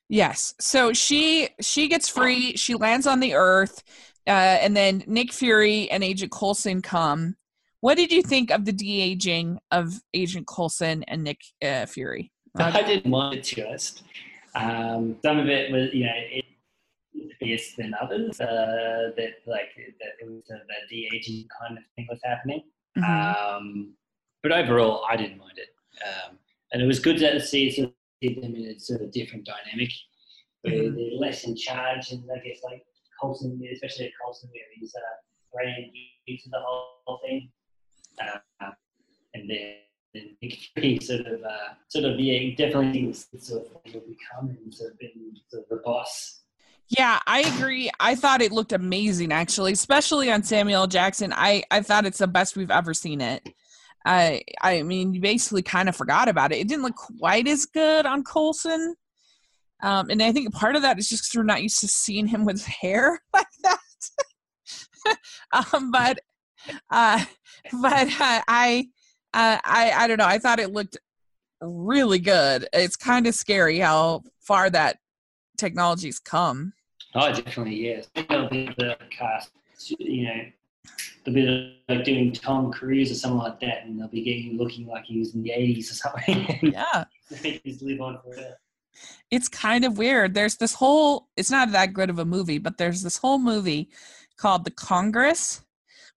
Yes. 0.10 0.56
So 0.60 0.92
she 0.92 1.50
she 1.62 1.88
gets 1.88 2.10
free. 2.10 2.58
She 2.58 2.74
lands 2.74 3.06
on 3.06 3.20
the 3.20 3.36
Earth, 3.36 3.84
uh, 4.28 4.32
and 4.32 4.76
then 4.76 5.04
Nick 5.08 5.32
Fury 5.32 5.90
and 5.92 6.04
Agent 6.04 6.32
Coulson 6.32 6.82
come, 6.82 7.36
what 7.82 7.96
did 7.96 8.12
you 8.12 8.22
think 8.22 8.52
of 8.52 8.66
the 8.66 8.74
de 8.74 9.02
aging 9.02 9.60
of 9.72 10.02
Agent 10.14 10.48
Coulson 10.48 11.04
and 11.04 11.24
Nick 11.24 11.40
uh, 11.64 11.86
Fury? 11.86 12.32
I 12.56 12.82
didn't 12.82 13.10
mind 13.10 13.38
it 13.38 13.44
just. 13.44 14.04
Um, 14.56 15.16
some 15.24 15.40
of 15.40 15.48
it 15.48 15.72
was, 15.72 15.94
you 15.94 16.06
know, 16.06 16.12
it, 16.16 16.46
fierce 17.40 17.74
than 17.78 17.94
others. 18.02 18.42
Uh, 18.42 19.12
that 19.16 19.36
like 19.46 19.70
that 19.78 20.10
it 20.20 20.28
was 20.28 20.44
a, 20.50 20.60
the 20.68 20.96
de 20.96 21.10
aging 21.16 21.48
kind 21.60 21.78
of 21.78 21.84
thing 21.96 22.08
was 22.10 22.20
happening. 22.24 22.64
Mm-hmm. 22.98 23.56
Um, 23.56 23.94
but 24.44 24.52
overall, 24.52 25.06
I 25.10 25.16
didn't 25.16 25.38
mind 25.38 25.58
it, 25.58 25.70
um, 26.06 26.38
and 26.74 26.82
it 26.82 26.86
was 26.86 27.00
good 27.00 27.18
to 27.18 27.40
see 27.40 27.72
sort 27.72 27.90
of 27.90 27.94
them 28.22 28.56
in 28.56 28.66
a 28.66 28.80
sort 28.80 29.02
of 29.02 29.12
different 29.12 29.46
dynamic. 29.46 29.92
Where 30.62 30.74
mm-hmm. 30.74 30.96
they're 30.96 31.20
less 31.20 31.46
in 31.46 31.56
charge, 31.56 32.12
and 32.12 32.24
I 32.30 32.40
guess 32.40 32.60
like 32.64 32.84
Coulson, 33.22 33.62
especially 33.72 34.08
at 34.08 34.12
Coulson, 34.22 34.50
where 34.52 34.64
he's 34.78 34.94
uh, 34.94 35.16
brand 35.54 35.86
new 35.92 36.38
to 36.38 36.50
the 36.50 36.60
whole 36.60 37.20
thing 37.26 37.50
uh, 38.22 38.72
and 39.34 39.50
then 39.50 39.76
he 40.42 41.00
sort 41.02 41.22
of 41.22 41.44
uh, 41.44 41.74
sort 41.88 42.06
of 42.06 42.20
yeah 42.20 42.56
definitely 42.56 43.14
sort 43.14 43.66
of 43.66 43.68
he'll 43.84 44.02
become 44.02 44.50
and 44.50 44.74
sort 44.74 44.92
of 44.92 45.00
been 45.00 45.12
sort 45.50 45.64
of 45.64 45.70
the 45.70 45.82
boss. 45.84 46.42
Yeah, 46.88 47.20
I 47.28 47.42
agree. 47.42 47.92
I 48.00 48.16
thought 48.16 48.42
it 48.42 48.52
looked 48.52 48.74
amazing 48.74 49.32
actually, 49.32 49.74
especially 49.74 50.32
on 50.32 50.44
Samuel 50.44 50.88
Jackson. 50.88 51.34
I 51.36 51.64
I 51.70 51.82
thought 51.82 52.06
it's 52.06 52.18
the 52.18 52.28
best 52.28 52.58
we've 52.58 52.72
ever 52.72 52.94
seen 52.94 53.22
it. 53.22 53.48
I 54.06 54.42
I 54.62 54.84
mean, 54.84 55.14
you 55.14 55.22
basically 55.22 55.62
kind 55.62 55.90
of 55.90 55.96
forgot 55.96 56.28
about 56.28 56.52
it. 56.52 56.60
It 56.60 56.68
didn't 56.68 56.84
look 56.84 56.96
quite 56.96 57.48
as 57.48 57.66
good 57.66 58.06
on 58.06 58.24
Coulson. 58.24 58.96
Um, 59.82 60.10
and 60.10 60.22
I 60.22 60.32
think 60.32 60.54
part 60.54 60.76
of 60.76 60.82
that 60.82 61.00
is 61.00 61.08
just 61.08 61.24
because 61.24 61.38
we're 61.38 61.44
not 61.44 61.64
used 61.64 61.80
to 61.80 61.88
seeing 61.88 62.28
him 62.28 62.46
with 62.46 62.66
hair 62.82 63.22
like 63.34 63.48
that. 63.64 65.18
um, 65.74 65.92
but 65.92 66.20
uh, 66.90 67.24
but 67.82 68.08
uh, 68.20 68.42
I, 68.48 68.88
uh, 69.34 69.58
I, 69.64 69.92
I 69.96 70.08
don't 70.08 70.18
know. 70.18 70.26
I 70.26 70.40
thought 70.40 70.60
it 70.60 70.72
looked 70.72 70.98
really 71.62 72.20
good. 72.20 72.68
It's 72.74 72.96
kind 72.96 73.28
of 73.28 73.36
scary 73.36 73.80
how 73.80 74.24
far 74.40 74.70
that 74.70 74.98
technology's 75.58 76.20
come. 76.20 76.74
Oh, 77.16 77.32
definitely, 77.32 77.76
yes. 77.76 78.08
There'll 78.30 78.50
be 78.50 78.70
the 78.78 78.96
cast, 79.10 79.52
you 79.98 80.26
know, 80.26 80.42
they'll 81.26 81.34
be 81.34 81.82
like 81.88 82.04
doing 82.04 82.32
Tom 82.32 82.72
Cruise 82.72 83.12
or 83.12 83.16
something 83.16 83.40
like 83.40 83.60
that, 83.62 83.86
and 83.86 84.00
they'll 84.00 84.08
be 84.08 84.24
getting 84.24 84.58
looking 84.58 84.88
like 84.88 85.06
he 85.06 85.20
was 85.20 85.36
in 85.36 85.44
the 85.44 85.52
80s 85.52 85.92
or 85.92 85.96
something. 85.96 86.74
Yeah. 86.74 87.06
he's 87.64 87.82
live 87.82 88.02
on 88.02 88.20
forever. 88.24 88.58
It's 89.32 89.48
kind 89.48 89.86
of 89.86 89.98
weird. 89.98 90.34
There's 90.34 90.58
this 90.58 90.74
whole, 90.74 91.30
it's 91.38 91.52
not 91.52 91.72
that 91.72 91.94
good 91.94 92.10
of 92.10 92.20
a 92.20 92.26
movie, 92.26 92.58
but 92.58 92.78
there's 92.78 93.02
this 93.02 93.18
whole 93.18 93.38
movie 93.38 93.90
called 94.38 94.66
The 94.66 94.72
Congress 94.72 95.62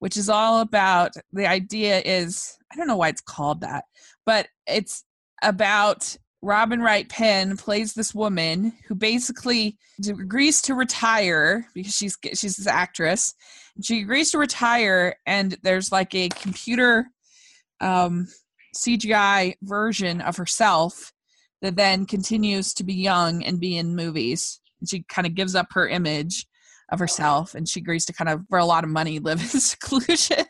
which 0.02 0.16
is 0.16 0.28
all 0.28 0.60
about 0.60 1.12
the 1.32 1.46
idea 1.46 2.02
is 2.04 2.58
I 2.72 2.76
don't 2.76 2.88
know 2.88 2.96
why 2.96 3.10
it's 3.10 3.20
called 3.20 3.60
that, 3.60 3.84
but 4.26 4.48
it's 4.66 5.04
about 5.44 6.16
Robin 6.42 6.82
Wright 6.82 7.08
Penn 7.08 7.56
plays 7.56 7.94
this 7.94 8.12
woman 8.12 8.72
who 8.88 8.96
basically 8.96 9.78
agrees 10.04 10.60
to 10.62 10.74
retire 10.74 11.68
because 11.72 11.94
she's 11.94 12.18
she's 12.34 12.56
this 12.56 12.66
actress. 12.66 13.32
She 13.80 14.00
agrees 14.00 14.30
to 14.32 14.38
retire, 14.38 15.16
and 15.26 15.56
there's 15.62 15.90
like 15.90 16.14
a 16.14 16.28
computer 16.28 17.06
um, 17.80 18.28
CGI 18.76 19.54
version 19.62 20.20
of 20.20 20.36
herself 20.36 21.12
that 21.62 21.76
then 21.76 22.06
continues 22.06 22.74
to 22.74 22.84
be 22.84 22.94
young 22.94 23.42
and 23.42 23.60
be 23.60 23.76
in 23.78 23.96
movies. 23.96 24.60
And 24.80 24.88
she 24.88 25.04
kind 25.08 25.26
of 25.26 25.34
gives 25.34 25.54
up 25.54 25.68
her 25.72 25.88
image 25.88 26.46
of 26.90 26.98
herself 26.98 27.54
and 27.54 27.66
she 27.66 27.80
agrees 27.80 28.04
to 28.04 28.12
kind 28.12 28.28
of 28.28 28.42
for 28.50 28.58
a 28.58 28.64
lot 28.64 28.84
of 28.84 28.90
money 28.90 29.18
live 29.18 29.40
in 29.40 29.46
seclusion. 29.60 30.44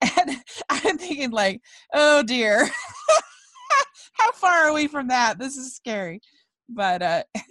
And 0.00 0.36
i'm 0.68 0.98
thinking 0.98 1.30
like 1.30 1.62
oh 1.94 2.22
dear. 2.22 2.68
How 4.14 4.32
far 4.32 4.68
are 4.68 4.72
we 4.72 4.86
from 4.86 5.08
that? 5.08 5.38
This 5.38 5.56
is 5.56 5.74
scary. 5.74 6.20
But 6.68 7.02
uh 7.02 7.22
yeah, 7.34 7.44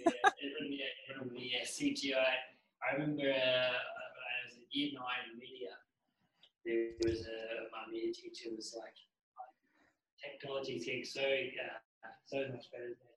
yeah, 1.36 1.64
cgi 1.64 2.12
i 2.14 2.94
remember 2.94 3.22
uh, 3.22 3.24
when 3.24 4.24
i 4.28 4.36
was 4.44 4.56
in 4.56 4.63
year 4.74 4.90
nine 4.94 5.38
media 5.38 5.72
there 6.66 6.98
was 7.06 7.24
a 7.26 7.70
my 7.70 7.86
media 7.90 8.12
teacher 8.12 8.50
was 8.54 8.74
like 8.76 8.96
technology 10.18 10.80
getting 10.80 11.04
so 11.04 11.22
uh, 11.22 12.08
so 12.26 12.38
much 12.52 12.66
better 12.72 12.96
than 12.98 13.14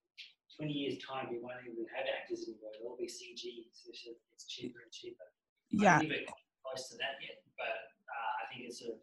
20 0.57 0.73
years' 0.73 0.97
time, 1.05 1.27
we 1.29 1.37
won't 1.39 1.61
even 1.69 1.85
have 1.95 2.05
actors 2.09 2.49
anymore. 2.49 2.71
It'll 2.73 2.91
all 2.91 2.97
be 2.97 3.05
CG. 3.05 3.69
It's 3.69 4.45
cheaper 4.47 4.79
and 4.81 4.91
cheaper. 4.91 5.23
Yeah. 5.69 5.99
Close 5.99 6.89
to 6.89 6.97
that 6.97 7.21
yet, 7.21 7.43
but 7.55 7.93
uh, 8.09 8.31
I 8.41 8.53
think 8.53 8.67
it's 8.67 8.79
sort 8.79 8.93
of 8.95 8.99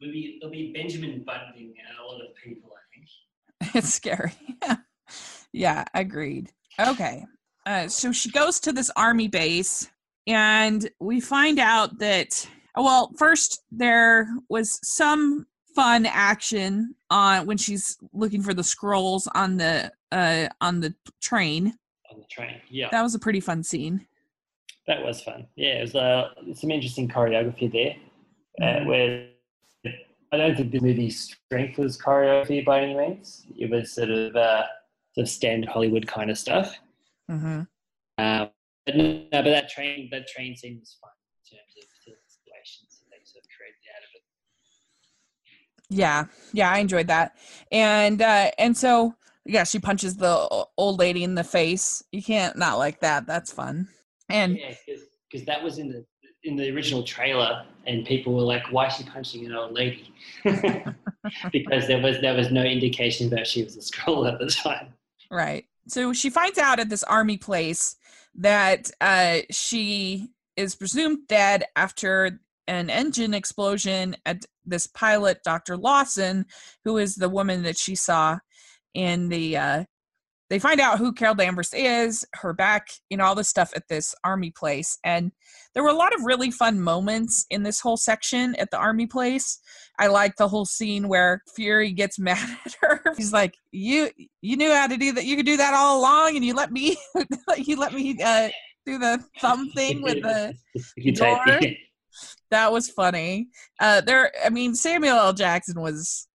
will 0.00 0.10
be 0.12 0.38
there'll 0.40 0.52
be 0.52 0.72
Benjamin 0.72 1.22
Buttoning 1.24 1.74
a 1.78 2.02
lot 2.02 2.20
of 2.20 2.34
people. 2.34 2.70
I 2.74 2.82
think 2.92 3.74
it's 3.76 3.94
scary. 3.94 4.32
yeah, 5.52 5.84
agreed. 5.94 6.50
Okay, 6.80 7.24
uh, 7.64 7.86
so 7.88 8.10
she 8.10 8.30
goes 8.30 8.58
to 8.60 8.72
this 8.72 8.90
army 8.96 9.28
base, 9.28 9.88
and 10.26 10.88
we 11.00 11.20
find 11.20 11.58
out 11.58 11.98
that 11.98 12.46
well, 12.76 13.12
first 13.16 13.62
there 13.70 14.28
was 14.48 14.78
some 14.82 15.46
fun 15.74 16.06
action 16.06 16.94
on 17.10 17.46
when 17.46 17.56
she's 17.56 17.98
looking 18.12 18.42
for 18.42 18.54
the 18.54 18.62
Skrulls 18.62 19.26
on 19.34 19.56
the 19.56 19.92
uh 20.10 20.48
on 20.60 20.80
the 20.80 20.94
train. 21.20 21.74
On 22.10 22.18
the 22.18 22.26
train, 22.26 22.60
yeah. 22.68 22.88
That 22.90 23.02
was 23.02 23.14
a 23.14 23.18
pretty 23.18 23.40
fun 23.40 23.62
scene. 23.62 24.06
That 24.86 25.02
was 25.02 25.22
fun. 25.22 25.46
Yeah, 25.56 25.78
it 25.78 25.82
was 25.82 25.94
uh, 25.94 26.30
some 26.54 26.72
interesting 26.72 27.08
choreography 27.08 27.70
there, 27.72 27.94
uh, 28.60 28.80
mm-hmm. 28.80 28.88
where 28.88 29.28
I 30.32 30.36
don't 30.36 30.56
think 30.56 30.72
the 30.72 30.80
movie's 30.80 31.36
strength 31.46 31.78
was 31.78 31.96
choreography 31.96 32.64
by 32.64 32.80
any 32.80 32.94
means. 32.94 33.46
It 33.56 33.70
was 33.70 33.92
sort 33.92 34.10
of 34.10 34.34
uh, 34.34 34.64
of 35.16 35.28
standard 35.28 35.70
Hollywood 35.70 36.06
kind 36.06 36.30
of 36.30 36.38
stuff. 36.38 36.76
Mm-hmm. 37.30 37.62
Um, 38.18 38.50
but 38.86 38.96
no, 38.96 39.24
but 39.30 39.44
that 39.44 39.68
train 39.68 40.08
that 40.10 40.28
train 40.28 40.56
scene 40.56 40.78
was 40.80 40.96
fun 41.00 41.10
in 41.50 41.56
terms 41.56 41.72
of 41.76 41.82
the 41.82 42.12
situations 42.26 43.00
that 43.00 43.10
they 43.10 43.24
sort 43.24 43.44
of 43.44 43.50
created 43.56 43.82
Yeah, 45.88 46.24
yeah, 46.52 46.70
I 46.70 46.78
enjoyed 46.78 47.08
that, 47.08 47.36
and 47.70 48.20
uh, 48.22 48.50
and 48.58 48.76
so 48.76 49.14
yeah, 49.44 49.64
she 49.64 49.78
punches 49.78 50.16
the 50.16 50.66
old 50.76 50.98
lady 50.98 51.24
in 51.24 51.34
the 51.34 51.44
face. 51.44 52.02
You 52.12 52.22
can't 52.22 52.56
not 52.56 52.78
like 52.78 53.00
that. 53.00 53.26
That's 53.26 53.52
fun. 53.52 53.88
And 54.28 54.56
Yeah, 54.56 54.74
because 55.30 55.46
that 55.46 55.62
was 55.62 55.78
in 55.78 55.88
the 55.88 56.04
in 56.44 56.56
the 56.56 56.70
original 56.74 57.02
trailer, 57.02 57.64
and 57.86 58.04
people 58.04 58.34
were 58.34 58.42
like, 58.42 58.64
"Why 58.70 58.86
is 58.86 58.94
she 58.94 59.04
punching 59.04 59.46
an 59.46 59.54
old 59.54 59.72
lady?" 59.72 60.12
because 61.52 61.86
there 61.86 62.00
was 62.00 62.20
there 62.20 62.34
was 62.34 62.50
no 62.50 62.62
indication 62.62 63.30
that 63.30 63.46
she 63.46 63.62
was 63.62 63.76
a 63.76 63.80
Skrull 63.80 64.30
at 64.30 64.38
the 64.38 64.46
time. 64.46 64.92
Right. 65.30 65.66
So 65.88 66.12
she 66.12 66.30
finds 66.30 66.58
out 66.58 66.78
at 66.78 66.88
this 66.88 67.02
army 67.02 67.36
place 67.36 67.96
that 68.36 68.90
uh, 69.00 69.38
she 69.50 70.28
is 70.56 70.74
presumed 70.74 71.26
dead 71.28 71.64
after 71.76 72.40
an 72.66 72.90
engine 72.90 73.34
explosion 73.34 74.16
at 74.24 74.44
this 74.64 74.86
pilot, 74.86 75.42
Dr. 75.44 75.76
Lawson, 75.76 76.46
who 76.84 76.98
is 76.98 77.16
the 77.16 77.28
woman 77.28 77.62
that 77.64 77.78
she 77.78 77.94
saw 77.94 78.38
in 78.94 79.28
the. 79.28 79.56
Uh, 79.56 79.84
they 80.52 80.58
find 80.58 80.80
out 80.80 80.98
who 80.98 81.14
Carol 81.14 81.34
Danvers 81.34 81.72
is, 81.72 82.26
her 82.34 82.52
back, 82.52 82.88
you 83.08 83.16
know, 83.16 83.24
all 83.24 83.34
this 83.34 83.48
stuff 83.48 83.72
at 83.74 83.88
this 83.88 84.14
army 84.22 84.50
place. 84.50 84.98
And 85.02 85.32
there 85.72 85.82
were 85.82 85.88
a 85.88 85.94
lot 85.94 86.14
of 86.14 86.26
really 86.26 86.50
fun 86.50 86.78
moments 86.78 87.46
in 87.48 87.62
this 87.62 87.80
whole 87.80 87.96
section 87.96 88.54
at 88.56 88.70
the 88.70 88.76
army 88.76 89.06
place. 89.06 89.58
I 89.98 90.08
like 90.08 90.36
the 90.36 90.48
whole 90.48 90.66
scene 90.66 91.08
where 91.08 91.42
Fury 91.56 91.92
gets 91.92 92.18
mad 92.18 92.58
at 92.66 92.76
her. 92.82 93.02
He's 93.16 93.32
like, 93.32 93.54
"You, 93.70 94.10
you 94.42 94.58
knew 94.58 94.70
how 94.70 94.88
to 94.88 94.98
do 94.98 95.12
that. 95.12 95.24
You 95.24 95.36
could 95.36 95.46
do 95.46 95.56
that 95.56 95.72
all 95.72 95.98
along, 95.98 96.36
and 96.36 96.44
you 96.44 96.52
let 96.52 96.70
me, 96.70 96.98
you 97.56 97.76
let 97.76 97.94
me 97.94 98.18
uh, 98.22 98.50
do 98.84 98.98
the 98.98 99.24
thumb 99.40 99.70
thing 99.70 100.02
with 100.02 100.20
the." 100.22 100.54
Door? 101.14 101.60
That 102.50 102.70
was 102.70 102.90
funny. 102.90 103.48
Uh, 103.80 104.02
there, 104.02 104.30
I 104.44 104.50
mean, 104.50 104.74
Samuel 104.74 105.16
L. 105.16 105.32
Jackson 105.32 105.80
was 105.80 106.28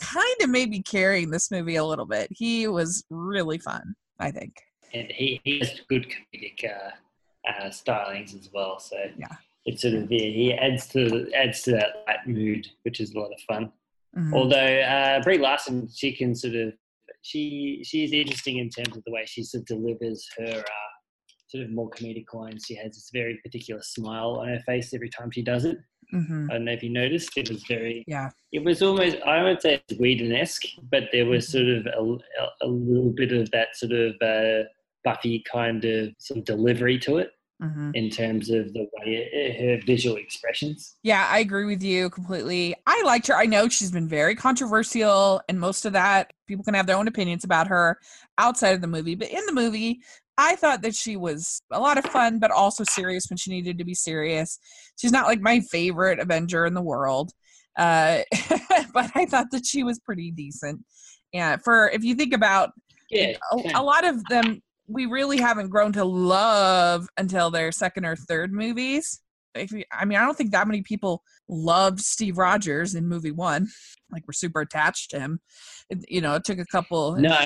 kind 0.00 0.36
of 0.42 0.50
maybe 0.50 0.82
carrying 0.82 1.30
this 1.30 1.50
movie 1.50 1.76
a 1.76 1.84
little 1.84 2.06
bit. 2.06 2.28
He 2.30 2.66
was 2.68 3.04
really 3.10 3.58
fun. 3.58 3.94
I 4.20 4.30
think. 4.32 4.56
and 4.94 5.10
he, 5.12 5.40
he 5.44 5.58
has 5.60 5.80
good 5.88 6.06
comedic 6.06 6.64
uh, 6.64 6.90
uh, 7.48 7.68
stylings 7.70 8.34
as 8.34 8.50
well. 8.52 8.80
So 8.80 8.96
Yeah. 9.16 9.28
it's 9.64 9.82
sort 9.82 9.94
of 9.94 10.10
yeah, 10.10 10.18
he 10.40 10.52
adds 10.54 10.86
to 10.88 11.30
adds 11.34 11.62
to 11.62 11.70
that 11.72 12.04
light 12.08 12.26
mood, 12.26 12.66
which 12.82 12.98
is 13.00 13.14
a 13.14 13.18
lot 13.18 13.30
of 13.32 13.40
fun. 13.42 13.70
Mhm. 14.16 14.34
Although 14.34 14.80
uh, 14.80 15.22
Brie 15.22 15.38
Larson, 15.38 15.88
she 15.94 16.12
can 16.16 16.34
sort 16.34 16.54
of 16.56 16.72
she 17.22 17.82
she's 17.84 18.12
interesting 18.12 18.58
in 18.58 18.70
terms 18.70 18.96
of 18.96 19.04
the 19.04 19.12
way 19.12 19.24
she 19.26 19.42
sort 19.44 19.60
of 19.62 19.66
delivers 19.66 20.26
her 20.38 20.64
uh, 20.66 20.90
sort 21.48 21.62
of 21.64 21.70
more 21.70 21.90
comedic 21.90 22.32
lines. 22.34 22.64
She 22.66 22.74
has 22.74 22.92
this 22.92 23.10
very 23.12 23.38
particular 23.44 23.82
smile 23.82 24.38
on 24.40 24.48
her 24.48 24.60
face 24.66 24.92
every 24.94 25.10
time 25.10 25.30
she 25.30 25.42
does 25.42 25.64
it. 25.64 25.78
Mhm. 26.12 26.50
I 26.50 26.54
don't 26.54 26.64
know 26.64 26.72
if 26.72 26.82
you 26.82 26.90
noticed. 26.90 27.36
It 27.36 27.50
was 27.50 27.64
very 27.64 28.04
Yeah. 28.06 28.30
it 28.52 28.64
was 28.64 28.82
almost 28.82 29.16
I 29.26 29.42
would 29.42 29.60
say 29.60 29.82
it's 29.88 29.98
Whedon-esque, 30.00 30.62
but 30.90 31.04
there 31.12 31.26
was 31.26 31.48
sort 31.48 31.66
of 31.66 31.86
a, 31.86 32.18
a, 32.62 32.66
little 32.66 33.10
bit 33.10 33.32
of 33.32 33.50
that 33.50 33.76
sort 33.76 33.92
of 33.92 34.14
uh, 34.22 34.64
Buffy 35.04 35.44
kind 35.50 35.84
of 35.84 36.14
sort 36.18 36.38
of 36.38 36.44
delivery 36.44 36.98
to 37.00 37.18
it 37.18 37.30
Mhm. 37.62 37.90
in 37.94 38.08
terms 38.08 38.50
of 38.50 38.72
the 38.72 38.88
way 38.94 39.28
uh, 39.34 39.60
her 39.62 39.80
visual 39.84 40.16
expressions. 40.16 40.96
Yeah, 41.02 41.26
I 41.28 41.40
agree 41.40 41.64
with 41.66 41.82
you 41.82 42.08
completely. 42.08 42.74
I 42.86 43.02
liked 43.04 43.26
her. 43.26 43.34
I 43.34 43.46
know 43.46 43.68
she's 43.68 43.90
been 43.90 44.08
very 44.08 44.34
controversial, 44.34 45.40
and 45.48 45.58
most 45.60 45.84
of 45.84 45.92
that 45.92 46.32
people 46.46 46.64
can 46.64 46.74
have 46.74 46.86
their 46.86 46.96
own 46.96 47.08
opinions 47.08 47.44
about 47.44 47.66
her 47.66 47.98
outside 48.38 48.74
of 48.74 48.80
the 48.80 48.86
movie. 48.86 49.14
But 49.14 49.28
in 49.30 49.44
the 49.46 49.52
movie, 49.52 50.00
I 50.38 50.54
thought 50.54 50.82
that 50.82 50.94
she 50.94 51.16
was 51.16 51.60
a 51.72 51.80
lot 51.80 51.98
of 51.98 52.04
fun, 52.04 52.38
but 52.38 52.52
also 52.52 52.84
serious 52.84 53.26
when 53.28 53.36
she 53.36 53.50
needed 53.50 53.76
to 53.78 53.84
be 53.84 53.94
serious. 53.94 54.58
She's 54.96 55.10
not 55.10 55.26
like 55.26 55.40
my 55.40 55.60
favorite 55.60 56.20
Avenger 56.20 56.64
in 56.64 56.74
the 56.74 56.80
world, 56.80 57.32
uh, 57.76 58.20
but 58.94 59.10
I 59.16 59.26
thought 59.26 59.50
that 59.50 59.66
she 59.66 59.82
was 59.82 59.98
pretty 59.98 60.30
decent. 60.30 60.84
Yeah, 61.32 61.56
for 61.56 61.90
if 61.90 62.04
you 62.04 62.14
think 62.14 62.32
about 62.32 62.70
Yeah, 63.10 63.32
a, 63.52 63.80
a 63.80 63.82
lot 63.82 64.06
of 64.06 64.24
them 64.26 64.62
we 64.86 65.06
really 65.06 65.38
haven't 65.38 65.68
grown 65.68 65.92
to 65.92 66.04
love 66.04 67.08
until 67.18 67.50
their 67.50 67.70
second 67.70 68.06
or 68.06 68.16
third 68.16 68.52
movies. 68.52 69.20
You, 69.54 69.84
I 69.92 70.04
mean, 70.04 70.18
I 70.18 70.24
don't 70.24 70.36
think 70.36 70.52
that 70.52 70.68
many 70.68 70.82
people 70.82 71.22
loved 71.48 72.00
Steve 72.00 72.38
Rogers 72.38 72.94
in 72.94 73.06
movie 73.06 73.32
one. 73.32 73.68
Like 74.10 74.22
we're 74.26 74.32
super 74.32 74.60
attached 74.60 75.10
to 75.10 75.20
him. 75.20 75.40
It, 75.90 76.04
you 76.08 76.20
know, 76.20 76.36
it 76.36 76.44
took 76.44 76.58
a 76.58 76.64
couple. 76.64 77.16
no, 77.16 77.36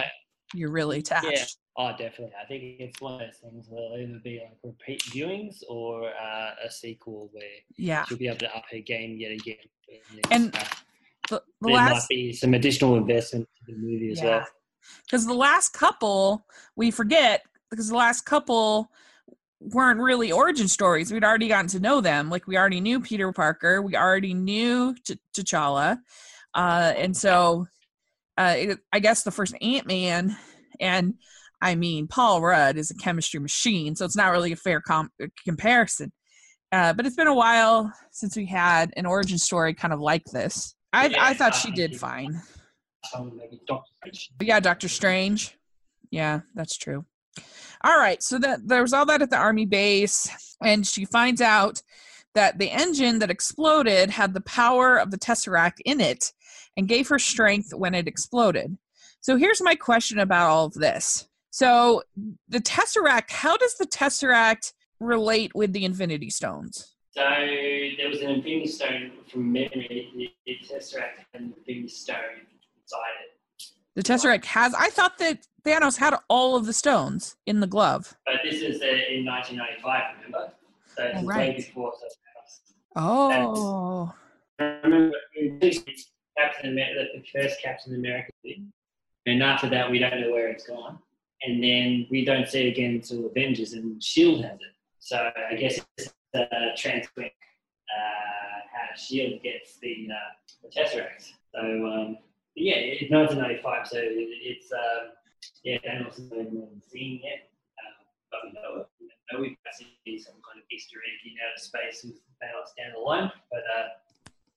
You're 0.55 0.70
really 0.70 0.99
attached. 0.99 1.57
Yeah. 1.78 1.84
Oh, 1.84 1.90
definitely. 1.96 2.34
I 2.42 2.46
think 2.46 2.62
it's 2.80 3.00
one 3.00 3.14
of 3.14 3.20
those 3.20 3.36
things 3.38 3.66
where 3.68 3.82
it'll 3.84 3.98
either 3.98 4.20
be 4.22 4.40
like 4.42 4.58
repeat 4.62 5.02
viewings 5.04 5.62
or 5.68 6.08
uh, 6.08 6.50
a 6.66 6.70
sequel 6.70 7.30
where 7.32 7.44
Yeah. 7.76 8.04
she'll 8.04 8.18
be 8.18 8.28
able 8.28 8.38
to 8.38 8.56
up 8.56 8.64
her 8.70 8.78
game 8.78 9.16
yet 9.18 9.32
again. 9.32 9.56
And 10.30 10.54
uh, 10.56 10.64
The, 11.28 11.42
the 11.60 11.68
there 11.68 11.76
last 11.76 11.92
might 11.92 12.08
be 12.08 12.32
some 12.32 12.54
additional 12.54 12.96
investment 12.96 13.48
to 13.66 13.72
the 13.72 13.78
movie 13.78 14.10
as 14.12 14.22
well. 14.22 14.44
because 15.04 15.26
the 15.26 15.34
last 15.34 15.72
couple 15.72 16.44
we 16.76 16.90
forget 16.90 17.42
because 17.70 17.88
the 17.88 17.96
last 17.96 18.22
couple 18.26 18.90
weren't 19.60 20.00
really 20.00 20.32
origin 20.32 20.68
stories. 20.68 21.12
We'd 21.12 21.24
already 21.24 21.48
gotten 21.48 21.68
to 21.68 21.80
know 21.80 22.00
them. 22.00 22.28
Like 22.30 22.46
we 22.46 22.56
already 22.58 22.80
knew 22.80 23.00
Peter 23.00 23.32
Parker, 23.32 23.80
we 23.80 23.96
already 23.96 24.34
knew 24.34 24.94
T- 25.04 25.18
T'Challa, 25.34 26.00
uh, 26.54 26.92
and 26.96 27.16
so 27.16 27.66
uh, 28.36 28.54
it, 28.58 28.78
I 28.92 28.98
guess 28.98 29.22
the 29.22 29.30
first 29.30 29.54
Ant 29.62 29.86
Man, 29.86 30.36
and 30.80 31.14
I 31.62 31.76
mean 31.76 32.08
Paul 32.08 32.42
Rudd 32.42 32.76
is 32.76 32.90
a 32.90 32.94
chemistry 32.96 33.40
machine, 33.40 33.94
so 33.94 34.04
it's 34.04 34.16
not 34.16 34.32
really 34.32 34.52
a 34.52 34.56
fair 34.56 34.80
com- 34.80 35.12
comparison. 35.44 36.12
Uh, 36.72 36.92
but 36.92 37.06
it's 37.06 37.16
been 37.16 37.28
a 37.28 37.34
while 37.34 37.92
since 38.10 38.36
we 38.36 38.46
had 38.46 38.92
an 38.96 39.06
origin 39.06 39.38
story 39.38 39.72
kind 39.72 39.94
of 39.94 40.00
like 40.00 40.24
this. 40.32 40.74
I, 40.92 41.06
Yeah, 41.06 41.24
I 41.24 41.34
thought 41.34 41.54
she 41.54 41.70
did 41.70 41.98
fine. 41.98 42.42
Some 43.04 43.36
maybe 43.36 43.60
Doctor 43.66 43.92
Strange. 43.96 44.30
But 44.36 44.46
yeah, 44.46 44.60
Doctor 44.60 44.88
Strange. 44.88 45.56
Yeah, 46.10 46.40
that's 46.54 46.76
true. 46.76 47.04
All 47.84 47.98
right, 47.98 48.22
so 48.22 48.38
that 48.38 48.66
there 48.66 48.82
was 48.82 48.92
all 48.92 49.06
that 49.06 49.22
at 49.22 49.30
the 49.30 49.36
army 49.36 49.66
base, 49.66 50.30
and 50.62 50.86
she 50.86 51.04
finds 51.04 51.40
out 51.40 51.82
that 52.34 52.58
the 52.58 52.70
engine 52.70 53.18
that 53.20 53.30
exploded 53.30 54.10
had 54.10 54.34
the 54.34 54.40
power 54.42 54.96
of 54.96 55.10
the 55.10 55.18
tesseract 55.18 55.80
in 55.84 56.00
it, 56.00 56.32
and 56.76 56.88
gave 56.88 57.08
her 57.08 57.18
strength 57.18 57.72
when 57.74 57.94
it 57.94 58.08
exploded. 58.08 58.76
So 59.20 59.36
here's 59.36 59.62
my 59.62 59.74
question 59.74 60.18
about 60.18 60.48
all 60.48 60.66
of 60.66 60.74
this. 60.74 61.28
So 61.53 62.03
the 62.48 62.61
tesseract, 62.61 63.30
how 63.30 63.59
does 63.59 63.74
the 63.74 63.86
tesseract 63.86 64.72
relate 64.98 65.55
with 65.55 65.74
the 65.74 65.84
Infinity 65.84 66.30
Stones? 66.30 66.94
So 67.11 67.20
there 67.20 68.09
was 68.09 68.22
an 68.22 68.30
Infinity 68.30 68.68
Stone 68.68 69.11
from 69.30 69.53
memory. 69.53 70.11
The, 70.16 70.30
the 70.46 70.57
Tesseract 70.66 71.18
had 71.32 71.42
an 71.42 71.55
Infinity 71.59 71.88
Stone 71.88 72.16
inside 72.80 72.98
it. 73.22 73.64
The 73.94 74.03
tesseract 74.03 74.46
has. 74.46 74.72
I 74.72 74.88
thought 74.88 75.18
that 75.18 75.46
Thanos 75.62 75.98
had 75.98 76.14
all 76.28 76.57
of 76.57 76.64
the 76.64 76.72
stones 76.72 77.36
in 77.44 77.61
the 77.61 77.66
glove. 77.66 78.14
But 78.24 78.36
this 78.42 78.62
is 78.62 78.80
uh, 78.80 78.86
in 78.86 79.26
1995, 79.26 80.03
remember? 80.24 80.53
So 80.96 81.03
it's 81.05 81.22
way 81.22 81.24
right. 81.24 81.57
before 81.59 81.92
Thanos. 81.92 82.72
Oh. 82.96 84.14
Remember 84.59 85.12
Captain 86.38 86.70
America, 86.70 87.09
the 87.14 87.40
first 87.40 87.61
Captain 87.62 87.94
America 87.94 88.30
thing, 88.42 88.72
and 89.26 89.42
after 89.42 89.68
that 89.68 89.90
we 89.90 89.98
don't 89.98 90.18
know 90.18 90.30
where 90.30 90.48
it's 90.48 90.66
gone, 90.66 90.98
and 91.45 91.62
then 91.62 92.07
we 92.11 92.24
don't 92.24 92.49
see 92.49 92.66
it 92.66 92.70
again 92.70 92.95
until 92.95 93.26
Avengers, 93.26 93.72
and 93.72 94.03
Shield 94.03 94.45
has 94.45 94.55
it. 94.55 94.74
So 94.99 95.30
I 95.51 95.55
guess 95.57 95.80
it's 95.99 96.14
uh, 96.34 96.45
transferring 96.76 97.30
uh, 97.90 98.59
how 98.72 98.95
Shield 98.97 99.43
gets 99.43 99.78
the 99.80 100.09
uh, 100.11 100.32
the 100.62 100.68
Tesseract. 100.68 101.32
So 101.55 101.61
um, 101.61 102.18
yeah, 102.55 102.76
it's 102.76 103.11
1995, 103.11 103.88
so 103.88 103.99
it, 103.99 104.07
it's 104.07 104.70
um, 104.72 105.11
yeah, 105.64 105.78
not 106.01 106.18
even 106.18 106.80
seen 106.90 107.20
yet, 107.22 107.51
um, 107.82 108.07
but 108.30 108.40
we 108.45 108.53
know 108.53 108.80
it. 108.80 108.86
We 109.01 109.07
know 109.32 109.40
we've 109.40 109.57
seen 109.72 110.18
some 110.18 110.38
kind 110.47 110.59
of 110.59 110.64
Easter 110.70 110.99
egg 110.99 111.32
in 111.32 111.36
outer 111.43 111.61
space 111.61 112.05
with 112.05 112.20
Thanos 112.43 112.72
down 112.78 112.93
the 112.95 113.01
line, 113.01 113.30
but. 113.51 113.62
Uh, 113.78 113.88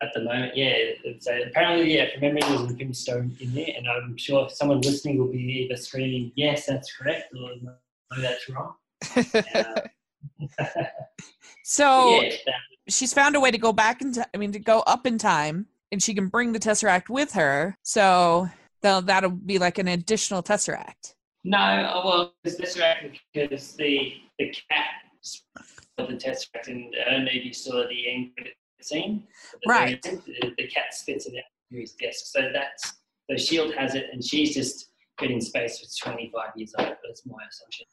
at 0.06 0.14
the 0.14 0.24
moment, 0.24 0.56
yeah. 0.56 0.74
It's, 1.04 1.28
uh, 1.28 1.40
apparently, 1.48 1.96
yeah, 1.96 2.12
from 2.12 2.22
memory, 2.22 2.42
there's 2.42 2.62
an 2.62 2.70
Infinity 2.70 2.94
Stone 2.94 3.38
in 3.40 3.54
there, 3.54 3.70
and 3.76 3.88
I'm 3.88 4.18
sure 4.18 4.50
someone 4.50 4.82
listening 4.82 5.18
will 5.18 5.32
be 5.32 5.40
either 5.40 5.76
screaming, 5.76 6.32
"Yes, 6.36 6.66
that's 6.66 6.96
correct," 6.96 7.34
or 7.34 7.52
"No, 7.62 8.22
that's 8.22 8.50
wrong." 8.50 8.76
Uh, 10.58 10.64
so 11.64 12.20
yeah, 12.20 12.30
that, 12.48 12.56
she's 12.90 13.14
found 13.14 13.36
a 13.36 13.40
way 13.40 13.52
to 13.52 13.60
go 13.60 13.72
back 13.72 14.02
in 14.02 14.12
time. 14.12 14.26
I 14.34 14.38
mean, 14.38 14.52
to 14.54 14.60
go 14.60 14.80
up 14.88 15.06
in 15.06 15.20
time, 15.20 15.68
and 15.92 16.02
she 16.02 16.16
can 16.16 16.30
bring 16.30 16.52
the 16.52 16.60
tesseract 16.60 17.10
with 17.10 17.34
her. 17.34 17.78
So 17.84 18.50
that'll, 18.82 19.02
that'll 19.04 19.30
be 19.30 19.60
like 19.60 19.78
an 19.78 19.88
additional 19.88 20.42
tesseract. 20.42 21.14
no, 21.44 21.92
oh, 21.94 22.08
well, 22.08 22.34
it's 22.44 22.60
Tesseract 22.60 23.20
because 23.34 23.74
the 23.74 24.14
the 24.40 24.54
cat 24.70 24.88
of 25.98 26.08
the 26.08 26.16
Tesseract, 26.16 26.68
and 26.68 26.94
I 27.06 27.12
don't 27.12 27.26
know 27.26 27.32
if 27.32 27.46
you 27.46 27.54
saw 27.54 27.88
the 27.88 28.12
end 28.12 28.32
credit 28.78 28.86
scene. 28.88 29.28
at 29.54 29.60
the 29.64 29.70
Right. 29.70 30.02
The, 30.02 30.54
the 30.58 30.68
cat 30.68 30.94
spits 30.94 31.26
it 31.26 31.34
out 31.38 31.44
through 31.70 31.82
his 31.82 31.94
desk, 31.94 32.26
so 32.28 32.50
that's 32.54 32.94
the 33.30 33.38
Shield 33.38 33.74
has 33.76 33.96
it, 33.96 34.06
and 34.12 34.24
she's 34.24 34.54
just 34.54 34.90
been 35.20 35.32
in 35.32 35.42
space 35.42 35.80
for 35.80 36.10
25 36.12 36.50
years 36.56 36.74
old. 36.78 36.90
That's 37.06 37.26
my 37.26 37.38
assumption. 37.50 37.86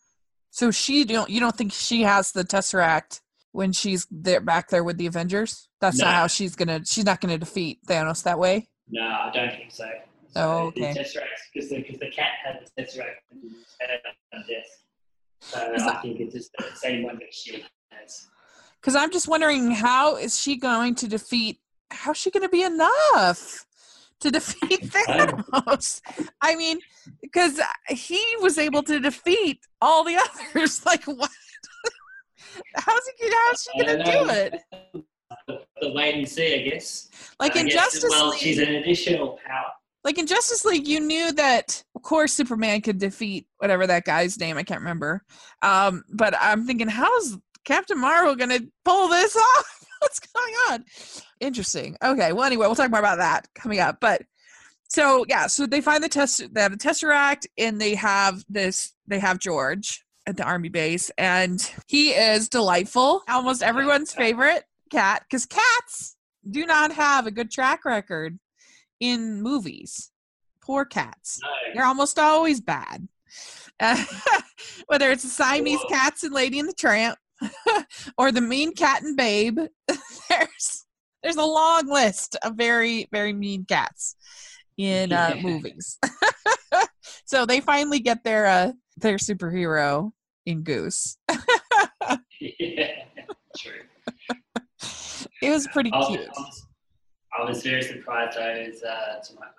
So 0.50 0.70
she 0.70 1.04
don't 1.04 1.30
you 1.30 1.40
don't 1.40 1.56
think 1.56 1.72
she 1.72 2.02
has 2.02 2.32
the 2.32 2.44
tesseract 2.44 3.20
when 3.52 3.72
she's 3.72 4.06
there 4.10 4.40
back 4.40 4.68
there 4.68 4.84
with 4.84 4.98
the 4.98 5.06
Avengers? 5.06 5.68
That's 5.80 5.98
No. 5.98 6.06
not 6.06 6.14
how 6.14 6.26
she's 6.26 6.54
gonna. 6.54 6.84
She's 6.84 7.04
not 7.04 7.20
gonna 7.20 7.38
defeat 7.38 7.78
Thanos 7.86 8.22
that 8.24 8.38
way. 8.38 8.68
No, 8.88 9.02
I 9.02 9.30
don't 9.32 9.50
think 9.52 9.70
so. 9.70 9.88
so 10.34 10.40
Oh, 10.40 10.58
okay. 10.68 10.92
The 10.92 11.00
Tesseract, 11.00 11.24
because 11.54 11.70
the, 11.70 11.76
the 11.98 12.10
cat 12.10 12.32
had 12.44 12.60
the 12.76 12.82
Tesseract 12.82 13.14
and 13.30 13.42
on 14.34 14.42
the 14.46 14.54
desk. 14.54 14.70
So 15.40 15.58
I 15.90 16.02
think 16.02 16.20
it's 16.20 16.34
just 16.34 16.50
the 16.58 16.64
same 16.76 17.02
one 17.04 17.16
that 17.16 17.32
she 17.32 17.64
has. 17.90 18.26
Because 18.82 18.96
I'm 18.96 19.12
just 19.12 19.28
wondering 19.28 19.70
how 19.70 20.16
is 20.16 20.38
she 20.38 20.56
going 20.56 20.96
to 20.96 21.08
defeat? 21.08 21.60
How's 21.92 22.16
she 22.16 22.32
going 22.32 22.42
to 22.42 22.48
be 22.48 22.64
enough 22.64 23.64
to 24.20 24.30
defeat 24.30 24.82
Thanos? 24.90 26.00
I 26.42 26.56
mean, 26.56 26.80
because 27.20 27.60
he 27.88 28.20
was 28.40 28.58
able 28.58 28.82
to 28.82 28.98
defeat 28.98 29.60
all 29.80 30.02
the 30.02 30.16
others. 30.56 30.84
Like 30.84 31.04
what? 31.04 31.30
how's 32.74 33.02
he? 33.18 33.30
How's 33.30 33.62
she 33.62 33.84
going 33.84 33.98
to 33.98 34.04
do 34.04 34.28
it? 34.30 34.60
The, 35.46 35.92
wait 35.94 36.16
and 36.16 36.28
see, 36.28 36.54
I 36.54 36.68
guess. 36.68 37.08
Like 37.38 37.54
in 37.54 37.66
guess, 37.66 37.74
Justice 37.74 38.10
well, 38.10 38.30
League, 38.30 38.40
she's 38.40 38.58
an 38.58 38.74
additional 38.74 39.38
power. 39.46 39.70
like 40.02 40.18
in 40.18 40.26
Justice 40.26 40.64
League, 40.64 40.88
you 40.88 40.98
knew 40.98 41.32
that 41.32 41.84
of 41.94 42.02
course 42.02 42.32
Superman 42.32 42.80
could 42.80 42.98
defeat 42.98 43.46
whatever 43.58 43.86
that 43.86 44.04
guy's 44.04 44.40
name. 44.40 44.58
I 44.58 44.64
can't 44.64 44.80
remember. 44.80 45.24
Um, 45.62 46.02
but 46.12 46.34
I'm 46.40 46.66
thinking, 46.66 46.88
how's 46.88 47.38
Captain 47.64 47.98
Marvel 47.98 48.34
gonna 48.34 48.60
pull 48.84 49.08
this 49.08 49.36
off? 49.56 49.84
What's 50.00 50.20
going 50.20 50.54
on? 50.70 50.84
Interesting. 51.40 51.96
Okay. 52.02 52.32
Well, 52.32 52.44
anyway, 52.44 52.66
we'll 52.66 52.74
talk 52.74 52.90
more 52.90 53.00
about 53.00 53.18
that 53.18 53.46
coming 53.54 53.78
up. 53.78 53.98
But 54.00 54.22
so 54.88 55.24
yeah, 55.28 55.46
so 55.46 55.66
they 55.66 55.80
find 55.80 56.02
the 56.02 56.08
test. 56.08 56.42
They 56.52 56.60
have 56.60 56.72
a 56.72 56.76
tesseract, 56.76 57.46
and 57.56 57.80
they 57.80 57.94
have 57.94 58.44
this. 58.48 58.92
They 59.06 59.18
have 59.18 59.38
George 59.38 60.04
at 60.26 60.36
the 60.36 60.44
army 60.44 60.68
base, 60.68 61.10
and 61.16 61.72
he 61.86 62.10
is 62.10 62.48
delightful. 62.48 63.22
Almost 63.28 63.62
everyone's 63.62 64.12
favorite 64.12 64.64
cat, 64.90 65.24
because 65.28 65.46
cats 65.46 66.16
do 66.48 66.66
not 66.66 66.92
have 66.92 67.26
a 67.26 67.30
good 67.30 67.50
track 67.50 67.84
record 67.84 68.38
in 69.00 69.42
movies. 69.42 70.10
Poor 70.62 70.84
cats. 70.84 71.40
They're 71.74 71.84
almost 71.84 72.18
always 72.18 72.60
bad. 72.60 73.08
Uh, 73.80 74.04
whether 74.86 75.10
it's 75.10 75.22
the 75.22 75.28
Siamese 75.28 75.80
Whoa. 75.80 75.88
cats 75.88 76.22
in 76.22 76.32
Lady 76.32 76.60
and 76.60 76.68
the 76.68 76.74
Tramp 76.74 77.18
or 78.18 78.32
the 78.32 78.40
mean 78.40 78.74
cat 78.74 79.02
and 79.02 79.16
Babe, 79.16 79.58
there's 80.28 80.84
there's 81.22 81.36
a 81.36 81.44
long 81.44 81.88
list 81.88 82.36
of 82.42 82.54
very 82.54 83.08
very 83.12 83.32
mean 83.32 83.64
cats 83.64 84.16
in 84.76 85.12
uh, 85.12 85.34
Yeah. 85.36 85.42
movies. 85.42 85.98
so 87.24 87.46
they 87.46 87.60
finally 87.60 88.00
get 88.00 88.24
their 88.24 88.46
uh, 88.46 88.72
their 88.96 89.16
superhero 89.16 90.12
in 90.46 90.62
Goose. 90.62 91.16
yeah, 92.40 93.04
true. 93.56 93.72
It 95.40 95.50
was 95.50 95.66
pretty 95.68 95.90
I 95.92 95.98
was, 95.98 96.08
cute. 96.08 96.28
I 97.38 97.44
was, 97.44 97.62
very 97.62 97.82
surprised. 97.82 98.38
I 98.38 98.66
was 98.68 98.82
uh, 98.82 99.20
to 99.24 99.34
my, 99.34 99.46
uh, 99.46 99.50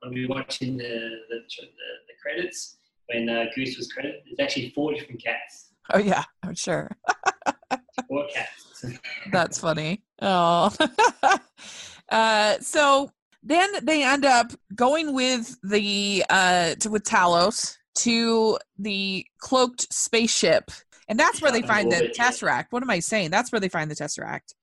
when 0.00 0.14
we 0.14 0.26
were 0.26 0.36
watching 0.36 0.76
the 0.76 0.84
the, 1.28 1.36
the, 1.38 1.66
the 2.08 2.14
credits 2.22 2.76
when 3.06 3.28
uh, 3.28 3.46
Goose 3.54 3.76
was 3.76 3.92
credited. 3.92 4.22
There's 4.26 4.46
actually 4.46 4.70
four 4.70 4.94
different 4.94 5.22
cats. 5.22 5.65
Oh 5.92 5.98
yeah, 5.98 6.24
I'm 6.42 6.54
sure. 6.54 6.90
Cats. 8.32 8.84
That's 9.32 9.58
funny. 9.58 10.02
Oh. 10.20 10.74
uh, 12.10 12.58
so 12.60 13.10
then 13.42 13.70
they 13.82 14.04
end 14.04 14.24
up 14.24 14.52
going 14.74 15.14
with 15.14 15.56
the 15.62 16.24
uh 16.28 16.74
to 16.80 16.90
with 16.90 17.04
Talos 17.04 17.76
to 17.98 18.58
the 18.78 19.24
cloaked 19.38 19.92
spaceship. 19.92 20.70
And 21.08 21.18
that's 21.18 21.40
where 21.40 21.52
they 21.52 21.62
find 21.62 21.90
the. 21.90 22.12
Tesseract. 22.18 22.66
What 22.70 22.82
am 22.82 22.90
I 22.90 22.98
saying? 22.98 23.30
That's 23.30 23.52
where 23.52 23.60
they 23.60 23.68
find 23.68 23.90
the 23.90 23.94
Tesseract. 23.94 24.54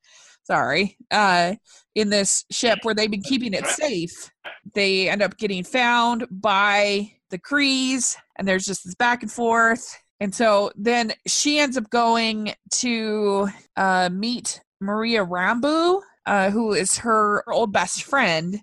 Sorry. 0.44 0.96
Uh 1.10 1.54
in 1.94 2.10
this 2.10 2.44
ship 2.50 2.80
where 2.82 2.94
they've 2.94 3.10
been 3.10 3.22
keeping 3.22 3.54
it 3.54 3.66
safe. 3.66 4.30
They 4.74 5.08
end 5.08 5.22
up 5.22 5.38
getting 5.38 5.64
found 5.64 6.26
by 6.30 7.12
the 7.30 7.38
Krees, 7.38 8.16
and 8.36 8.46
there's 8.46 8.64
just 8.64 8.84
this 8.84 8.94
back 8.94 9.22
and 9.22 9.30
forth. 9.30 9.96
And 10.20 10.34
so 10.34 10.70
then 10.76 11.12
she 11.26 11.58
ends 11.58 11.76
up 11.76 11.90
going 11.90 12.54
to 12.76 13.48
uh, 13.76 14.08
meet 14.12 14.60
Maria 14.80 15.24
Rambeau, 15.24 16.02
uh, 16.26 16.50
who 16.50 16.72
is 16.72 16.98
her 16.98 17.44
old 17.50 17.72
best 17.72 18.04
friend. 18.04 18.60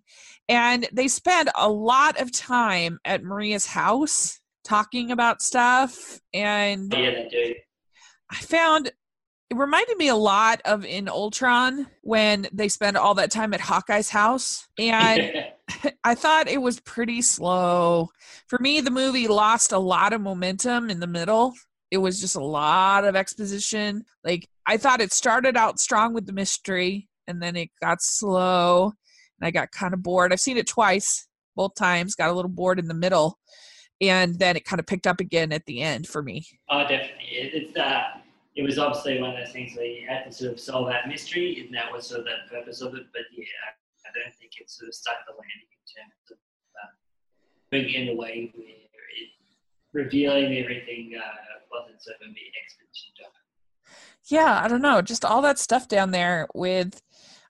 And 0.47 0.88
they 0.91 1.08
spend 1.08 1.49
a 1.56 1.70
lot 1.70 2.20
of 2.20 2.32
time 2.32 2.99
at 3.06 3.24
Maria's 3.24 3.66
house 3.66 4.39
talking 4.64 5.12
about 5.12 5.41
stuff. 5.41 6.20
And 6.34 6.91
yeah, 6.93 7.12
they 7.12 7.28
do. 7.30 7.56
I 8.30 8.38
found 8.38 8.91
it 9.52 9.58
reminded 9.58 9.97
me 9.97 10.08
a 10.08 10.16
lot 10.16 10.62
of 10.64 10.86
in 10.86 11.10
Ultron 11.10 11.88
when 12.02 12.47
they 12.54 12.70
spend 12.70 12.95
all 12.95 13.16
that 13.16 13.32
time 13.32 13.54
at 13.54 13.60
Hawkeye's 13.60 14.10
house. 14.10 14.68
And 14.80 15.45
I 16.03 16.15
thought 16.15 16.47
it 16.47 16.61
was 16.61 16.80
pretty 16.80 17.22
slow. 17.22 18.09
For 18.47 18.59
me, 18.59 18.82
the 18.82 18.91
movie 18.91 19.28
lost 19.28 19.72
a 19.72 19.80
lot 19.80 20.13
of 20.13 20.22
momentum 20.22 20.89
in 20.89 20.99
the 20.99 21.07
middle. 21.07 21.53
It 21.89 21.97
was 21.97 22.22
just 22.22 22.36
a 22.36 22.43
lot 22.43 23.03
of 23.05 23.15
exposition. 23.15 24.05
Like 24.24 24.47
I 24.65 24.78
thought 24.78 25.01
it 25.01 25.11
started 25.11 25.57
out 25.57 25.80
strong 25.80 26.13
with 26.13 26.26
the 26.26 26.34
mystery 26.34 27.09
and 27.28 27.41
then 27.41 27.55
it 27.55 27.69
got 27.82 28.01
slow 28.01 28.93
and 29.39 29.47
I 29.47 29.51
got 29.51 29.72
kind 29.72 29.93
of 29.93 30.03
bored. 30.03 30.32
I've 30.32 30.39
seen 30.39 30.57
it 30.57 30.67
twice, 30.67 31.28
both 31.55 31.76
times, 31.76 32.15
got 32.15 32.30
a 32.30 32.34
little 32.34 32.49
bored 32.49 32.80
in 32.80 32.88
the 32.88 32.93
middle. 32.93 33.38
And 33.99 34.39
then 34.39 34.55
it 34.55 34.65
kind 34.65 34.80
of 34.80 34.88
picked 34.88 35.05
up 35.05 35.19
again 35.19 35.51
at 35.51 35.65
the 35.65 35.82
end 35.82 36.07
for 36.07 36.24
me. 36.24 36.45
oh, 36.69 36.82
definitely. 36.82 37.26
It, 37.26 37.53
it's 37.53 37.78
uh, 37.78 38.03
it 38.55 38.63
was 38.63 38.80
obviously 38.80 39.22
one 39.22 39.32
of 39.32 39.38
those 39.38 39.53
things 39.53 39.76
where 39.76 39.86
you 39.86 40.07
had 40.07 40.24
to 40.26 40.32
sort 40.32 40.53
of 40.53 40.59
solve 40.59 40.88
that 40.88 41.07
mystery, 41.07 41.63
and 41.63 41.76
that 41.76 41.91
was 41.91 42.07
sort 42.07 42.22
of 42.22 42.26
the 42.26 42.55
purpose 42.55 42.82
of 42.82 42.95
it. 42.95 43.03
But 43.13 43.22
yeah, 43.32 43.45
I 44.16 44.20
don't 44.24 44.36
think 44.36 44.51
it 44.59 44.70
sort 44.70 44.89
of 44.89 44.95
stuck 44.95 45.16
the 45.26 45.32
landing 45.34 45.72
in 45.72 45.84
terms 45.88 46.14
of 46.32 46.38
uh, 46.38 46.91
bringing 47.70 47.95
it 47.95 48.09
in 48.09 48.16
a 48.16 48.20
way 48.20 48.51
where 48.55 48.68
it 48.68 49.30
revealing 49.93 50.57
everything 50.57 51.14
uh, 51.18 51.24
wasn't 51.72 52.01
sort 52.01 52.18
of 52.22 52.28
a 52.28 52.34
big 52.34 52.51
expedition 52.64 53.12
job. 53.18 53.32
yeah 54.30 54.62
i 54.64 54.68
don't 54.68 54.82
know 54.82 55.01
just 55.01 55.26
all 55.26 55.41
that 55.41 55.59
stuff 55.59 55.88
down 55.88 56.12
there 56.12 56.47
with 56.55 57.01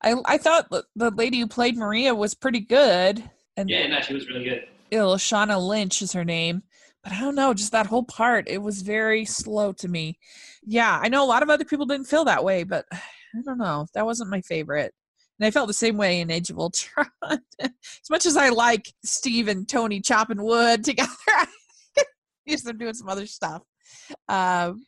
i 0.03 0.15
i 0.25 0.37
thought 0.37 0.69
the- 0.69 0.85
the 0.95 1.11
lady 1.11 1.39
who 1.39 1.47
played 1.47 1.77
maria 1.77 2.13
was 2.15 2.33
pretty 2.33 2.59
good 2.59 3.23
and 3.57 3.69
Yeah, 3.69 3.87
no, 3.87 4.01
she 4.01 4.13
was 4.13 4.27
really 4.27 4.43
good. 4.45 4.63
lashana 4.91 5.59
lynch 5.59 6.01
is 6.01 6.13
her 6.13 6.25
name 6.25 6.63
but 7.03 7.13
i 7.13 7.19
don't 7.19 7.35
know 7.35 7.53
just 7.53 7.71
that 7.71 7.87
whole 7.87 8.03
part 8.03 8.47
it 8.47 8.61
was 8.61 8.81
very 8.81 9.25
slow 9.25 9.71
to 9.73 9.87
me 9.87 10.17
yeah 10.63 10.99
i 11.01 11.09
know 11.09 11.23
a 11.23 11.27
lot 11.33 11.43
of 11.43 11.49
other 11.49 11.65
people 11.65 11.85
didn't 11.85 12.07
feel 12.07 12.25
that 12.25 12.43
way 12.43 12.63
but 12.63 12.85
i 12.91 13.41
don't 13.45 13.57
know 13.59 13.85
that 13.93 14.05
wasn't 14.05 14.29
my 14.29 14.41
favorite 14.41 14.93
and 15.41 15.47
i 15.47 15.51
felt 15.51 15.67
the 15.67 15.73
same 15.73 15.97
way 15.97 16.21
in 16.21 16.29
age 16.29 16.49
of 16.49 16.59
ultron 16.59 17.07
as 17.59 18.09
much 18.09 18.25
as 18.25 18.37
i 18.37 18.49
like 18.49 18.93
steve 19.03 19.47
and 19.47 19.67
tony 19.67 19.99
chopping 19.99 20.41
wood 20.41 20.83
together 20.83 21.09
yes 22.45 22.61
they're 22.61 22.73
doing 22.73 22.93
some 22.93 23.09
other 23.09 23.25
stuff 23.25 23.63
um 24.29 24.85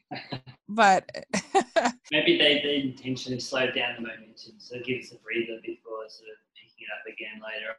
but 0.69 1.09
Maybe 2.11 2.37
they, 2.37 2.61
they 2.63 2.81
intentionally 2.83 3.39
slowed 3.39 3.73
down 3.73 3.95
the 3.95 4.01
momentum, 4.01 4.53
so 4.59 4.77
give 4.85 5.01
us 5.01 5.11
a 5.11 5.17
breather 5.17 5.59
before 5.61 6.07
sort 6.07 6.29
of 6.29 6.37
picking 6.55 6.85
it 6.85 6.91
up 6.93 7.05
again 7.07 7.41
later. 7.41 7.75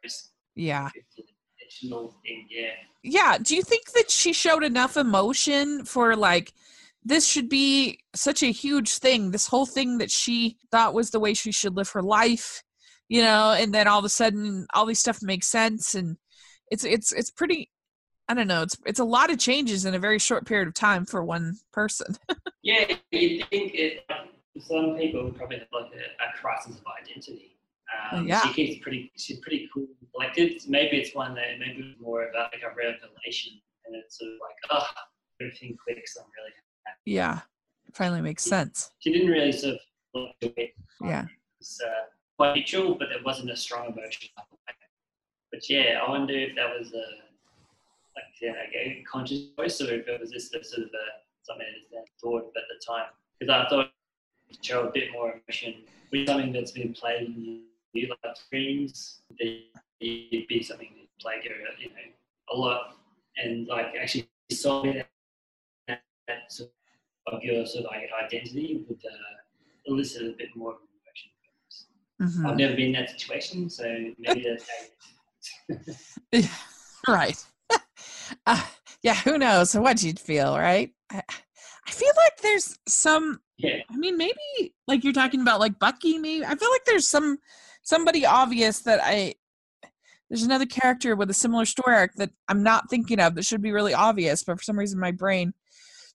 Yeah 0.55 0.91
thing, 2.25 2.47
yeah. 2.51 2.71
yeah 3.03 3.39
do 3.39 3.55
you 3.55 3.63
think 3.63 3.91
that 3.93 4.11
she 4.11 4.33
showed 4.33 4.65
enough 4.65 4.97
emotion 4.97 5.85
for 5.85 6.17
like 6.17 6.53
this 7.05 7.27
should 7.27 7.49
be 7.49 7.99
such 8.15 8.43
a 8.43 8.51
huge 8.51 8.99
thing 8.99 9.31
this 9.31 9.47
whole 9.47 9.67
thing 9.67 9.99
that 9.99 10.11
she 10.11 10.57
thought 10.71 10.95
was 10.95 11.11
the 11.11 11.21
way 11.21 11.35
she 11.35 11.53
should 11.53 11.77
live 11.77 11.89
her 11.91 12.03
life 12.03 12.63
you 13.09 13.21
know 13.23 13.53
and 13.53 13.73
then 13.75 13.87
all 13.89 13.99
of 13.99 14.05
a 14.05 14.09
sudden 14.09 14.67
all 14.75 14.87
these 14.87 14.99
stuff 14.99 15.19
makes 15.23 15.47
sense 15.47 15.95
and 15.95 16.17
it's 16.71 16.85
it's 16.85 17.13
it's 17.13 17.31
pretty 17.31 17.71
i 18.29 18.35
don't 18.35 18.47
know 18.49 18.63
it's 18.63 18.77
it's 18.87 19.01
a 19.01 19.05
lot 19.05 19.31
of 19.31 19.39
changes 19.39 19.85
in 19.85 19.95
a 19.95 19.99
very 19.99 20.19
short 20.19 20.47
period 20.47 20.67
of 20.69 20.75
time 20.75 21.05
for 21.05 21.25
one 21.25 21.55
person 21.73 22.17
Yeah, 22.63 22.97
you 23.11 23.45
think 23.51 23.75
it, 23.75 24.07
some 24.59 24.97
people 24.97 25.31
probably 25.33 25.59
have 25.59 25.69
like 25.71 25.93
a, 25.93 25.99
a 26.25 26.41
crisis 26.41 26.77
of 26.79 26.83
identity. 27.03 27.59
Um, 28.11 28.27
Yeah. 28.27 28.41
She 28.41 28.53
keeps 28.55 28.83
pretty, 28.83 29.13
she's 29.19 29.39
pretty 29.41 29.69
cool, 29.75 29.87
collected. 30.15 30.63
Maybe 30.67 30.97
it's 30.97 31.15
one 31.15 31.35
that 31.35 31.59
maybe 31.59 31.91
it's 31.93 32.01
more 32.01 32.23
about 32.31 32.53
like 32.55 32.63
a 32.63 32.75
revelation, 32.75 33.53
and 33.85 33.95
it's 33.95 34.19
sort 34.19 34.31
of 34.33 34.39
like, 34.41 34.57
oh, 34.81 34.87
everything 35.43 35.77
clicks. 35.85 36.17
I'm 36.17 36.25
really 36.39 36.53
happy. 36.87 36.99
yeah 37.05 37.41
it 37.87 37.95
finally 37.95 38.23
makes 38.23 38.43
sense 38.45 38.91
She 39.01 39.13
didn't 39.13 39.29
really 39.29 39.53
sort 39.53 39.75
of 39.75 39.81
look 40.15 40.31
to 40.41 40.47
it. 40.59 40.71
yeah 41.03 41.27
uh, 41.27 41.87
quite 42.37 42.57
neutral, 42.57 42.95
but 42.95 43.09
there 43.11 43.23
wasn't 43.25 43.51
a 43.51 43.57
strong 43.57 43.93
emotion. 43.93 44.31
But 45.51 45.69
yeah, 45.71 46.01
I 46.05 46.11
wonder 46.11 46.35
if 46.35 46.57
that 46.57 46.79
was 46.79 46.93
a 46.93 47.05
like 48.17 48.25
yeah, 48.41 48.53
a 48.75 49.05
conscious 49.11 49.47
choice, 49.57 49.81
or 49.81 49.93
if 49.93 50.09
it 50.09 50.21
was 50.21 50.31
just 50.31 50.55
a 50.55 50.65
sort 50.65 50.87
of 50.87 50.89
a 50.89 51.07
something 51.43 51.67
that 51.93 52.05
thought 52.21 52.53
at 52.57 52.63
the 52.69 52.85
time. 52.85 53.07
Because 53.39 53.53
I 53.53 53.69
thought 53.69 53.91
show 54.63 54.87
a 54.87 54.93
bit 54.93 55.11
more 55.13 55.35
emotion 55.47 55.83
with 56.13 56.27
something 56.27 56.53
that's 56.53 56.71
been 56.71 56.93
played 56.93 57.27
in 57.27 57.63
the 57.93 58.09
like 58.09 58.37
screens. 58.37 59.21
It'd 59.39 60.49
be 60.49 60.63
something 60.63 60.91
that 60.97 61.21
played 61.21 61.45
you 61.45 61.89
know 61.89 61.95
a 62.53 62.57
lot, 62.57 62.97
and 63.37 63.67
like 63.67 63.95
actually 64.01 64.29
solving 64.51 65.03
that, 65.89 66.01
that 66.29 66.53
sort 66.53 66.71
of 67.29 67.43
your 67.43 67.67
sort 67.67 67.85
of 67.85 67.91
like 67.93 68.11
identity 68.25 68.85
would 68.89 69.01
uh, 69.05 69.37
elicit 69.87 70.23
a 70.23 70.37
bit 70.37 70.49
more 70.55 70.77
of 72.21 72.27
an 72.27 72.33
emotion. 72.33 72.43
Mhm. 72.43 72.51
I've 72.51 72.57
never 72.57 72.75
been 72.75 72.87
in 72.87 72.93
that 72.93 73.11
situation, 73.11 73.69
so 73.71 73.85
maybe 74.19 74.45
that's 76.33 76.51
right. 77.09 77.45
uh, 78.47 78.65
yeah, 79.03 79.15
who 79.15 79.39
knows 79.39 79.75
what 79.75 80.03
you'd 80.03 80.21
feel, 80.21 80.57
right? 80.57 80.91
I, 81.11 81.23
I 81.87 81.91
feel 81.91 82.13
like 82.17 82.41
there's 82.43 82.79
some. 82.89 83.41
Yeah. 83.59 83.79
I 83.91 83.97
mean, 83.97 84.17
maybe 84.17 84.75
like 84.89 85.05
you're 85.05 85.13
talking 85.13 85.41
about 85.41 85.61
like 85.61 85.79
Bucky. 85.79 86.19
Maybe 86.19 86.45
I 86.45 86.55
feel 86.55 86.71
like 86.71 86.85
there's 86.87 87.07
some 87.07 87.39
somebody 87.83 88.27
obvious 88.27 88.81
that 88.81 89.01
I. 89.03 89.35
There's 90.31 90.43
another 90.43 90.67
character 90.67 91.15
with 91.15 91.31
a 91.31 91.35
similar 91.35 91.67
story 91.67 91.95
arc 91.95 92.15
that 92.15 92.31
I'm 92.49 92.63
not 92.63 92.89
thinking 92.89 93.21
of 93.21 93.35
that 93.35 93.45
should 93.45 93.61
be 93.63 93.73
really 93.73 93.95
obvious, 93.95 94.43
but 94.43 94.57
for 94.59 94.65
some 94.65 94.79
reason 94.79 94.99
my 94.99 95.13
brain. 95.13 95.53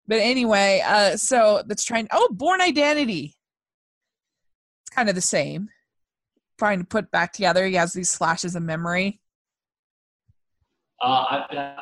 But 0.08 0.18
anyway, 0.18 0.84
uh, 0.86 1.16
so 1.16 1.62
that's 1.68 1.86
trying. 1.86 2.08
Oh, 2.12 2.30
Bourne 2.32 2.62
Identity. 2.62 3.36
It's 4.84 4.95
kind 4.95 5.08
of 5.10 5.16
the 5.16 5.22
same. 5.22 5.70
Trying 6.60 6.80
to 6.80 6.86
put 6.86 7.10
back 7.10 7.32
together. 7.32 7.66
He 7.66 7.76
has 7.76 7.93
these 7.93 8.14
flashes 8.14 8.53
of 8.53 8.64
memory. 8.64 9.22
Uh, 11.01 11.26
I've 11.30 11.57
uh, 11.57 11.76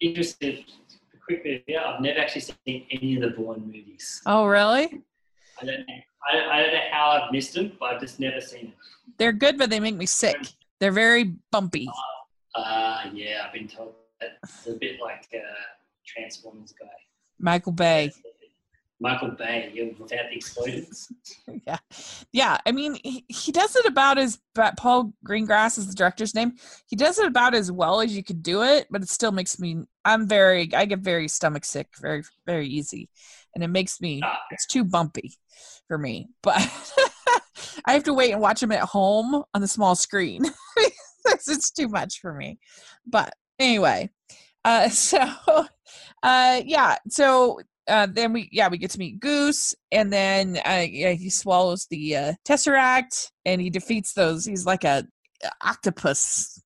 interested. 0.00 0.64
Quick 1.24 1.44
bit 1.44 1.64
here. 1.68 1.80
I've 1.80 2.00
never 2.00 2.18
actually 2.18 2.40
seen 2.40 2.86
any 2.90 3.14
of 3.14 3.22
the 3.22 3.28
Bourne 3.28 3.64
movies. 3.64 4.20
Oh, 4.26 4.46
really? 4.46 5.02
I 5.62 5.64
don't 5.64 5.78
know. 5.86 5.94
I 6.28 6.36
don't, 6.36 6.48
I 6.48 6.62
don't 6.62 6.72
know 6.74 6.80
how 6.90 7.10
I've 7.10 7.32
missed 7.32 7.54
them, 7.54 7.70
but 7.78 7.94
I've 7.94 8.00
just 8.00 8.18
never 8.18 8.40
seen 8.40 8.64
them. 8.64 8.72
They're 9.18 9.32
good, 9.32 9.56
but 9.56 9.70
they 9.70 9.78
make 9.78 9.94
me 9.94 10.06
sick. 10.06 10.36
They're 10.80 10.90
very 10.90 11.36
bumpy. 11.52 11.88
Uh, 12.56 13.04
yeah, 13.14 13.44
I've 13.46 13.52
been 13.52 13.68
told 13.68 13.94
that 14.20 14.38
it's 14.42 14.66
a 14.66 14.72
bit 14.72 15.00
like 15.00 15.28
a 15.32 15.42
Transformers 16.04 16.74
guy. 16.78 16.88
Michael 17.38 17.72
Bay. 17.72 18.10
Michael 19.00 19.30
Bay, 19.30 19.72
yeah, 19.74 19.84
without 19.98 20.28
the 20.30 20.36
explosions. 20.36 21.10
yeah, 21.66 21.78
yeah. 22.32 22.58
I 22.66 22.72
mean, 22.72 22.98
he, 23.02 23.24
he 23.28 23.50
does 23.50 23.74
it 23.74 23.86
about 23.86 24.18
as 24.18 24.38
Paul 24.76 25.14
Greengrass 25.26 25.78
is 25.78 25.88
the 25.88 25.94
director's 25.94 26.34
name. 26.34 26.52
He 26.86 26.96
does 26.96 27.18
it 27.18 27.26
about 27.26 27.54
as 27.54 27.72
well 27.72 28.02
as 28.02 28.14
you 28.14 28.22
could 28.22 28.42
do 28.42 28.62
it, 28.62 28.86
but 28.90 29.02
it 29.02 29.08
still 29.08 29.32
makes 29.32 29.58
me. 29.58 29.84
I'm 30.04 30.28
very. 30.28 30.72
I 30.74 30.84
get 30.84 30.98
very 31.00 31.28
stomach 31.28 31.64
sick 31.64 31.88
very 31.98 32.22
very 32.44 32.68
easy, 32.68 33.08
and 33.54 33.64
it 33.64 33.68
makes 33.68 34.00
me. 34.00 34.20
Ah. 34.22 34.38
It's 34.50 34.66
too 34.66 34.84
bumpy 34.84 35.32
for 35.88 35.96
me, 35.96 36.28
but 36.42 36.56
I 37.86 37.94
have 37.94 38.04
to 38.04 38.14
wait 38.14 38.32
and 38.32 38.40
watch 38.40 38.62
him 38.62 38.72
at 38.72 38.80
home 38.80 39.42
on 39.54 39.60
the 39.62 39.68
small 39.68 39.94
screen. 39.94 40.44
it's 41.24 41.70
too 41.70 41.88
much 41.88 42.20
for 42.20 42.34
me. 42.34 42.58
But 43.06 43.32
anyway, 43.58 44.10
uh, 44.64 44.90
so 44.90 45.26
uh, 46.22 46.62
yeah, 46.64 46.96
so 47.08 47.60
uh, 47.90 48.06
then 48.10 48.32
we 48.32 48.48
yeah 48.52 48.68
we 48.68 48.78
get 48.78 48.90
to 48.92 48.98
meet 48.98 49.20
Goose, 49.20 49.74
and 49.92 50.12
then 50.12 50.58
uh, 50.64 50.86
yeah 50.88 51.12
he 51.12 51.28
swallows 51.28 51.86
the 51.90 52.16
uh, 52.16 52.32
tesseract, 52.46 53.28
and 53.44 53.60
he 53.60 53.70
defeats 53.70 54.14
those. 54.14 54.44
He's 54.44 54.64
like 54.66 54.84
a, 54.84 55.04
octopus 55.62 56.62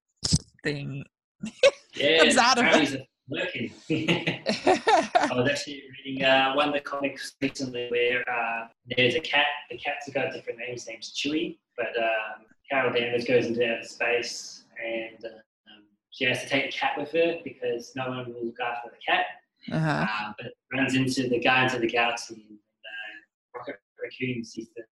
thing. 0.62 1.05
Yeah, 1.97 2.18
Comes 2.18 2.37
out 2.37 2.59
of 2.59 2.64
it's 2.66 2.97
working. 3.29 3.72
I 3.89 5.31
was 5.33 5.49
actually 5.49 5.85
reading 6.05 6.25
uh, 6.25 6.55
one 6.55 6.66
of 6.66 6.75
the 6.75 6.81
comics 6.81 7.37
recently 7.41 7.87
where 7.89 8.29
uh, 8.29 8.66
there's 8.97 9.14
a 9.14 9.20
cat. 9.20 9.47
The 9.70 9.79
cat's 9.79 10.11
got 10.12 10.27
a 10.27 10.33
different 10.33 10.59
name. 10.59 10.72
His 10.72 10.89
name's 10.89 11.12
Chewy, 11.14 11.59
but 11.77 11.97
um, 11.97 12.47
Carol 12.68 12.93
Danvers 12.93 13.25
goes 13.25 13.47
into 13.47 13.64
outer 13.64 13.87
space 13.87 14.64
and 14.85 15.25
um, 15.25 15.85
she 16.11 16.25
has 16.25 16.43
to 16.43 16.49
take 16.49 16.72
the 16.72 16.77
cat 16.77 16.93
with 16.99 17.12
her 17.12 17.37
because 17.45 17.93
no 17.95 18.09
one 18.09 18.33
will 18.33 18.47
look 18.47 18.61
after 18.61 18.91
the 18.91 18.97
cat. 19.07 19.27
Uh-huh. 19.73 20.07
Uh, 20.09 20.33
but 20.39 20.53
runs 20.77 20.95
into 20.95 21.29
the 21.29 21.41
Guardians 21.41 21.75
of 21.75 21.81
the 21.81 21.87
Galaxy 21.89 22.47
and 22.49 22.59
uh, 22.59 23.59
Rocket 23.59 23.77
Raccoon 24.03 24.45
sees 24.45 24.69
the 24.77 24.83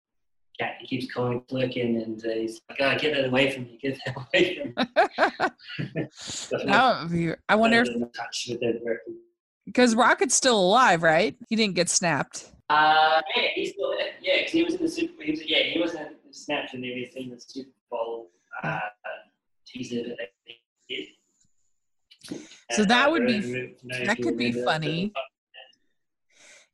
cat. 0.58 0.74
He 0.80 0.86
keeps 0.86 1.12
calling 1.12 1.40
Flerken 1.50 2.02
and 2.02 2.24
uh, 2.24 2.28
he's 2.30 2.60
like, 2.68 2.78
oh, 2.80 2.98
get 2.98 3.14
that 3.14 3.26
away 3.26 3.50
from 3.50 3.64
me, 3.64 3.78
get 3.82 3.98
that 4.06 4.16
away 4.34 4.58
from 4.58 5.44
me. 5.44 5.48
So 6.12 6.58
That 6.58 7.10
would 7.10 7.36
I 7.48 7.54
wonder 7.56 7.82
if 7.82 7.88
in 7.88 8.00
touch 8.12 8.46
with 8.48 8.60
the 8.60 8.80
director. 8.84 9.12
because 9.66 9.94
Rocket's 9.94 10.34
still 10.34 10.58
alive, 10.58 11.02
right? 11.02 11.36
He 11.48 11.56
didn't 11.56 11.74
get 11.74 11.88
snapped. 11.88 12.50
Uh, 12.70 13.20
yeah, 13.36 13.48
he's 13.54 13.72
still 13.72 13.90
there. 13.98 14.12
Yeah, 14.22 14.38
because 14.38 14.52
he 14.52 14.62
was 14.62 14.74
in 14.74 14.82
the 14.82 14.88
Super. 14.88 15.22
He 15.22 15.30
was, 15.32 15.40
yeah, 15.44 15.62
he 15.64 15.78
wasn't 15.80 16.08
snapped 16.30 16.72
and 16.74 16.84
everything. 16.84 17.30
The 17.30 17.40
Super 17.40 17.68
Bowl 17.90 18.30
uh, 18.62 18.78
teaser 19.66 20.02
that 20.08 20.16
they 20.46 20.56
did. 20.88 21.08
So 22.72 22.84
that 22.84 23.10
would 23.10 23.26
be- 23.26 23.40
don't 23.40 23.84
know 23.84 23.96
if 23.96 24.06
that 24.06 24.20
could 24.22 24.36
be 24.36 24.52
funny. 24.52 25.12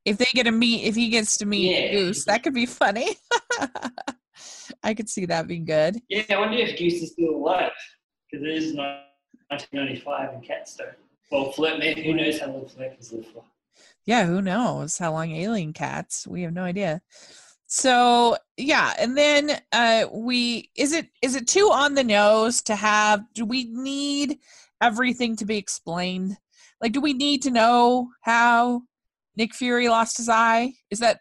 If 0.04 0.16
they 0.16 0.26
get 0.32 0.44
to 0.44 0.52
meet, 0.52 0.84
if 0.84 0.94
he 0.94 1.08
gets 1.08 1.36
to 1.38 1.46
meet 1.46 1.70
Yeah. 1.70 1.90
Goose, 1.92 2.24
that 2.24 2.42
could 2.42 2.54
be 2.54 2.66
funny. 2.66 3.16
I 4.82 4.94
could 4.94 5.08
see 5.08 5.26
that 5.26 5.46
being 5.46 5.64
good. 5.64 5.96
Yeah, 6.08 6.22
I 6.30 6.38
wonder 6.38 6.56
if 6.56 6.78
Goose 6.78 7.02
is 7.02 7.12
still 7.12 7.30
alive 7.34 7.72
because 8.30 8.44
it 8.46 8.50
is 8.52 8.74
1995 8.74 10.34
in 10.34 10.40
Catstone. 10.40 10.94
Well, 11.30 11.52
Flip, 11.52 11.78
maybe 11.78 12.04
who 12.04 12.14
knows 12.14 12.38
how 12.40 12.46
long 12.46 12.66
Flirt 12.68 12.94
has 12.96 13.12
lived 13.12 13.26
for? 13.28 13.44
Yeah, 14.06 14.24
who 14.24 14.40
knows 14.40 14.96
how 14.96 15.12
long 15.12 15.32
alien 15.32 15.72
cats? 15.72 16.26
We 16.26 16.42
have 16.42 16.52
no 16.54 16.62
idea. 16.62 17.02
So 17.66 18.38
yeah, 18.56 18.94
and 18.98 19.16
then 19.18 19.60
uh 19.72 20.06
we 20.10 20.70
is 20.74 20.92
it 20.92 21.08
is 21.20 21.34
it 21.36 21.46
too 21.46 21.68
on 21.70 21.94
the 21.94 22.04
nose 22.04 22.62
to 22.62 22.74
have 22.74 23.24
do 23.34 23.44
we 23.44 23.64
need 23.64 24.38
everything 24.80 25.36
to 25.36 25.44
be 25.44 25.56
explained? 25.56 26.36
Like 26.80 26.92
do 26.92 27.00
we 27.00 27.12
need 27.12 27.42
to 27.42 27.50
know 27.50 28.08
how 28.22 28.82
Nick 29.36 29.54
Fury 29.54 29.88
lost 29.88 30.16
his 30.16 30.28
eye? 30.28 30.74
Is 30.90 31.00
that 31.00 31.20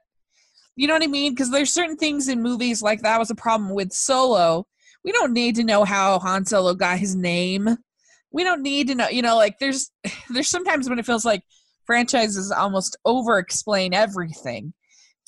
you 0.76 0.88
know 0.88 0.94
what 0.94 1.04
I 1.04 1.08
mean? 1.08 1.34
Because 1.34 1.50
there's 1.50 1.74
certain 1.74 1.98
things 1.98 2.28
in 2.28 2.42
movies 2.42 2.82
like 2.84 3.02
that 3.02 3.18
was 3.20 3.32
a 3.32 3.36
problem 3.36 3.74
with 3.74 3.92
Solo. 3.92 4.68
We 5.04 5.12
don't 5.12 5.34
need 5.34 5.56
to 5.56 5.64
know 5.64 5.84
how 5.84 6.20
Han 6.20 6.46
Solo 6.46 6.76
got 6.76 7.00
his 7.00 7.16
name. 7.16 7.78
We 8.32 8.44
don't 8.44 8.62
need 8.62 8.88
to 8.90 8.96
know, 8.96 9.10
you 9.10 9.22
know, 9.24 9.38
like 9.38 9.58
there's 9.60 9.90
there's 10.30 10.50
sometimes 10.50 10.88
when 10.88 11.00
it 11.00 11.06
feels 11.06 11.26
like 11.26 11.44
franchises 11.86 12.52
almost 12.52 12.98
over 13.06 13.40
explain 13.40 13.94
everything 13.94 14.74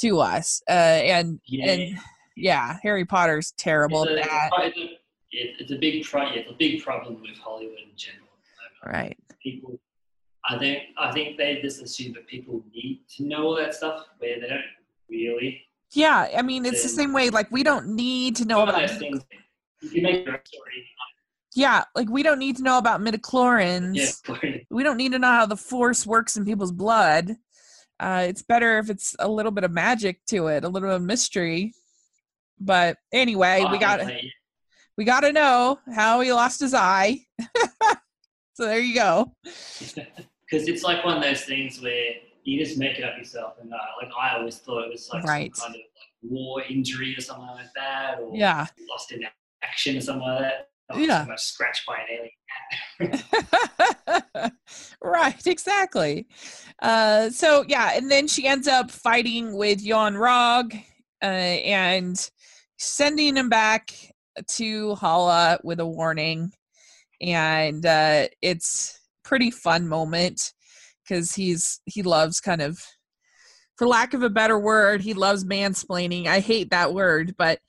to 0.01 0.19
us. 0.19 0.61
Uh 0.69 0.73
and 0.73 1.39
Yeah. 1.47 1.71
and 1.71 1.99
yeah, 2.35 2.77
Harry 2.83 3.05
Potter's 3.05 3.51
terrible 3.57 4.03
it's, 4.03 4.11
at 4.11 4.17
a, 4.25 4.29
that. 4.29 4.49
it's, 4.59 4.77
a, 4.77 4.98
it- 5.31 5.55
it's 5.59 5.71
a 5.71 5.77
big 5.77 6.03
pro- 6.05 6.31
it's 6.31 6.49
a 6.49 6.53
big 6.53 6.83
problem 6.83 7.21
with 7.21 7.37
Hollywood 7.37 7.79
in 7.79 7.95
general. 7.95 8.27
Right. 8.85 9.17
People, 9.43 9.79
I 10.49 10.57
think, 10.57 10.83
I 10.97 11.11
think 11.11 11.37
they 11.37 11.61
just 11.61 11.81
assume 11.81 12.13
that 12.13 12.27
people 12.27 12.63
need 12.73 13.01
to 13.17 13.23
know 13.23 13.47
all 13.47 13.55
that 13.55 13.73
stuff 13.73 14.05
where 14.19 14.39
they 14.39 14.47
don't 14.47 14.61
really. 15.09 15.61
Yeah, 15.91 16.27
I 16.37 16.41
mean 16.43 16.65
it's 16.65 16.83
the 16.83 16.89
same 16.89 17.13
way 17.13 17.29
like 17.29 17.49
we 17.51 17.63
don't 17.63 17.87
need 17.95 18.35
to 18.37 18.45
know 18.45 18.61
about 18.63 18.79
those 18.87 18.97
things. 18.97 19.21
You 19.81 19.89
can 19.89 20.03
make 20.03 20.25
your 20.25 20.35
own 20.35 20.39
story. 20.45 20.85
Yeah, 21.55 21.83
like 21.95 22.09
we 22.09 22.21
don't 22.21 22.37
need 22.39 22.57
to 22.57 22.63
know 22.63 22.77
about 22.77 23.01
midichlorians. 23.01 23.95
Yeah, 23.95 24.51
we 24.69 24.83
don't 24.83 24.97
need 24.97 25.13
to 25.13 25.19
know 25.19 25.31
how 25.31 25.45
the 25.47 25.57
force 25.57 26.05
works 26.05 26.37
in 26.37 26.45
people's 26.45 26.71
blood. 26.71 27.35
Uh, 27.99 28.25
it's 28.29 28.43
better 28.43 28.77
if 28.77 28.89
it's 28.89 29.15
a 29.19 29.27
little 29.27 29.51
bit 29.51 29.63
of 29.63 29.71
magic 29.71 30.23
to 30.27 30.47
it, 30.47 30.63
a 30.63 30.69
little 30.69 30.87
bit 30.87 30.95
of 30.95 31.01
mystery. 31.01 31.73
But 32.59 32.97
anyway, 33.11 33.65
we 33.71 33.77
got 33.77 33.99
Obviously, 34.01 34.31
we 34.99 35.05
got 35.05 35.21
to 35.21 35.31
know 35.31 35.79
how 35.95 36.19
he 36.19 36.33
lost 36.33 36.59
his 36.59 36.73
eye. 36.73 37.21
so 38.53 38.65
there 38.65 38.81
you 38.81 38.93
go. 38.93 39.33
because 39.45 40.67
it's 40.67 40.83
like 40.83 41.05
one 41.05 41.15
of 41.15 41.23
those 41.23 41.45
things 41.45 41.81
where 41.81 42.15
you 42.43 42.59
just 42.59 42.77
make 42.77 42.99
it 42.99 43.05
up 43.05 43.17
yourself. 43.17 43.53
And 43.61 43.71
uh, 43.73 43.77
like 44.01 44.11
I 44.19 44.35
always 44.35 44.57
thought 44.57 44.83
it 44.83 44.91
was 44.91 45.09
like 45.13 45.23
Right. 45.23 45.55
some 45.55 45.67
kind 45.71 45.75
of 45.75 45.79
like 45.79 46.31
war 46.33 46.63
injury 46.69 47.15
or 47.17 47.21
something 47.21 47.47
like 47.47 47.71
that, 47.77 48.19
or 48.19 48.35
Yeah. 48.35 48.65
lost 48.89 49.13
in 49.13 49.21
action 49.63 49.95
or 49.95 50.01
something 50.01 50.27
like 50.27 50.39
that. 50.41 50.67
Not 50.89 50.99
Yeah. 50.99 51.25
so 51.27 51.31
scratched 51.37 51.85
by 51.87 51.99
an 51.99 52.07
alien. 52.99 54.51
right, 55.01 55.47
exactly. 55.47 56.27
Uh, 56.81 57.29
so 57.29 57.63
yeah, 57.69 57.91
and 57.95 58.11
then 58.11 58.27
she 58.27 58.45
ends 58.47 58.67
up 58.67 58.91
fighting 58.91 59.55
with 59.55 59.81
Yon-Rogg 59.81 60.75
uh, 61.23 61.25
and 61.25 62.29
sending 62.77 63.37
him 63.37 63.47
back 63.47 63.93
to 64.47 64.95
Hala 64.95 65.59
with 65.63 65.79
a 65.79 65.85
warning. 65.85 66.51
And 67.21 67.85
uh, 67.85 68.27
it's 68.41 68.99
pretty 69.23 69.51
fun 69.51 69.87
moment 69.87 70.53
because 71.03 71.35
he's 71.35 71.81
he 71.85 72.03
loves 72.03 72.39
kind 72.39 72.61
of 72.61 72.79
for 73.77 73.87
lack 73.87 74.13
of 74.13 74.23
a 74.23 74.29
better 74.29 74.59
word, 74.59 75.01
he 75.01 75.13
loves 75.13 75.45
mansplaining. 75.45 76.27
I 76.27 76.41
hate 76.41 76.71
that 76.71 76.93
word, 76.93 77.33
but 77.37 77.59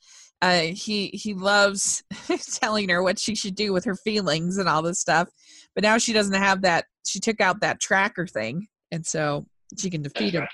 uh, 0.41 0.59
he 0.59 1.07
he 1.13 1.33
loves 1.33 2.03
telling 2.59 2.89
her 2.89 3.01
what 3.01 3.17
she 3.17 3.33
should 3.33 3.55
do 3.55 3.71
with 3.71 3.85
her 3.85 3.95
feelings 3.95 4.57
and 4.57 4.67
all 4.67 4.81
this 4.81 4.99
stuff. 4.99 5.29
But 5.73 5.83
now 5.83 5.97
she 5.97 6.11
doesn't 6.11 6.33
have 6.33 6.63
that. 6.63 6.85
She 7.05 7.21
took 7.21 7.39
out 7.39 7.61
that 7.61 7.79
tracker 7.79 8.27
thing, 8.27 8.67
and 8.91 9.05
so 9.05 9.45
she 9.77 9.89
can 9.89 10.01
defeat 10.01 10.33
him. 10.33 10.47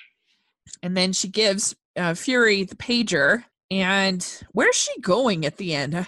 And 0.83 0.95
then 0.95 1.11
she 1.11 1.27
gives 1.27 1.75
uh, 1.97 2.13
Fury 2.13 2.63
the 2.63 2.75
pager. 2.75 3.43
And 3.69 4.45
where's 4.53 4.75
she 4.75 4.99
going 5.01 5.45
at 5.45 5.57
the 5.57 5.73
end? 5.73 6.07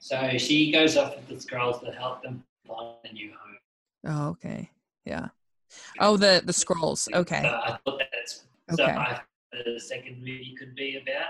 So 0.00 0.36
she 0.38 0.72
goes 0.72 0.96
off 0.96 1.14
with 1.16 1.28
the 1.28 1.34
Skrulls 1.34 1.80
to 1.84 1.92
help 1.92 2.22
them 2.22 2.42
find 2.66 2.96
a 3.04 3.12
new 3.12 3.30
home. 3.30 3.58
Oh, 4.06 4.28
okay, 4.30 4.70
yeah. 5.04 5.28
Oh, 6.00 6.16
the 6.16 6.42
the 6.44 6.52
Skrulls. 6.52 7.12
Okay, 7.12 7.42
So 7.42 7.48
I 7.48 7.78
thought 7.84 8.02
that's 8.12 8.44
so 8.76 8.84
I, 8.84 9.20
the 9.52 9.80
second 9.80 10.18
movie 10.18 10.54
could 10.58 10.74
be 10.74 10.98
about 11.00 11.26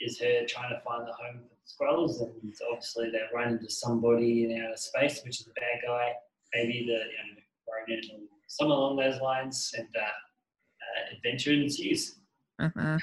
is 0.00 0.18
her 0.20 0.44
trying 0.48 0.70
to 0.70 0.80
find 0.80 1.06
the 1.06 1.12
home 1.12 1.42
for 1.48 1.84
Skrulls, 1.84 2.20
and 2.20 2.54
obviously 2.70 3.10
they 3.10 3.20
run 3.34 3.52
into 3.54 3.70
somebody 3.70 4.44
in 4.44 4.62
outer 4.62 4.76
space, 4.76 5.22
which 5.24 5.40
is 5.40 5.46
the 5.46 5.52
bad 5.52 5.80
guy, 5.86 6.12
maybe 6.54 6.84
the 6.86 6.92
you 6.92 7.34
know, 7.34 7.42
Ronan 7.68 8.00
or 8.14 8.26
something 8.48 8.72
along 8.72 8.96
those 8.96 9.20
lines, 9.20 9.72
and 9.76 9.88
uh, 9.96 10.00
uh, 10.00 11.16
adventure 11.16 11.52
ensues. 11.52 12.16
Uh-huh. 12.58 12.98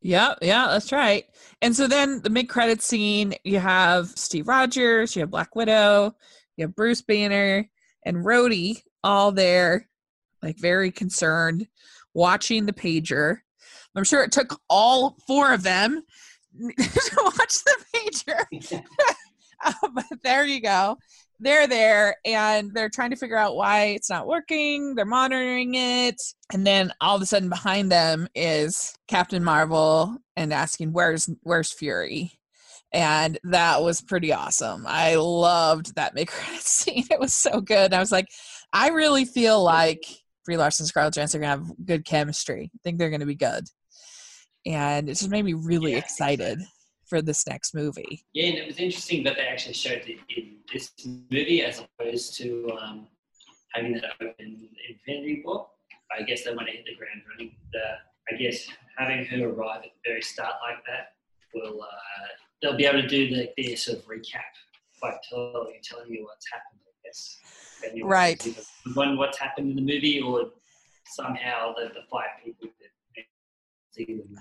Yeah, 0.00 0.34
yeah, 0.40 0.68
that's 0.68 0.92
right. 0.92 1.24
And 1.60 1.74
so 1.74 1.86
then 1.88 2.22
the 2.22 2.30
mid 2.30 2.48
credit 2.48 2.82
scene, 2.82 3.34
you 3.44 3.58
have 3.58 4.08
Steve 4.10 4.46
Rogers, 4.46 5.16
you 5.16 5.20
have 5.20 5.30
Black 5.30 5.56
Widow, 5.56 6.14
you 6.56 6.66
have 6.66 6.76
Bruce 6.76 7.02
Banner, 7.02 7.68
and 8.04 8.18
Rhodey 8.18 8.82
all 9.02 9.32
there, 9.32 9.88
like 10.42 10.58
very 10.58 10.90
concerned, 10.90 11.66
watching 12.14 12.66
the 12.66 12.72
pager. 12.72 13.38
I'm 13.94 14.04
sure 14.04 14.22
it 14.22 14.32
took 14.32 14.60
all 14.70 15.16
four 15.26 15.52
of 15.52 15.64
them 15.64 16.02
to 16.60 17.22
watch 17.24 17.64
the 17.64 17.76
pager. 17.94 18.82
uh, 19.64 19.72
but 19.94 20.04
there 20.22 20.46
you 20.46 20.60
go. 20.60 20.96
They're 21.40 21.68
there 21.68 22.16
and 22.24 22.72
they're 22.74 22.88
trying 22.88 23.10
to 23.10 23.16
figure 23.16 23.36
out 23.36 23.54
why 23.56 23.86
it's 23.86 24.10
not 24.10 24.26
working. 24.26 24.94
They're 24.94 25.04
monitoring 25.04 25.74
it. 25.74 26.20
And 26.52 26.66
then 26.66 26.92
all 27.00 27.16
of 27.16 27.22
a 27.22 27.26
sudden 27.26 27.48
behind 27.48 27.92
them 27.92 28.28
is 28.34 28.94
Captain 29.06 29.44
Marvel 29.44 30.16
and 30.36 30.52
asking, 30.52 30.92
Where's 30.92 31.30
where's 31.42 31.72
Fury? 31.72 32.32
And 32.92 33.38
that 33.44 33.82
was 33.82 34.00
pretty 34.00 34.32
awesome. 34.32 34.84
I 34.86 35.14
loved 35.16 35.94
that 35.94 36.14
mid 36.16 36.28
credit 36.28 36.62
scene. 36.62 37.04
It 37.10 37.20
was 37.20 37.34
so 37.34 37.60
good. 37.60 37.92
I 37.92 38.00
was 38.00 38.10
like, 38.10 38.28
I 38.72 38.88
really 38.88 39.24
feel 39.24 39.62
like 39.62 40.04
Brie 40.44 40.56
Larson 40.56 40.84
and 40.84 40.88
Scarlett 40.88 41.14
Johansson 41.14 41.40
are 41.40 41.42
gonna 41.42 41.64
have 41.64 41.86
good 41.86 42.04
chemistry. 42.04 42.70
I 42.74 42.78
think 42.82 42.98
they're 42.98 43.10
gonna 43.10 43.26
be 43.26 43.34
good. 43.34 43.64
And 44.66 45.08
it 45.08 45.14
just 45.14 45.30
made 45.30 45.44
me 45.44 45.54
really 45.54 45.92
Yeah, 45.92 45.98
excited 45.98 46.60
for 47.08 47.22
this 47.22 47.46
next 47.46 47.74
movie. 47.74 48.24
Yeah, 48.32 48.48
and 48.48 48.58
it 48.58 48.66
was 48.66 48.78
interesting 48.78 49.24
that 49.24 49.36
they 49.36 49.46
actually 49.46 49.74
showed 49.74 50.02
it 50.06 50.18
in 50.36 50.56
this 50.72 50.92
movie 51.30 51.62
as 51.64 51.80
opposed 51.80 52.36
to 52.38 52.70
um, 52.80 53.06
having 53.72 53.94
that 53.94 54.04
open 54.20 54.34
in 54.38 54.68
Infinity 54.88 55.42
War. 55.44 55.68
I 56.16 56.22
guess 56.22 56.44
they 56.44 56.54
want 56.54 56.68
to 56.68 56.72
hit 56.72 56.84
the 56.86 56.94
ground 56.94 57.22
running. 57.30 57.54
The, 57.72 58.34
I 58.34 58.38
guess 58.38 58.66
having 58.96 59.24
her 59.26 59.48
arrive 59.48 59.82
at 59.84 59.90
the 60.02 60.10
very 60.10 60.22
start 60.22 60.54
like 60.62 60.84
that 60.86 61.12
will 61.54 61.82
uh, 61.82 62.26
they'll 62.62 62.76
be 62.76 62.86
able 62.86 63.02
to 63.02 63.08
do 63.08 63.28
the, 63.34 63.50
their 63.56 63.76
sort 63.76 63.98
of 63.98 64.04
recap 64.06 64.52
by 65.00 65.16
telling 65.28 65.78
telling 65.82 66.12
you 66.12 66.24
what's 66.24 66.46
happened. 66.50 66.80
I 66.86 66.92
guess. 67.04 67.38
Right. 68.02 68.42
One 68.94 69.16
what's 69.16 69.38
happened 69.38 69.70
in 69.70 69.76
the 69.76 69.82
movie, 69.82 70.20
or 70.20 70.50
somehow 71.06 71.74
the, 71.74 71.88
the 71.88 72.02
five 72.10 72.44
people 72.44 72.68
that 72.80 73.24
see 73.92 74.04
them. 74.04 74.38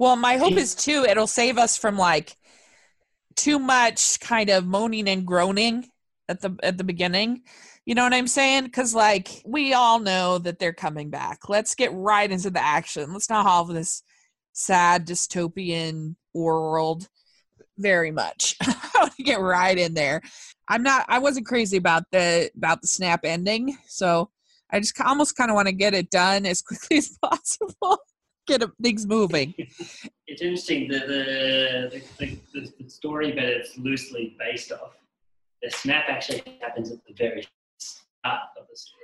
Well, 0.00 0.16
my 0.16 0.38
hope 0.38 0.54
is 0.54 0.74
too 0.74 1.04
it'll 1.06 1.26
save 1.26 1.58
us 1.58 1.76
from 1.76 1.98
like 1.98 2.34
too 3.36 3.58
much 3.58 4.18
kind 4.18 4.48
of 4.48 4.66
moaning 4.66 5.06
and 5.10 5.26
groaning 5.26 5.90
at 6.26 6.40
the 6.40 6.56
at 6.62 6.78
the 6.78 6.84
beginning. 6.84 7.42
You 7.84 7.94
know 7.94 8.04
what 8.04 8.14
I'm 8.14 8.26
saying? 8.26 8.70
Cuz 8.70 8.94
like 8.94 9.42
we 9.44 9.74
all 9.74 9.98
know 9.98 10.38
that 10.38 10.58
they're 10.58 10.72
coming 10.72 11.10
back. 11.10 11.50
Let's 11.50 11.74
get 11.74 11.92
right 11.92 12.32
into 12.32 12.48
the 12.48 12.64
action. 12.64 13.12
Let's 13.12 13.28
not 13.28 13.44
have 13.44 13.74
this 13.74 14.02
sad 14.54 15.06
dystopian 15.06 16.16
world 16.32 17.06
very 17.76 18.10
much. 18.10 18.56
I 18.62 18.90
want 18.94 19.16
to 19.16 19.22
get 19.22 19.38
right 19.38 19.76
in 19.76 19.92
there. 19.92 20.22
I'm 20.66 20.82
not 20.82 21.04
I 21.10 21.18
wasn't 21.18 21.44
crazy 21.44 21.76
about 21.76 22.04
the 22.10 22.50
about 22.56 22.80
the 22.80 22.88
snap 22.88 23.20
ending, 23.24 23.76
so 23.86 24.30
I 24.70 24.80
just 24.80 24.98
almost 24.98 25.36
kind 25.36 25.50
of 25.50 25.56
want 25.56 25.68
to 25.68 25.72
get 25.72 25.92
it 25.92 26.08
done 26.08 26.46
as 26.46 26.62
quickly 26.68 26.96
as 26.96 27.18
possible. 27.22 27.98
Get 28.58 28.68
things 28.82 29.06
moving. 29.06 29.54
it's 30.26 30.42
interesting 30.42 30.88
the 30.88 30.98
the, 30.98 32.02
the, 32.18 32.38
the, 32.52 32.72
the 32.80 32.90
story 32.90 33.30
that 33.30 33.44
it's 33.44 33.78
loosely 33.78 34.36
based 34.38 34.72
off. 34.72 34.96
The 35.62 35.70
snap 35.70 36.06
actually 36.08 36.42
happens 36.60 36.90
at 36.90 36.98
the 37.06 37.14
very 37.14 37.46
start 37.78 38.40
of 38.58 38.66
the 38.68 38.76
story. 38.76 39.00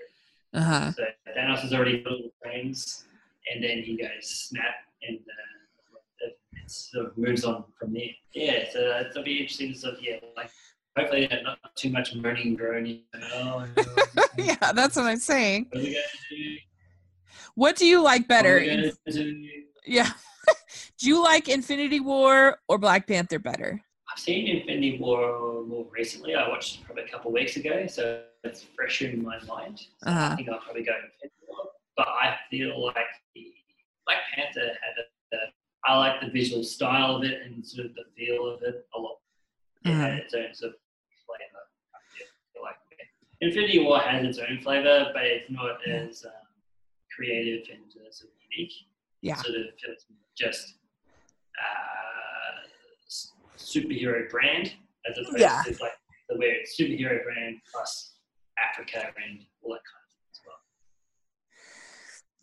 Uh-huh. 0.55 0.93
So 0.93 1.05
Thanos 1.37 1.65
is 1.65 1.73
already 1.73 2.03
little 2.03 2.31
frames, 2.43 3.05
and 3.53 3.63
then 3.63 3.83
he 3.83 3.97
goes 3.97 4.29
snap, 4.29 4.75
and 5.07 5.19
uh, 5.19 5.99
it, 6.27 6.39
it 6.55 6.71
sort 6.71 7.07
of 7.07 7.19
moves 7.19 7.45
on 7.45 7.65
from 7.79 7.93
there. 7.93 8.03
Yeah, 8.33 8.65
so 8.73 8.81
it'll 9.09 9.23
be 9.23 9.39
interesting 9.39 9.75
to 9.75 9.79
sort 9.79 9.95
of 9.95 10.03
yeah, 10.03 10.17
like 10.37 10.51
hopefully 10.97 11.29
not 11.45 11.59
too 11.77 11.91
much 11.91 12.15
moaning 12.15 12.49
and 12.49 12.59
groaning. 12.59 13.03
Oh, 13.35 13.65
yeah, 14.39 14.73
that's 14.73 14.97
what 14.97 15.05
I'm 15.07 15.19
saying. 15.19 15.67
What 15.71 15.81
are 15.81 15.85
we 15.85 15.95
gonna 15.95 16.05
do? 16.31 16.57
What 17.57 17.75
do 17.77 17.87
you 17.87 18.03
like 18.03 18.29
better? 18.29 18.61
gonna 18.61 18.93
do? 19.11 19.63
Yeah. 19.87 20.11
do 20.99 21.09
you 21.09 21.23
like 21.23 21.49
Infinity 21.49 22.01
War 22.01 22.59
or 22.69 22.77
Black 22.79 23.07
Panther 23.09 23.39
better? 23.39 23.81
I've 24.13 24.19
seen 24.21 24.47
Infinity 24.47 24.99
War 25.01 25.65
more 25.67 25.87
recently. 25.91 26.35
I 26.35 26.47
watched 26.49 26.81
it 26.81 26.85
probably 26.85 27.05
a 27.05 27.09
couple 27.09 27.31
of 27.31 27.35
weeks 27.35 27.57
ago, 27.57 27.87
so 27.87 28.23
it's 28.45 28.63
fresher 28.77 29.09
in 29.09 29.25
my 29.25 29.39
mind. 29.45 29.79
So 29.81 30.11
Uh-huh. 30.11 30.31
I 30.33 30.37
think 30.37 30.49
I'll 30.51 30.59
probably 30.61 30.85
go 30.85 30.93
Infinity 30.93 31.35
War. 31.49 31.65
But 31.97 32.09
I 32.09 32.37
feel 32.51 32.85
like 32.85 33.09
the 33.35 33.55
Black 34.05 34.19
Panther 34.35 34.61
had 34.61 34.95
a, 35.03 35.37
a 35.37 35.39
I 35.87 35.97
like 35.97 36.21
the 36.21 36.29
visual 36.31 36.63
style 36.63 37.17
of 37.17 37.25
it 37.25 37.41
and 37.43 37.65
sort 37.67 37.87
of 37.87 37.95
the 37.95 38.05
feel 38.17 38.47
of 38.53 38.63
it 38.63 38.87
a 38.95 38.99
lot. 39.01 39.19
It 39.85 39.91
Uh-huh. 39.93 40.01
had 40.03 40.19
its 40.19 40.35
own 40.35 40.53
sort 40.53 40.73
of 40.75 40.79
flavor. 41.25 41.63
I 41.95 41.99
feel 42.53 42.63
like 42.63 42.77
Infinity 43.41 43.79
War 43.79 44.01
has 44.01 44.25
its 44.27 44.39
own 44.39 44.61
flavor, 44.61 45.11
but 45.15 45.25
it's 45.25 45.49
not 45.51 45.79
Yeah. 45.87 45.95
as 46.11 46.25
um, 46.27 46.33
creative 47.17 47.65
and 47.73 47.85
uh, 47.97 48.11
sort 48.11 48.31
of 48.31 48.37
unique 48.51 48.73
Yeah. 49.23 49.37
sort 49.37 49.55
of 49.57 49.67
feels 49.83 50.05
just 50.37 50.75
uh, 51.59 52.67
superhero 53.59 54.29
brand 54.31 54.75
as 55.09 55.19
opposed 55.19 55.39
Yeah. 55.39 55.63
to 55.65 55.71
like 55.81 55.93
the 56.29 56.37
it's 56.41 56.79
superhero 56.79 57.23
brand 57.25 57.57
plus 57.73 58.15
Africa 58.59 58.99
and 59.25 59.41
all 59.63 59.73
that 59.73 59.83
kind 59.85 60.03
of 60.05 60.11
thing 60.13 60.27
as 60.33 60.41
well. 60.47 60.61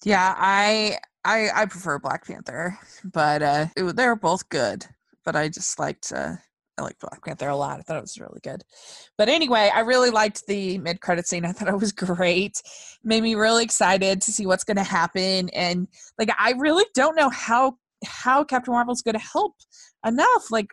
Yeah, 0.03 0.33
I 0.37 0.97
I 1.25 1.49
I 1.53 1.65
prefer 1.65 1.99
Black 1.99 2.25
Panther, 2.25 2.77
but 3.03 3.41
uh 3.43 3.65
it, 3.75 3.95
they're 3.95 4.15
both 4.15 4.49
good. 4.49 4.85
But 5.25 5.35
I 5.35 5.47
just 5.49 5.79
liked 5.79 6.11
uh 6.11 6.35
I 6.77 6.81
liked 6.81 7.01
Black 7.01 7.23
Panther 7.23 7.49
a 7.49 7.55
lot. 7.55 7.79
I 7.79 7.83
thought 7.83 7.97
it 7.97 8.01
was 8.01 8.19
really 8.19 8.39
good. 8.41 8.63
But 9.17 9.29
anyway, 9.29 9.69
I 9.73 9.81
really 9.81 10.09
liked 10.09 10.47
the 10.47 10.79
mid 10.79 11.01
credit 11.01 11.27
scene. 11.27 11.45
I 11.45 11.51
thought 11.51 11.67
it 11.67 11.79
was 11.79 11.91
great. 11.91 12.61
Made 13.03 13.21
me 13.21 13.35
really 13.35 13.63
excited 13.63 14.21
to 14.21 14.31
see 14.31 14.47
what's 14.47 14.63
going 14.63 14.77
to 14.77 14.83
happen 14.83 15.49
and 15.49 15.87
like 16.17 16.29
I 16.37 16.53
really 16.53 16.85
don't 16.95 17.15
know 17.15 17.29
how 17.29 17.77
how 18.05 18.43
Captain 18.43 18.73
Marvel's 18.73 19.01
going 19.01 19.17
to 19.17 19.25
help 19.25 19.55
enough. 20.05 20.51
Like 20.51 20.67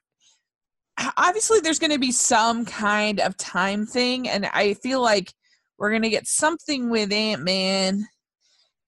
obviously 1.16 1.60
there's 1.60 1.78
going 1.78 1.92
to 1.92 1.98
be 1.98 2.12
some 2.12 2.64
kind 2.64 3.20
of 3.20 3.36
time 3.36 3.86
thing 3.86 4.28
and 4.28 4.46
I 4.46 4.74
feel 4.74 5.00
like 5.00 5.32
we're 5.78 5.90
going 5.90 6.02
to 6.02 6.10
get 6.10 6.26
something 6.26 6.90
with 6.90 7.12
Ant-Man 7.12 8.06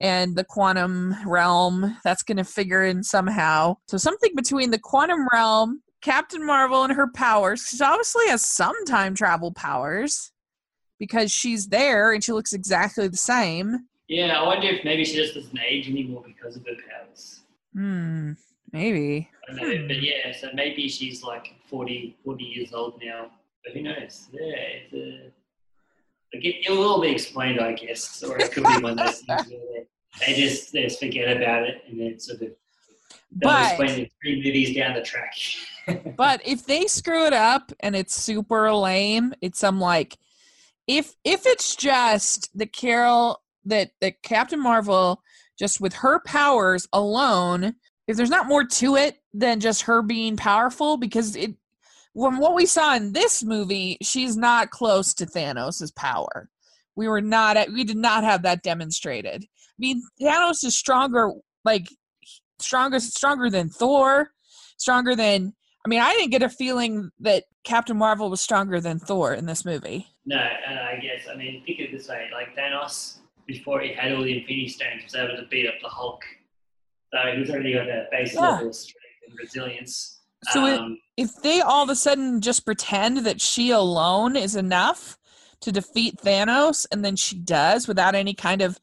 and 0.01 0.37
the 0.37 0.45
quantum 0.45 1.15
realm 1.27 1.97
that's 2.05 2.23
going 2.23 2.37
to 2.37 2.45
figure 2.45 2.85
in 2.85 3.03
somehow. 3.03 3.77
So 3.89 3.97
something 3.97 4.33
between 4.35 4.71
the 4.71 4.79
quantum 4.79 5.27
realm, 5.33 5.81
Captain 6.03 6.45
Marvel 6.45 6.83
and 6.83 6.93
her 6.93 7.09
powers. 7.09 7.67
She 7.69 7.83
obviously 7.83 8.29
has 8.29 8.45
some 8.45 8.85
time 8.85 9.15
travel 9.15 9.53
powers 9.53 10.33
because 10.99 11.33
she's 11.33 11.69
there 11.69 12.13
and 12.13 12.23
she 12.23 12.33
looks 12.33 12.53
exactly 12.53 13.09
the 13.09 13.17
same. 13.17 13.87
Yeah, 14.09 14.39
I 14.39 14.45
wonder 14.45 14.67
if 14.67 14.85
maybe 14.85 15.05
she 15.05 15.17
just 15.17 15.35
doesn't 15.35 15.59
age 15.59 15.89
anymore 15.89 16.25
because 16.27 16.57
of 16.57 16.67
her 16.67 16.75
powers. 16.91 17.41
Hmm, 17.73 18.33
maybe. 18.73 19.31
I 19.49 19.55
don't 19.55 19.81
know, 19.81 19.89
but 19.89 20.03
yeah, 20.03 20.33
so 20.39 20.51
maybe 20.53 20.89
she's 20.89 21.23
like 21.23 21.55
40, 21.69 22.17
40 22.25 22.45
years 22.45 22.73
old 22.73 23.01
now. 23.03 23.31
But 23.65 23.75
who 23.75 23.83
knows? 23.83 24.29
Yeah, 24.33 24.41
it's 24.43 24.93
uh, 24.93 25.31
like 26.35 26.45
it, 26.45 26.67
it 26.67 26.71
will 26.71 26.89
all 26.89 27.01
be 27.01 27.11
explained, 27.11 27.61
I 27.61 27.73
guess, 27.73 28.23
or 28.23 28.39
it 28.39 28.51
could 28.51 28.65
be 28.65 28.83
one 28.83 28.93
of 28.93 28.97
those 28.99 29.21
things 29.21 29.49
where 29.49 29.61
they, 29.73 29.87
they 30.27 30.35
just 30.35 30.73
they 30.73 30.83
just 30.83 30.99
forget 30.99 31.37
about 31.37 31.63
it 31.63 31.85
and 31.89 32.01
then 32.01 32.19
sort 32.19 32.43
of 32.43 32.51
But- 33.41 33.79
explain 33.81 34.05
it 34.05 34.13
three 34.21 34.37
movies 34.37 34.77
down 34.77 34.95
the 34.95 35.03
track. 35.03 35.35
But 36.17 36.41
if 36.45 36.65
they 36.65 36.87
screw 36.87 37.27
it 37.27 37.33
up 37.33 37.73
and 37.81 37.97
it's 37.97 38.15
super 38.15 38.73
lame, 38.73 39.35
it's 39.41 39.59
some 39.59 39.81
like 39.81 40.17
if 40.87 41.17
if 41.25 41.45
it's 41.45 41.75
just 41.75 42.57
the 42.57 42.67
Carol 42.67 43.43
that 43.65 43.91
that 44.01 44.23
Captain 44.23 44.63
Marvel 44.63 45.23
just 45.59 45.81
with 45.81 45.95
her 45.95 46.21
powers 46.21 46.87
alone, 46.93 47.75
if 48.07 48.17
there's 48.17 48.31
not 48.31 48.47
more 48.47 48.65
to 48.65 48.95
it 48.95 49.19
than 49.35 49.59
just 49.59 49.83
her 49.83 50.03
being 50.03 50.37
powerful, 50.37 50.97
because 50.97 51.35
it 51.35 51.55
from 52.15 52.39
what 52.39 52.55
we 52.55 52.67
saw 52.67 52.95
in 52.95 53.13
this 53.13 53.43
movie, 53.43 53.97
she's 54.03 54.37
not 54.37 54.71
close 54.71 55.15
to 55.15 55.27
Thanos' 55.27 55.95
power. 55.95 56.49
We 56.95 57.09
were 57.09 57.23
not 57.23 57.57
at, 57.57 57.73
we 57.73 57.85
did 57.85 57.97
not 57.97 58.23
have 58.23 58.43
that 58.43 58.63
demonstrated. 58.63 59.45
I 59.45 59.75
mean, 59.79 60.03
Thanos 60.21 60.63
is 60.65 60.77
stronger, 60.77 61.33
like 61.65 61.89
stronger, 62.63 63.01
stronger 63.01 63.51
than 63.51 63.69
Thor, 63.69 64.31
stronger 64.79 65.15
than. 65.17 65.55
I 65.85 65.89
mean, 65.89 66.01
I 66.01 66.13
didn't 66.15 66.31
get 66.31 66.43
a 66.43 66.49
feeling 66.49 67.11
that 67.21 67.45
Captain 67.65 67.97
Marvel 67.97 68.31
was 68.31 68.41
stronger 68.41 68.81
than 68.81 68.99
Thor 69.01 69.35
in 69.35 69.47
this 69.47 69.65
movie. 69.65 70.07
no, 70.27 70.37
and 70.37 70.79
I 70.79 70.97
guess 71.01 71.27
I 71.33 71.35
mean 71.37 71.65
think 71.65 71.81
of 71.81 71.87
it 71.87 71.93
this 71.93 72.09
way: 72.09 72.29
like 72.33 72.57
Thanos, 72.57 73.19
before 73.47 73.81
he 73.81 73.93
had 73.93 74.13
all 74.13 74.23
the 74.23 74.39
Infinity 74.41 74.69
Stones, 74.69 75.03
was 75.05 75.15
able 75.15 75.37
to 75.37 75.47
beat 75.51 75.67
up 75.67 75.75
the 75.83 75.89
Hulk. 75.89 76.23
So 77.13 77.19
he's 77.37 77.51
already 77.51 77.75
got 77.75 77.87
that 77.87 78.11
base 78.11 78.35
Yeah. 78.35 78.41
level 78.53 78.69
of 78.69 78.75
strength 78.75 79.07
and 79.29 79.37
resilience. 79.39 80.21
So 80.45 80.65
um, 80.65 80.99
if 81.17 81.31
they 81.43 81.61
all 81.61 81.85
of 81.85 81.91
a 81.91 81.95
sudden 81.97 82.41
just 82.41 82.65
pretend 82.65 83.19
that 83.27 83.41
she 83.41 83.71
alone 83.71 84.35
is 84.35 84.57
enough 84.57 85.19
to 85.61 85.71
defeat 85.73 86.17
Thanos, 86.25 86.87
and 86.91 87.05
then 87.05 87.17
she 87.17 87.39
does 87.39 87.87
without 87.87 88.15
any 88.15 88.35
kind 88.35 88.63
of 88.63 88.79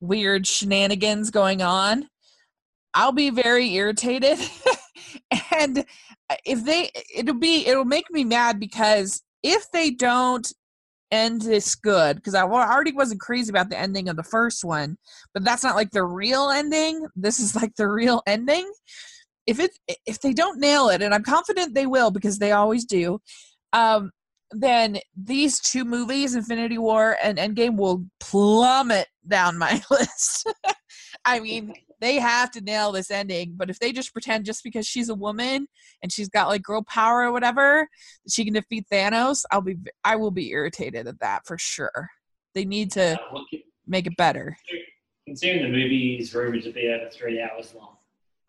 weird 0.00 0.46
shenanigans 0.46 1.30
going 1.30 1.60
on, 1.62 2.08
I'll 2.96 3.12
be 3.12 3.30
very 3.30 3.72
irritated. 3.74 4.38
and 5.56 5.78
uh, 6.28 6.36
if 6.44 6.64
they, 6.64 6.90
it'll 7.14 7.34
be, 7.34 7.66
it'll 7.66 7.84
make 7.84 8.10
me 8.10 8.24
mad 8.24 8.58
because 8.58 9.22
if 9.44 9.70
they 9.70 9.90
don't 9.90 10.52
end 11.12 11.42
this 11.42 11.76
good, 11.76 12.16
because 12.16 12.34
I 12.34 12.42
already 12.42 12.92
wasn't 12.92 13.20
crazy 13.20 13.50
about 13.50 13.70
the 13.70 13.78
ending 13.78 14.08
of 14.08 14.16
the 14.16 14.24
first 14.24 14.64
one, 14.64 14.96
but 15.32 15.44
that's 15.44 15.62
not 15.62 15.76
like 15.76 15.92
the 15.92 16.04
real 16.04 16.50
ending. 16.50 17.06
This 17.14 17.38
is 17.38 17.54
like 17.54 17.76
the 17.76 17.88
real 17.88 18.22
ending 18.26 18.68
if 19.46 19.60
it 19.60 19.70
if 20.04 20.20
they 20.20 20.32
don't 20.32 20.60
nail 20.60 20.88
it 20.88 21.02
and 21.02 21.14
i'm 21.14 21.22
confident 21.22 21.74
they 21.74 21.86
will 21.86 22.10
because 22.10 22.38
they 22.38 22.52
always 22.52 22.84
do 22.84 23.18
um 23.72 24.10
then 24.52 24.98
these 25.16 25.60
two 25.60 25.84
movies 25.84 26.34
infinity 26.34 26.78
war 26.78 27.16
and 27.22 27.38
endgame 27.38 27.76
will 27.76 28.04
plummet 28.20 29.06
down 29.26 29.56
my 29.56 29.80
list 29.90 30.52
i 31.24 31.40
mean 31.40 31.72
they 32.00 32.16
have 32.18 32.50
to 32.50 32.60
nail 32.60 32.92
this 32.92 33.10
ending 33.10 33.54
but 33.56 33.70
if 33.70 33.78
they 33.78 33.92
just 33.92 34.12
pretend 34.12 34.44
just 34.44 34.62
because 34.62 34.86
she's 34.86 35.08
a 35.08 35.14
woman 35.14 35.66
and 36.02 36.12
she's 36.12 36.28
got 36.28 36.48
like 36.48 36.62
girl 36.62 36.82
power 36.82 37.22
or 37.22 37.32
whatever 37.32 37.88
she 38.28 38.44
can 38.44 38.54
defeat 38.54 38.86
thanos 38.92 39.44
i'll 39.50 39.60
be 39.60 39.76
i 40.04 40.16
will 40.16 40.30
be 40.30 40.50
irritated 40.50 41.06
at 41.06 41.20
that 41.20 41.46
for 41.46 41.56
sure 41.58 42.08
they 42.54 42.64
need 42.64 42.90
to 42.90 43.20
uh, 43.20 43.40
make 43.86 44.06
it 44.06 44.16
better 44.16 44.56
considering 45.26 45.62
the 45.62 45.68
movie 45.68 46.16
is 46.16 46.34
rumored 46.34 46.62
to 46.62 46.70
be 46.70 46.88
over 46.88 47.10
three 47.10 47.42
hours 47.42 47.74
long, 47.74 47.96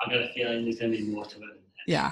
I've 0.01 0.11
got 0.11 0.21
a 0.21 0.29
feeling 0.29 0.63
there's 0.63 0.79
going 0.79 0.91
to 0.91 0.97
be 0.97 1.03
more 1.03 1.25
to 1.25 1.37
it 1.37 1.39
than 1.39 1.49
that. 1.49 1.57
Yeah. 1.87 2.11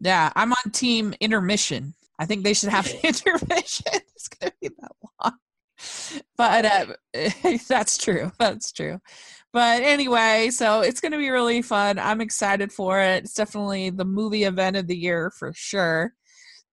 Yeah. 0.00 0.32
I'm 0.36 0.52
on 0.52 0.70
team 0.72 1.14
intermission. 1.20 1.94
I 2.18 2.26
think 2.26 2.44
they 2.44 2.54
should 2.54 2.70
have 2.70 2.86
intermission. 3.02 3.92
It's 4.16 4.28
gonna 4.28 4.52
be 4.62 4.68
that 4.80 4.92
long. 5.22 5.34
But 6.38 6.64
uh, 6.64 7.58
that's 7.68 7.98
true. 7.98 8.32
That's 8.38 8.72
true. 8.72 8.98
But 9.52 9.82
anyway, 9.82 10.50
so 10.50 10.80
it's 10.80 11.00
gonna 11.00 11.18
be 11.18 11.30
really 11.30 11.62
fun. 11.62 11.98
I'm 11.98 12.20
excited 12.20 12.72
for 12.72 13.00
it. 13.00 13.24
It's 13.24 13.34
definitely 13.34 13.90
the 13.90 14.04
movie 14.04 14.44
event 14.44 14.76
of 14.76 14.86
the 14.86 14.96
year 14.96 15.30
for 15.38 15.52
sure. 15.54 16.12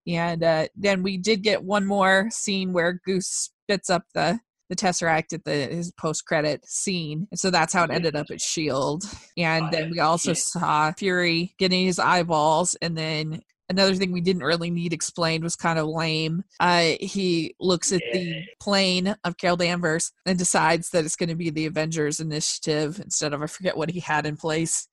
And 0.08 0.44
uh, 0.44 0.68
then 0.76 1.02
we 1.02 1.18
did 1.18 1.44
get 1.44 1.64
one 1.64 1.86
more 1.86 2.28
scene 2.30 2.74
where 2.74 3.00
Goose 3.06 3.52
spits 3.66 3.90
up 3.90 4.04
the 4.14 4.40
the 4.70 4.76
Tesseract 4.76 5.34
at 5.34 5.44
the 5.44 5.68
his 5.68 5.92
post 5.92 6.26
credit 6.26 6.66
scene. 6.66 7.28
And 7.32 7.40
so 7.40 7.52
that's 7.52 7.74
how 7.74 7.84
it 7.84 7.92
ended 7.92 8.16
up 8.16 8.28
at 8.32 8.42
Shield. 8.42 9.04
And 9.38 9.72
then 9.72 9.92
we 9.92 10.00
also 10.00 10.34
saw 10.34 10.92
Fury 10.94 11.54
getting 11.58 11.86
his 11.86 12.00
eyeballs 12.00 12.76
and 12.82 12.98
then 12.98 13.42
another 13.70 13.96
thing 13.96 14.12
we 14.12 14.22
didn't 14.22 14.44
really 14.44 14.70
need 14.70 14.94
explained 14.94 15.44
was 15.44 15.56
kind 15.56 15.80
of 15.80 15.88
lame. 15.88 16.44
Uh, 16.60 16.92
he 17.00 17.56
looks 17.60 17.92
at 17.92 18.02
the 18.12 18.44
plane 18.60 19.16
of 19.24 19.38
Carol 19.38 19.58
Danvers 19.58 20.12
and 20.26 20.38
decides 20.38 20.90
that 20.92 21.06
it's 21.06 21.16
going 21.16 21.30
to 21.30 21.36
be 21.36 21.50
the 21.50 21.66
Avengers 21.66 22.20
Initiative 22.20 23.00
instead 23.00 23.34
of 23.34 23.42
I 23.42 23.48
forget 23.48 23.78
what 23.78 23.90
he 23.90 24.00
had 24.00 24.26
in 24.26 24.38
place. 24.38 24.88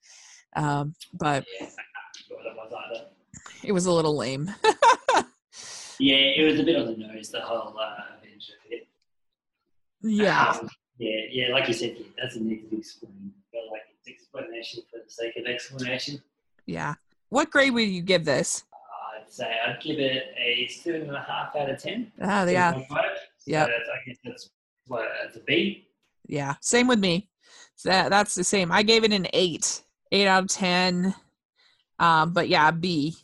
Um, 0.56 0.94
but 1.12 1.44
Yeah, 1.60 1.66
I 1.66 1.68
can't 1.68 2.40
remember 2.40 2.60
what 2.60 2.66
it 2.66 2.70
was 2.70 2.96
either. 2.96 3.06
it 3.64 3.72
was 3.72 3.86
a 3.86 3.92
little 3.92 4.16
lame. 4.16 4.52
Yeah, 6.02 6.16
it 6.16 6.50
was 6.50 6.58
a 6.58 6.62
bit 6.64 6.76
on 6.76 6.86
the 6.86 6.96
nose, 6.96 7.28
the 7.28 7.42
whole 7.42 7.78
uh, 7.78 8.16
Avenger 8.22 8.54
bit. 8.70 8.88
yeah, 10.02 10.52
Um, 10.58 10.66
yeah, 10.96 11.20
yeah, 11.30 11.52
like 11.52 11.68
you 11.68 11.74
said, 11.74 11.90
it 11.90 12.16
doesn't 12.16 12.42
need 12.48 12.62
to 12.62 12.68
be 12.70 12.78
explained. 12.78 13.32
But 13.52 13.60
like 13.70 13.82
it's 13.98 14.08
explanation 14.08 14.82
for 14.90 15.00
the 15.04 15.10
sake 15.10 15.34
of 15.36 15.44
explanation. 15.44 16.22
yeah. 16.64 16.94
What 17.30 17.50
grade 17.50 17.72
would 17.74 17.88
you 17.88 18.02
give 18.02 18.24
this? 18.24 18.64
I'd 19.16 19.32
say 19.32 19.50
I'd 19.66 19.80
give 19.80 19.98
it 19.98 20.24
a 20.36 20.68
seven 20.68 21.02
and 21.02 21.16
a 21.16 21.20
half 21.20 21.54
out 21.56 21.70
of 21.70 21.78
ten. 21.82 22.10
Oh, 22.20 22.46
yeah, 22.46 22.72
7.5. 22.74 22.86
So 22.88 23.52
that's, 23.52 23.70
I 23.70 24.06
guess 24.06 24.16
that's 24.24 24.50
what 24.86 25.08
it's 25.24 25.36
a 25.36 25.40
B. 25.40 25.88
yeah. 26.26 26.54
Same 26.60 26.86
with 26.88 26.98
me. 26.98 27.28
That, 27.84 28.10
that's 28.10 28.34
the 28.34 28.44
same. 28.44 28.70
I 28.70 28.82
gave 28.82 29.04
it 29.04 29.12
an 29.12 29.26
eight, 29.32 29.82
eight 30.12 30.26
out 30.26 30.42
of 30.42 30.48
ten. 30.50 31.14
Um, 31.98 32.32
but 32.32 32.48
yeah, 32.48 32.70
B 32.70 33.14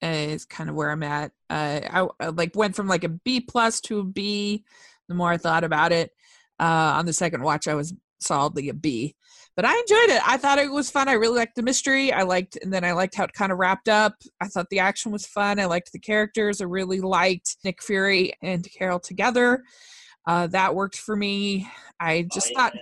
is 0.00 0.44
kind 0.44 0.70
of 0.70 0.76
where 0.76 0.90
I'm 0.90 1.02
at. 1.02 1.32
Uh, 1.50 1.80
I, 1.90 2.08
I 2.20 2.28
like 2.28 2.54
went 2.54 2.76
from 2.76 2.86
like 2.88 3.04
a 3.04 3.08
B 3.08 3.40
plus 3.40 3.80
to 3.82 3.98
a 3.98 4.04
B. 4.04 4.64
The 5.08 5.14
more 5.14 5.30
I 5.30 5.36
thought 5.36 5.64
about 5.64 5.92
it, 5.92 6.12
uh, 6.58 6.94
on 6.96 7.06
the 7.06 7.12
second 7.12 7.42
watch, 7.42 7.68
I 7.68 7.74
was 7.74 7.94
solidly 8.20 8.68
a 8.68 8.74
B. 8.74 9.14
But 9.56 9.64
I 9.64 9.72
enjoyed 9.72 10.14
it. 10.14 10.22
I 10.28 10.36
thought 10.36 10.58
it 10.58 10.70
was 10.70 10.90
fun. 10.90 11.08
I 11.08 11.14
really 11.14 11.38
liked 11.38 11.56
the 11.56 11.62
mystery. 11.62 12.12
I 12.12 12.22
liked, 12.22 12.58
and 12.60 12.70
then 12.70 12.84
I 12.84 12.92
liked 12.92 13.14
how 13.14 13.24
it 13.24 13.32
kind 13.32 13.50
of 13.50 13.58
wrapped 13.58 13.88
up. 13.88 14.14
I 14.38 14.48
thought 14.48 14.68
the 14.68 14.80
action 14.80 15.12
was 15.12 15.26
fun. 15.26 15.58
I 15.58 15.64
liked 15.64 15.92
the 15.92 15.98
characters. 15.98 16.60
I 16.60 16.64
really 16.64 17.00
liked 17.00 17.56
Nick 17.64 17.82
Fury 17.82 18.34
and 18.42 18.68
Carol 18.70 19.00
together. 19.00 19.64
Uh, 20.26 20.46
that 20.48 20.74
worked 20.74 20.98
for 20.98 21.16
me. 21.16 21.66
I 21.98 22.28
just 22.34 22.52
thought 22.54 22.74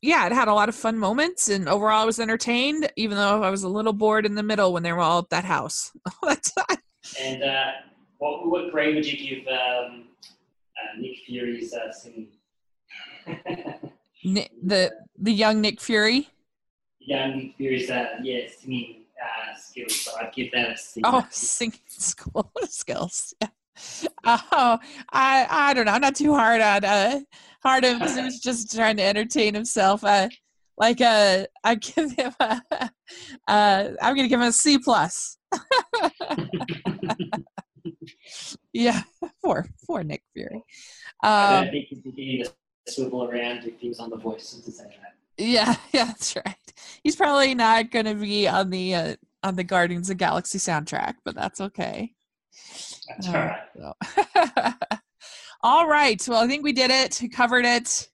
yeah. 0.00 0.26
it 0.26 0.32
had 0.32 0.48
a 0.48 0.54
lot 0.54 0.70
of 0.70 0.74
fun 0.74 0.98
moments, 0.98 1.50
and 1.50 1.68
overall, 1.68 2.02
I 2.02 2.06
was 2.06 2.18
entertained. 2.18 2.90
Even 2.96 3.18
though 3.18 3.42
I 3.42 3.50
was 3.50 3.64
a 3.64 3.68
little 3.68 3.92
bored 3.92 4.24
in 4.24 4.34
the 4.34 4.42
middle 4.42 4.72
when 4.72 4.82
they 4.82 4.92
were 4.92 5.00
all 5.00 5.18
at 5.18 5.30
that 5.30 5.44
house. 5.44 5.92
And 7.20 7.42
uh, 7.42 7.72
what, 8.18 8.48
what 8.48 8.70
grade 8.70 8.94
would 8.94 9.04
you 9.04 9.18
give 9.18 9.46
um, 9.48 10.04
uh, 10.78 11.00
Nick 11.00 11.16
Fury's 11.26 11.74
uh, 11.74 11.90
singing? 11.92 12.28
Ni- 14.24 14.48
the 14.62 14.92
the 15.18 15.32
young 15.32 15.60
Nick 15.60 15.80
Fury. 15.80 16.28
Young 17.00 17.36
Nick 17.36 17.56
Fury's 17.56 17.90
uh, 17.90 18.18
yeah, 18.22 18.46
singing 18.60 19.04
uh, 19.20 19.54
skills. 19.58 20.00
So 20.00 20.12
I'd 20.20 20.32
give 20.32 20.52
that 20.52 20.70
a 20.70 20.76
C. 20.76 21.00
Oh, 21.04 21.26
singing 21.30 21.78
school 21.88 22.50
skills. 22.68 23.34
Yeah. 23.40 23.48
Oh, 24.24 24.78
I 25.12 25.46
I 25.50 25.74
don't 25.74 25.86
know. 25.86 25.92
I'm 25.92 26.00
not 26.00 26.14
too 26.14 26.34
hard 26.34 26.60
on 26.60 26.84
uh 26.84 27.20
hard 27.62 27.84
on 27.84 27.98
because 27.98 28.16
he 28.16 28.22
was 28.22 28.38
just 28.40 28.72
trying 28.74 28.96
to 28.98 29.02
entertain 29.02 29.54
himself. 29.54 30.04
Uh, 30.04 30.28
like 30.78 31.00
uh, 31.00 31.44
I 31.64 31.74
give 31.76 32.12
him 32.12 32.32
a 32.40 32.60
uh, 33.48 33.88
I'm 34.00 34.14
gonna 34.16 34.28
give 34.28 34.40
him 34.40 34.48
a 34.48 34.52
C 34.52 34.78
plus. 34.78 35.38
yeah, 38.72 39.02
for 39.42 39.66
for 39.86 40.02
Nick 40.04 40.22
Fury. 40.34 40.62
I 41.22 41.56
Um, 41.58 41.64
don't 41.64 41.72
think 41.72 41.88
to 41.88 42.50
swivel 42.88 43.24
around 43.24 43.64
if 43.64 43.78
he 43.80 43.88
was 43.88 44.00
on 44.00 44.10
The 44.10 44.16
Voice 44.16 44.56
at 44.58 44.64
the 44.64 44.72
same 44.72 44.88
time. 44.88 44.96
Yeah, 45.38 45.74
yeah, 45.92 46.04
that's 46.06 46.34
right. 46.36 46.56
He's 47.02 47.16
probably 47.16 47.54
not 47.54 47.90
going 47.90 48.04
to 48.06 48.14
be 48.14 48.46
on 48.48 48.70
the 48.70 48.94
uh, 48.94 49.16
on 49.42 49.56
the 49.56 49.64
Guardians 49.64 50.08
of 50.10 50.16
the 50.18 50.24
Galaxy 50.24 50.58
soundtrack, 50.58 51.14
but 51.24 51.34
that's 51.34 51.60
okay. 51.60 52.12
That's 53.08 53.28
Uh, 53.28 53.54
all 53.76 53.84
right. 53.84 54.74
so. 54.74 54.96
all 55.62 55.88
right. 55.88 56.22
Well, 56.28 56.42
I 56.42 56.46
think 56.48 56.62
we 56.64 56.72
did 56.72 56.90
it. 56.90 57.18
We 57.22 57.28
covered 57.28 57.64
it, 57.64 58.08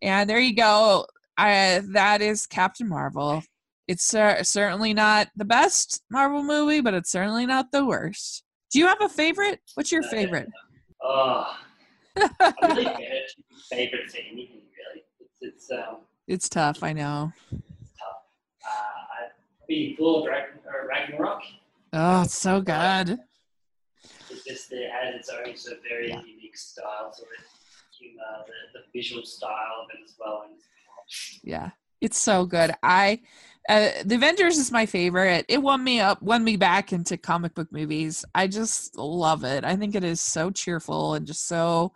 and 0.00 0.28
there 0.28 0.40
you 0.40 0.54
go. 0.54 1.06
I, 1.36 1.82
that 1.92 2.20
is 2.22 2.46
Captain 2.46 2.88
Marvel. 2.88 3.42
It's 3.88 4.14
uh, 4.14 4.42
certainly 4.42 4.94
not 4.94 5.28
the 5.36 5.44
best 5.44 6.02
Marvel 6.10 6.42
movie, 6.42 6.80
but 6.80 6.94
it's 6.94 7.10
certainly 7.10 7.46
not 7.46 7.72
the 7.72 7.84
worst. 7.84 8.44
Do 8.72 8.78
you 8.78 8.86
have 8.86 9.00
a 9.02 9.08
favorite? 9.08 9.60
What's 9.74 9.92
your 9.92 10.02
favorite? 10.04 10.48
Oh, 11.02 11.54
I 12.16 12.52
really 12.62 12.84
favorite, 12.84 13.32
favorite 13.70 14.08
to 14.10 14.18
anything 14.20 14.62
really. 14.76 15.04
It's, 15.20 15.38
it's 15.40 15.70
um, 15.72 15.98
It's 16.26 16.48
tough. 16.48 16.82
I 16.82 16.92
know. 16.92 17.32
it's 17.50 17.90
tough. 17.98 18.22
Uh, 18.64 19.24
I'd 19.24 19.66
be 19.68 19.96
full 19.96 20.22
of 20.26 20.28
Ragnarok. 20.88 21.42
Oh, 21.92 22.22
it's 22.22 22.36
so 22.36 22.60
good. 22.60 23.18
It 24.30 24.40
just 24.46 24.72
it 24.72 24.90
has 24.90 25.14
its 25.14 25.28
own 25.30 25.54
sort 25.56 25.78
of 25.78 25.82
very 25.88 26.08
Yeah. 26.08 26.20
unique 26.20 26.56
style 26.56 27.12
to 27.16 27.22
it. 27.22 27.46
Humor, 27.98 28.22
the, 28.46 28.80
the 28.80 28.84
visual 28.98 29.24
style 29.24 29.84
of 29.84 29.88
it 29.94 30.02
as 30.04 30.14
well. 30.18 30.44
Yeah, 31.42 31.70
it's 32.00 32.18
so 32.18 32.46
good. 32.46 32.72
I 32.82 33.20
uh, 33.68 33.90
the 34.04 34.16
Avengers 34.16 34.58
is 34.58 34.72
my 34.72 34.86
favorite. 34.86 35.44
It 35.48 35.62
won 35.62 35.84
me 35.84 36.00
up, 36.00 36.20
won 36.20 36.42
me 36.42 36.56
back 36.56 36.92
into 36.92 37.16
comic 37.16 37.54
book 37.54 37.68
movies. 37.70 38.24
I 38.34 38.48
just 38.48 38.96
love 38.96 39.44
it. 39.44 39.64
I 39.64 39.76
think 39.76 39.94
it 39.94 40.04
is 40.04 40.20
so 40.20 40.50
cheerful 40.50 41.14
and 41.14 41.26
just 41.26 41.46
so 41.46 41.92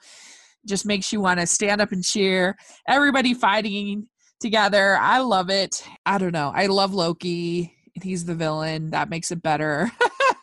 just 0.66 0.86
makes 0.86 1.12
you 1.12 1.20
want 1.20 1.40
to 1.40 1.46
stand 1.46 1.80
up 1.80 1.92
and 1.92 2.04
cheer. 2.04 2.56
Everybody 2.88 3.34
fighting 3.34 4.08
together. 4.40 4.96
I 4.96 5.20
love 5.20 5.50
it. 5.50 5.82
I 6.04 6.18
don't 6.18 6.32
know. 6.32 6.52
I 6.54 6.66
love 6.66 6.94
Loki. 6.94 7.72
He's 7.94 8.24
the 8.24 8.34
villain. 8.34 8.90
That 8.90 9.08
makes 9.08 9.30
it 9.30 9.42
better. 9.42 9.90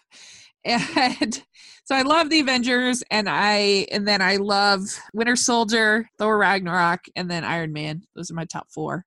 and 0.65 1.43
so 1.85 1.95
I 1.95 2.01
love 2.01 2.29
the 2.29 2.39
Avengers 2.39 3.03
and 3.11 3.29
I 3.29 3.85
and 3.91 4.07
then 4.07 4.21
I 4.21 4.37
love 4.37 4.81
Winter 5.13 5.35
Soldier, 5.35 6.09
Thor 6.17 6.37
Ragnarok, 6.37 7.01
and 7.15 7.29
then 7.29 7.43
Iron 7.43 7.73
Man. 7.73 8.03
Those 8.15 8.31
are 8.31 8.35
my 8.35 8.45
top 8.45 8.67
four. 8.71 9.05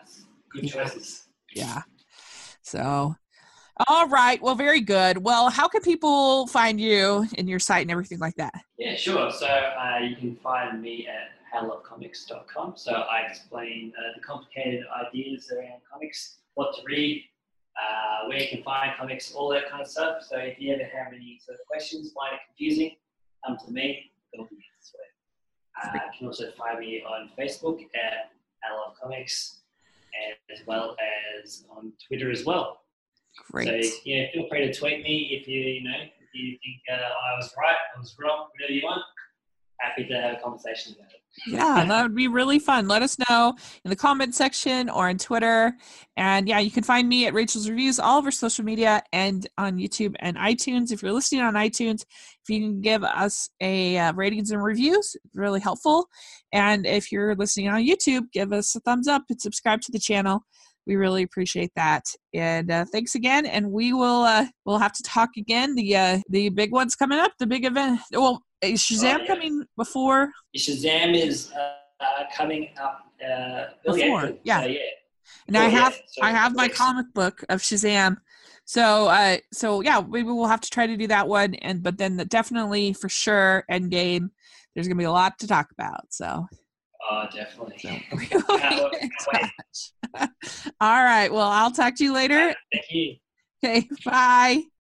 nice. 0.00 0.24
Good 0.52 0.68
choices. 0.68 1.23
Yeah. 1.54 1.82
So 2.62 3.16
all 3.88 4.08
right. 4.08 4.40
Well, 4.40 4.54
very 4.54 4.80
good. 4.80 5.18
Well, 5.18 5.50
how 5.50 5.66
can 5.66 5.82
people 5.82 6.46
find 6.46 6.80
you 6.80 7.26
and 7.36 7.48
your 7.48 7.58
site 7.58 7.82
and 7.82 7.90
everything 7.90 8.20
like 8.20 8.36
that? 8.36 8.54
Yeah, 8.78 8.94
sure. 8.94 9.30
So 9.32 9.46
uh, 9.46 9.98
you 9.98 10.14
can 10.14 10.36
find 10.36 10.80
me 10.80 11.08
at 11.08 11.32
howlovecomics.com. 11.52 12.74
So 12.76 12.92
I 12.92 13.22
explain 13.28 13.92
uh, 13.98 14.16
the 14.16 14.22
complicated 14.22 14.84
ideas 15.06 15.50
around 15.50 15.80
comics, 15.92 16.38
what 16.54 16.76
to 16.76 16.82
read, 16.86 17.24
uh, 17.76 18.28
where 18.28 18.38
you 18.38 18.48
can 18.48 18.62
find 18.62 18.92
comics, 18.96 19.32
all 19.32 19.48
that 19.50 19.68
kind 19.68 19.82
of 19.82 19.88
stuff. 19.88 20.22
So 20.22 20.36
if 20.38 20.60
you 20.60 20.72
ever 20.72 20.84
have 20.84 21.12
any 21.12 21.40
sort 21.44 21.58
of 21.58 21.66
questions, 21.66 22.12
find 22.12 22.34
it 22.34 22.40
confusing, 22.46 22.94
come 23.44 23.58
to 23.66 23.72
me. 23.72 24.12
It'll 24.32 24.46
be 24.46 24.64
uh, 25.82 25.90
you 25.92 26.00
can 26.18 26.26
also 26.28 26.50
find 26.56 26.78
me 26.78 27.02
on 27.02 27.30
Facebook 27.38 27.82
at 27.94 28.30
I 28.62 28.74
Love 28.74 28.94
Comics, 29.00 29.62
as 30.52 30.60
well 30.66 30.96
as 31.42 31.64
on 31.70 31.92
Twitter 32.06 32.30
as 32.30 32.44
well. 32.44 32.80
Great. 33.50 33.84
So 33.84 33.96
yeah, 34.04 34.26
feel 34.32 34.48
free 34.48 34.66
to 34.66 34.72
tweet 34.72 35.02
me 35.02 35.38
if 35.40 35.48
you 35.48 35.60
you 35.60 35.84
know 35.84 35.96
if 35.96 36.28
you 36.34 36.50
think 36.64 36.80
uh, 36.90 36.94
I 36.94 37.36
was 37.36 37.52
right, 37.58 37.76
I 37.96 37.98
was 37.98 38.14
wrong, 38.18 38.46
whatever 38.52 38.72
you 38.72 38.82
want. 38.84 39.02
Happy 39.80 40.04
to 40.06 40.14
have 40.20 40.38
a 40.38 40.40
conversation 40.40 40.94
about 40.94 41.10
it. 41.10 41.13
Yeah, 41.46 41.84
that 41.84 42.02
would 42.02 42.14
be 42.14 42.28
really 42.28 42.58
fun. 42.58 42.86
Let 42.86 43.02
us 43.02 43.16
know 43.28 43.54
in 43.84 43.90
the 43.90 43.96
comment 43.96 44.34
section 44.34 44.88
or 44.88 45.08
on 45.08 45.18
Twitter. 45.18 45.74
And 46.16 46.48
yeah, 46.48 46.60
you 46.60 46.70
can 46.70 46.84
find 46.84 47.08
me 47.08 47.26
at 47.26 47.34
Rachel's 47.34 47.68
Reviews, 47.68 47.98
all 47.98 48.18
over 48.18 48.30
social 48.30 48.64
media 48.64 49.02
and 49.12 49.46
on 49.58 49.76
YouTube 49.76 50.14
and 50.20 50.36
iTunes. 50.36 50.92
If 50.92 51.02
you're 51.02 51.12
listening 51.12 51.42
on 51.42 51.54
iTunes, 51.54 52.02
if 52.02 52.48
you 52.48 52.60
can 52.60 52.80
give 52.80 53.02
us 53.02 53.50
a 53.60 53.98
uh, 53.98 54.12
ratings 54.14 54.52
and 54.52 54.62
reviews, 54.62 55.16
really 55.34 55.60
helpful. 55.60 56.08
And 56.52 56.86
if 56.86 57.10
you're 57.10 57.34
listening 57.34 57.68
on 57.68 57.82
YouTube, 57.82 58.30
give 58.32 58.52
us 58.52 58.74
a 58.76 58.80
thumbs 58.80 59.08
up 59.08 59.24
and 59.28 59.40
subscribe 59.40 59.80
to 59.82 59.92
the 59.92 59.98
channel. 59.98 60.44
We 60.86 60.96
really 60.96 61.22
appreciate 61.22 61.70
that. 61.76 62.04
And 62.34 62.70
uh, 62.70 62.84
thanks 62.92 63.14
again. 63.14 63.46
And 63.46 63.70
we 63.72 63.92
will 63.92 64.22
uh, 64.22 64.46
we'll 64.64 64.78
have 64.78 64.92
to 64.92 65.02
talk 65.02 65.30
again. 65.36 65.74
The 65.74 65.96
uh, 65.96 66.18
the 66.28 66.48
big 66.50 66.72
one's 66.72 66.94
coming 66.96 67.18
up. 67.18 67.32
The 67.38 67.46
big 67.46 67.64
event. 67.64 68.00
Well, 68.12 68.42
is 68.62 68.80
Shazam 68.80 69.16
Oh, 69.16 69.20
yeah. 69.22 69.26
coming 69.26 69.64
before? 69.76 70.30
Shazam 70.56 71.14
is 71.16 71.52
uh, 71.52 72.24
coming 72.36 72.68
up 72.80 73.00
uh, 73.22 73.64
Before, 73.84 74.24
April. 74.24 74.38
yeah. 74.44 74.62
So, 74.62 74.66
yeah. 74.68 74.78
And 75.48 75.56
I 75.56 75.64
Oh, 75.64 75.68
yeah, 75.68 75.78
have 75.84 75.94
so 75.94 76.22
I 76.22 76.30
have 76.32 76.54
my 76.54 76.68
comic 76.68 77.06
book 77.14 77.42
of 77.48 77.60
Shazam. 77.60 78.16
So 78.66 79.08
uh 79.08 79.36
so 79.52 79.80
yeah, 79.82 80.02
maybe 80.06 80.28
we'll 80.28 80.46
have 80.46 80.60
to 80.62 80.70
try 80.70 80.86
to 80.86 80.96
do 80.96 81.06
that 81.08 81.28
one 81.28 81.54
and 81.56 81.82
but 81.82 81.98
then 81.98 82.16
the, 82.16 82.24
definitely 82.24 82.92
for 82.94 83.08
sure 83.10 83.64
Endgame 83.70 84.30
there's 84.74 84.86
going 84.88 84.96
to 84.96 85.00
be 85.00 85.04
a 85.04 85.12
lot 85.12 85.38
to 85.40 85.46
talk 85.46 85.70
about. 85.72 86.06
So 86.10 86.46
Oh, 87.10 87.26
definitely. 87.32 87.76
so 87.78 87.90
we 88.16 88.28
will 88.32 88.44
wait, 88.48 88.90
be 88.92 88.98
in 89.02 89.10
touch. 89.32 89.92
All 90.80 91.02
right. 91.04 91.32
Well, 91.32 91.48
I'll 91.48 91.70
talk 91.72 91.96
to 91.96 92.04
you 92.04 92.12
later. 92.12 92.54
Thank 92.72 92.84
you. 92.90 93.16
Okay. 93.64 93.88
Bye. 94.04 94.64